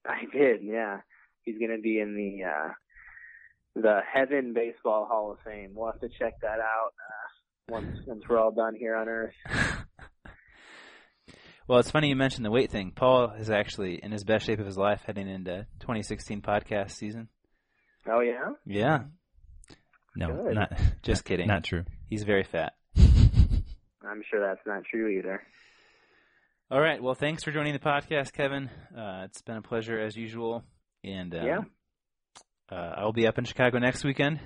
I 0.05 0.21
did, 0.31 0.61
yeah. 0.63 1.01
He's 1.43 1.57
going 1.57 1.75
to 1.75 1.81
be 1.81 1.99
in 1.99 2.15
the 2.15 2.45
uh, 2.45 2.73
the 3.75 3.99
Heaven 4.13 4.53
Baseball 4.53 5.07
Hall 5.09 5.31
of 5.31 5.39
Fame. 5.45 5.71
We'll 5.75 5.91
have 5.91 5.99
to 6.01 6.09
check 6.19 6.33
that 6.41 6.59
out 6.59 6.93
uh, 6.93 7.73
once 7.73 7.97
once 8.05 8.23
we're 8.29 8.39
all 8.39 8.51
done 8.51 8.75
here 8.75 8.95
on 8.95 9.07
Earth. 9.09 9.33
Well, 11.67 11.79
it's 11.79 11.91
funny 11.91 12.07
you 12.07 12.15
mentioned 12.15 12.45
the 12.45 12.49
weight 12.51 12.71
thing. 12.71 12.93
Paul 12.95 13.31
is 13.37 13.49
actually 13.49 13.95
in 14.01 14.13
his 14.13 14.23
best 14.23 14.45
shape 14.45 14.59
of 14.59 14.65
his 14.65 14.77
life 14.77 15.01
heading 15.05 15.27
into 15.27 15.67
2016 15.81 16.41
podcast 16.41 16.91
season. 16.91 17.27
Oh 18.09 18.21
yeah, 18.21 18.51
Yeah, 18.65 18.99
No, 20.15 20.27
Good. 20.33 20.55
not 20.55 20.71
just 21.03 21.25
kidding. 21.25 21.45
not 21.45 21.65
true. 21.65 21.83
He's 22.09 22.23
very 22.23 22.43
fat. 22.45 22.71
I'm 22.97 24.23
sure 24.31 24.39
that's 24.39 24.65
not 24.65 24.83
true 24.89 25.09
either. 25.09 25.43
All 26.69 26.81
right. 26.81 27.01
Well, 27.01 27.15
thanks 27.15 27.43
for 27.43 27.51
joining 27.51 27.73
the 27.73 27.79
podcast, 27.79 28.33
Kevin. 28.33 28.69
Uh, 28.95 29.21
it's 29.25 29.41
been 29.41 29.55
a 29.57 29.61
pleasure 29.61 29.99
as 29.99 30.15
usual. 30.17 30.63
And 31.03 31.33
um, 31.33 31.45
Yeah. 31.45 31.59
uh, 32.71 32.93
I'll 32.97 33.13
be 33.13 33.25
up 33.27 33.37
in 33.37 33.45
Chicago 33.45 33.79
next 33.79 34.03
weekend. 34.03 34.39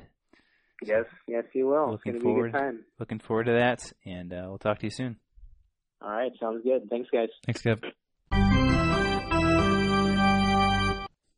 Yes, 0.83 1.05
yes, 1.27 1.43
you 1.53 1.67
will. 1.67 1.91
Looking 1.91 2.15
it's 2.15 2.23
forward. 2.23 2.51
be 2.51 2.57
a 2.57 2.61
good 2.61 2.65
time. 2.65 2.85
Looking 2.99 3.19
forward 3.19 3.45
to 3.45 3.53
that. 3.53 3.91
And 4.05 4.33
uh, 4.33 4.43
we'll 4.47 4.57
talk 4.59 4.79
to 4.79 4.85
you 4.85 4.91
soon. 4.91 5.17
All 6.01 6.09
right, 6.11 6.31
sounds 6.39 6.63
good. 6.63 6.89
Thanks, 6.89 7.09
guys. 7.11 7.29
Thanks, 7.45 7.61
Kev. 7.61 7.79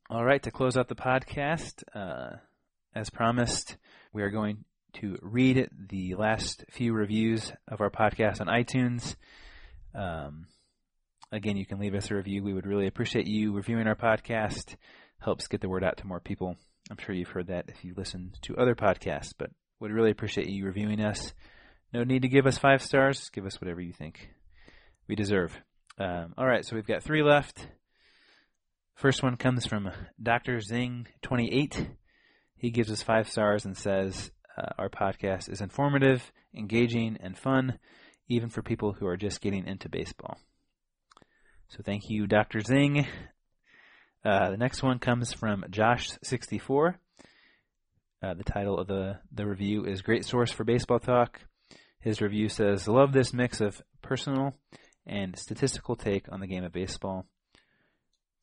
All 0.10 0.24
right, 0.24 0.44
to 0.44 0.52
close 0.52 0.78
out 0.78 0.90
the 0.90 0.96
podcast, 0.96 1.84
uh, 1.96 2.38
as 2.94 3.10
promised, 3.10 3.78
we 4.14 4.22
are 4.22 4.30
going 4.30 4.64
to 4.94 5.18
read 5.22 5.70
the 5.90 6.16
last 6.16 6.66
few 6.72 6.94
reviews 6.94 7.52
of 7.68 7.82
our 7.82 7.90
podcast 7.90 8.40
on 8.40 8.48
iTunes. 8.48 9.16
Um, 9.96 10.46
again, 11.34 11.58
you 11.58 11.66
can 11.66 11.80
leave 11.80 11.96
us 11.96 12.12
a 12.12 12.16
review. 12.16 12.44
We 12.44 12.54
would 12.54 12.68
really 12.68 12.88
appreciate 12.88 13.28
you 13.28 13.54
reviewing 13.54 13.88
our 13.88 13.96
podcast. 13.96 14.76
Helps 15.20 15.48
get 15.48 15.62
the 15.62 15.70
word 15.70 15.84
out 15.84 15.98
to 15.98 16.08
more 16.08 16.20
people. 16.20 16.56
I'm 16.92 16.98
sure 16.98 17.16
you've 17.16 17.30
heard 17.30 17.48
that 17.48 17.66
if 17.70 17.84
you 17.84 17.94
listen 17.98 18.34
to 18.44 18.56
other 18.56 18.76
podcasts, 18.76 19.34
but 19.38 19.50
would 19.80 19.92
really 19.92 20.12
appreciate 20.12 20.48
you 20.48 20.66
reviewing 20.66 21.02
us. 21.02 21.34
No 21.92 22.04
need 22.04 22.22
to 22.22 22.28
give 22.28 22.46
us 22.46 22.58
five 22.58 22.82
stars. 22.82 23.30
Give 23.30 23.46
us 23.46 23.60
whatever 23.60 23.82
you 23.82 23.94
think 23.94 24.30
we 25.08 25.16
deserve. 25.16 25.58
Um, 25.98 26.34
all 26.38 26.46
right, 26.46 26.66
so 26.66 26.76
we've 26.76 26.88
got 26.88 27.04
three 27.04 27.24
left. 27.24 27.68
First 28.96 29.24
one 29.24 29.38
comes 29.38 29.66
from 29.66 29.92
Dr. 30.22 30.58
Zing28. 30.58 31.88
He 32.58 32.70
gives 32.70 32.92
us 32.92 33.02
five 33.02 33.30
stars 33.30 33.66
and 33.66 33.76
says, 33.76 34.32
uh, 34.56 34.70
our 34.78 34.90
podcast 34.90 35.50
is 35.50 35.62
informative, 35.62 36.32
engaging, 36.56 37.18
and 37.20 37.38
fun, 37.38 37.80
even 38.28 38.50
for 38.50 38.62
people 38.62 38.94
who 38.94 39.08
are 39.08 39.18
just 39.18 39.42
getting 39.42 39.68
into 39.68 39.90
baseball. 39.90 40.38
So 41.76 41.82
thank 41.84 42.07
you, 42.07 42.28
Dr. 42.28 42.59
Zing. 42.59 43.07
Uh, 44.24 44.51
the 44.51 44.57
next 44.57 44.84
one 44.84 44.99
comes 44.99 45.34
from 45.34 45.65
Josh64. 45.71 46.93
Uh, 48.21 48.34
the 48.36 48.43
title 48.43 48.78
of 48.78 48.86
the, 48.86 49.17
the 49.32 49.47
review 49.47 49.84
is 49.84 50.03
Great 50.03 50.24
Source 50.24 50.51
for 50.51 50.63
Baseball 50.63 50.99
Talk. 50.99 51.39
His 51.99 52.21
review 52.21 52.47
says, 52.47 52.88
Love 52.88 53.11
this 53.11 53.34
mix 53.34 53.59
of 53.59 53.82
personal 54.03 54.53
and 55.07 55.36
statistical 55.36 55.95
take 55.95 56.32
on 56.32 56.41
the 56.41 56.47
game 56.47 56.63
of 56.63 56.71
baseball. 56.71 57.26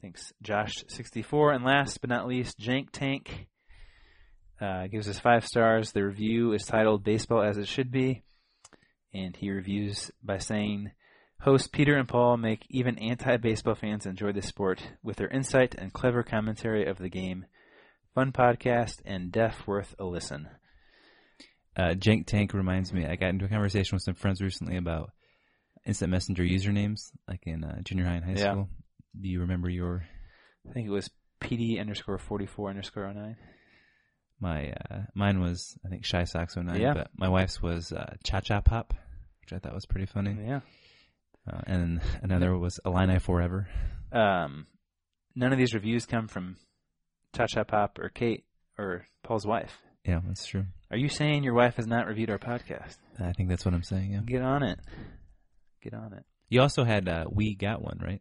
Thanks, 0.02 0.32
Josh64. 0.42 1.54
And 1.54 1.64
last 1.64 2.00
but 2.00 2.10
not 2.10 2.26
least, 2.26 2.58
Jank 2.58 2.88
Tank 2.90 3.46
uh, 4.60 4.88
gives 4.88 5.08
us 5.08 5.20
five 5.20 5.46
stars. 5.46 5.92
The 5.92 6.04
review 6.04 6.52
is 6.52 6.64
titled 6.64 7.04
Baseball 7.04 7.44
as 7.44 7.58
It 7.58 7.68
Should 7.68 7.92
Be. 7.92 8.24
And 9.14 9.36
he 9.36 9.52
reviews 9.52 10.10
by 10.20 10.38
saying, 10.38 10.90
Hosts 11.40 11.68
Peter 11.68 11.96
and 11.96 12.06
Paul 12.08 12.36
make 12.36 12.66
even 12.68 12.98
anti 12.98 13.36
baseball 13.38 13.74
fans 13.74 14.04
enjoy 14.06 14.32
the 14.32 14.42
sport 14.42 14.82
with 15.02 15.16
their 15.16 15.28
insight 15.28 15.74
and 15.76 15.92
clever 15.92 16.22
commentary 16.22 16.86
of 16.86 16.98
the 16.98 17.08
game. 17.08 17.46
Fun 18.14 18.32
podcast 18.32 19.00
and 19.04 19.32
def 19.32 19.66
worth 19.66 19.94
a 19.98 20.04
listen. 20.04 20.48
Uh, 21.76 21.94
Jank 21.94 22.26
Tank 22.26 22.52
reminds 22.52 22.92
me. 22.92 23.06
I 23.06 23.16
got 23.16 23.30
into 23.30 23.46
a 23.46 23.48
conversation 23.48 23.96
with 23.96 24.02
some 24.02 24.14
friends 24.14 24.42
recently 24.42 24.76
about 24.76 25.12
instant 25.86 26.10
messenger 26.10 26.42
usernames, 26.42 27.10
like 27.26 27.40
in 27.46 27.64
uh, 27.64 27.80
junior 27.84 28.04
high 28.04 28.16
and 28.16 28.24
high 28.24 28.32
Yeah. 28.42 28.52
school. 28.52 28.68
Do 29.18 29.28
you 29.28 29.40
remember 29.40 29.70
your 29.70 30.04
I 30.68 30.72
think 30.72 30.86
it 30.88 30.90
was 30.92 31.08
PD 31.40 31.80
underscore 31.80 32.18
44 32.18 32.68
underscore 32.70 33.10
09. 33.14 33.36
my 34.40 34.72
uh, 34.90 34.98
mine 35.14 35.40
was 35.40 35.78
I 35.86 35.88
think 35.88 36.02
ChiSox 36.04 36.56
09, 36.62 36.78
Yeah. 36.80 36.92
but 36.94 37.08
my 37.16 37.28
wife's 37.28 37.62
was 37.62 37.92
uh, 37.92 38.14
Cha 38.24 38.40
Cha 38.40 38.60
Pop, 38.60 38.92
which 39.40 39.52
I 39.54 39.58
thought 39.58 39.74
was 39.74 39.86
pretty 39.86 40.06
funny. 40.06 40.36
Yeah. 40.38 40.60
Uh, 41.46 41.60
and 41.66 42.00
another 42.22 42.56
was 42.56 42.80
Illini 42.84 43.18
Forever. 43.18 43.68
Um, 44.12 44.66
none 45.34 45.52
of 45.52 45.58
these 45.58 45.74
reviews 45.74 46.06
come 46.06 46.28
from 46.28 46.56
Cha 47.36 47.46
Cha 47.46 47.64
Pop 47.64 47.98
or 47.98 48.08
Kate 48.08 48.44
or 48.78 49.06
Paul's 49.22 49.46
wife. 49.46 49.78
Yeah, 50.04 50.20
that's 50.26 50.46
true. 50.46 50.64
Are 50.90 50.96
you 50.96 51.08
saying 51.08 51.44
your 51.44 51.54
wife 51.54 51.76
has 51.76 51.86
not 51.86 52.06
reviewed 52.06 52.30
our 52.30 52.38
podcast? 52.38 52.96
I 53.18 53.32
think 53.32 53.48
that's 53.48 53.64
what 53.64 53.74
I'm 53.74 53.82
saying. 53.82 54.12
Yeah. 54.12 54.20
Get 54.24 54.42
on 54.42 54.62
it. 54.62 54.80
Get 55.82 55.94
on 55.94 56.12
it. 56.14 56.24
You 56.48 56.62
also 56.62 56.84
had 56.84 57.08
uh, 57.08 57.26
we 57.30 57.54
got 57.54 57.82
one 57.82 58.00
right. 58.02 58.20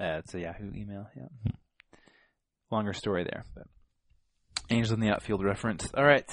Uh, 0.00 0.18
it's 0.18 0.34
a 0.34 0.40
Yahoo 0.40 0.70
email. 0.74 1.06
Yeah. 1.16 1.52
Longer 2.70 2.92
story 2.92 3.24
there, 3.24 3.44
but 3.54 3.66
Angels 4.70 4.92
in 4.92 5.00
the 5.00 5.10
Outfield 5.10 5.42
reference. 5.42 5.90
All 5.94 6.04
right. 6.04 6.26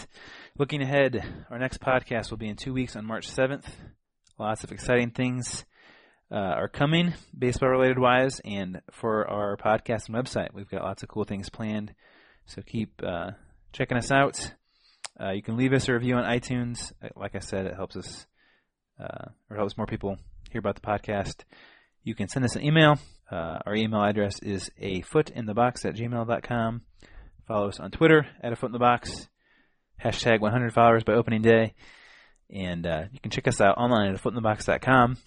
Looking 0.58 0.82
ahead, 0.82 1.24
our 1.50 1.60
next 1.60 1.80
podcast 1.82 2.30
will 2.30 2.38
be 2.38 2.47
in 2.47 2.56
two 2.56 2.74
weeks 2.74 2.95
on 2.95 3.06
March 3.06 3.30
7th. 3.30 3.66
Lots 4.38 4.64
of 4.64 4.72
exciting 4.72 5.12
things 5.12 5.66
uh, 6.32 6.36
are 6.36 6.67
coming, 6.67 7.13
baseball 7.38 7.69
related 7.69 7.97
wise, 7.99 8.39
and 8.45 8.82
for 8.91 9.27
our 9.27 9.57
podcast 9.57 10.07
and 10.07 10.15
website, 10.15 10.53
we've 10.53 10.69
got 10.69 10.84
lots 10.84 11.01
of 11.03 11.09
cool 11.09 11.23
things 11.23 11.49
planned. 11.49 11.93
So 12.45 12.61
keep 12.61 13.01
uh, 13.03 13.32
checking 13.73 13.97
us 13.97 14.11
out. 14.11 14.53
Uh, 15.19 15.32
you 15.32 15.41
can 15.41 15.57
leave 15.57 15.73
us 15.73 15.88
a 15.89 15.93
review 15.93 16.15
on 16.15 16.23
iTunes. 16.23 16.91
Uh, 17.03 17.09
Like 17.15 17.36
I 17.36 17.39
said, 17.39 17.65
it 17.65 17.75
helps 17.75 17.95
us 17.95 18.25
uh, 18.99 19.30
or 19.49 19.57
helps 19.57 19.77
more 19.77 19.88
people 19.88 20.17
hear 20.51 20.59
about 20.59 20.75
the 20.75 20.82
podcast. 20.82 21.43
You 22.03 22.15
can 22.15 22.27
send 22.30 22.45
us 22.45 22.55
an 22.55 22.63
email. 22.63 22.97
Uh, 23.32 23.59
our 23.65 23.75
email 23.75 24.01
address 24.03 24.39
is 24.41 24.69
a 24.80 25.01
foot 25.01 25.30
in 25.30 25.45
the 25.45 25.53
box 25.53 25.84
at 25.86 25.95
gmail.com. 25.95 26.82
Follow 27.47 27.67
us 27.67 27.80
on 27.80 27.91
Twitter 27.91 28.27
at 28.41 28.53
a 28.53 28.55
foot 28.55 28.67
in 28.67 28.71
the 28.73 28.80
box. 28.80 29.27
Hashtag 30.03 30.39
100 30.39 30.73
followers 30.73 31.03
by 31.03 31.13
opening 31.13 31.41
day. 31.41 31.73
And 32.51 32.86
you 33.11 33.19
can 33.19 33.32
check 33.32 33.47
us 33.47 33.59
out 33.61 33.77
online 33.77 34.13
at 34.13 34.21
footinthebox.com. 34.21 35.17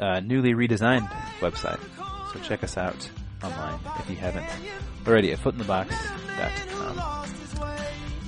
Uh, 0.00 0.20
newly 0.20 0.54
redesigned 0.54 1.08
website. 1.40 1.78
So 2.32 2.40
check 2.40 2.64
us 2.64 2.76
out 2.78 3.10
online 3.44 3.78
if 3.98 4.08
you 4.08 4.16
haven't 4.16 4.46
already 5.06 5.32
at 5.32 5.38
footinthebox.com. 5.38 6.96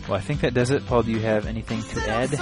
Well, 0.09 0.18
I 0.18 0.20
think 0.20 0.41
that 0.41 0.53
does 0.53 0.70
it. 0.70 0.85
Paul, 0.87 1.05
do 1.05 1.12
you 1.12 1.20
have 1.20 1.47
anything 1.47 1.81
to 1.83 2.11
add? 2.11 2.33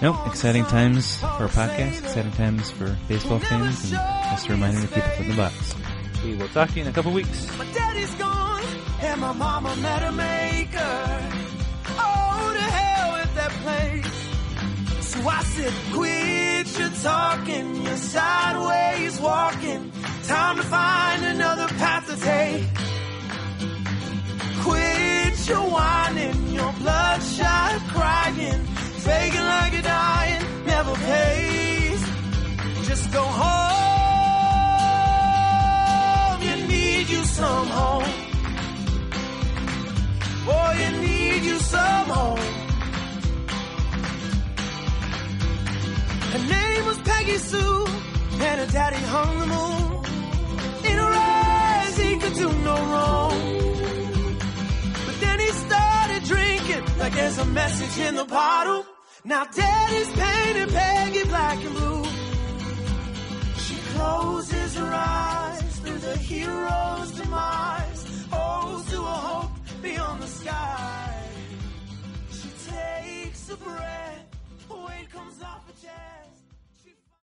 Nope. 0.00 0.16
Exciting 0.26 0.64
times 0.64 1.16
for 1.20 1.26
our 1.26 1.48
podcast. 1.48 2.02
Exciting 2.04 2.32
times 2.32 2.70
for 2.70 2.96
baseball 3.08 3.38
fans, 3.40 3.92
and 3.92 4.00
just 4.30 4.48
a 4.48 4.52
reminder 4.52 4.80
to 4.80 4.86
keep 4.86 5.04
it 5.04 5.20
in 5.20 5.28
the 5.30 5.36
box. 5.36 5.74
We 6.24 6.36
will 6.36 6.48
talk 6.48 6.70
to 6.70 6.76
you 6.76 6.82
in 6.82 6.88
a 6.88 6.92
couple 6.92 7.12
weeks. 7.12 7.46
My 7.58 7.66
daddy's 7.72 8.14
gone, 8.14 8.62
and 9.00 9.20
my 9.20 9.32
mama 9.32 9.74
met 9.76 10.02
a 10.04 10.12
maker. 10.12 11.28
Oh, 11.98 12.52
to 12.54 12.60
hell 12.60 13.12
with 13.18 13.34
that 13.34 13.50
place. 13.64 14.19
So 15.10 15.18
I 15.28 15.42
said, 15.42 15.72
quit 15.92 16.78
your 16.78 16.90
talking, 17.02 17.82
you're 17.82 17.96
sideways 17.96 19.20
walking. 19.20 19.90
Time 20.22 20.56
to 20.56 20.62
find 20.62 21.24
another 21.24 21.66
path 21.82 22.06
to 22.10 22.16
take. 22.30 22.68
Quit 24.62 25.48
your 25.48 25.68
whining, 25.68 26.52
your 26.52 26.72
bloodshot 26.74 27.80
crying. 27.88 28.62
Faking 29.06 29.46
like 29.52 29.72
you're 29.72 29.82
dying 29.82 30.44
never 30.66 30.94
pays. 30.94 32.02
Just 32.86 33.12
go 33.12 33.24
home. 33.42 33.60
You 36.46 36.56
need 36.68 37.08
you 37.08 37.24
some 37.24 37.66
home. 37.66 38.12
Boy, 40.46 40.72
you 40.82 40.90
need 41.04 41.42
you 41.42 41.58
some 41.58 42.08
home. 42.10 42.69
Her 46.32 46.38
name 46.38 46.86
was 46.86 46.98
Peggy 46.98 47.38
Sue, 47.38 47.86
and 48.48 48.60
her 48.60 48.66
daddy 48.66 49.02
hung 49.14 49.38
the 49.40 49.46
moon. 49.46 50.04
In 50.90 50.96
her 50.96 51.12
eyes, 51.12 51.96
he 51.98 52.18
could 52.18 52.34
do 52.34 52.52
no 52.70 52.76
wrong. 52.92 53.36
But 55.06 55.16
then 55.20 55.40
he 55.40 55.48
started 55.48 56.22
drinking 56.22 56.84
like 56.98 57.14
there's 57.14 57.38
a 57.38 57.44
message 57.46 58.06
in 58.06 58.14
the 58.14 58.24
bottle. 58.26 58.86
Now 59.24 59.44
daddy's 59.44 60.10
painted 60.10 60.68
Peggy 60.68 61.24
black 61.24 61.58
and 61.64 61.74
blue. 61.74 62.04
She 63.64 63.74
closes 63.94 64.76
her 64.76 64.92
eyes 64.94 65.78
through 65.80 65.98
the 65.98 66.16
hero's 66.16 67.10
demise. 67.10 68.02
Oh, 68.32 68.84
to 68.90 68.98
a 69.02 69.16
hope 69.28 69.50
beyond 69.82 70.22
the 70.22 70.28
sky. 70.28 71.28
She 72.30 72.48
takes 72.70 73.50
a 73.50 73.56
breath, 73.56 74.26
weight 74.70 75.10
comes 75.10 75.42
off. 75.42 75.60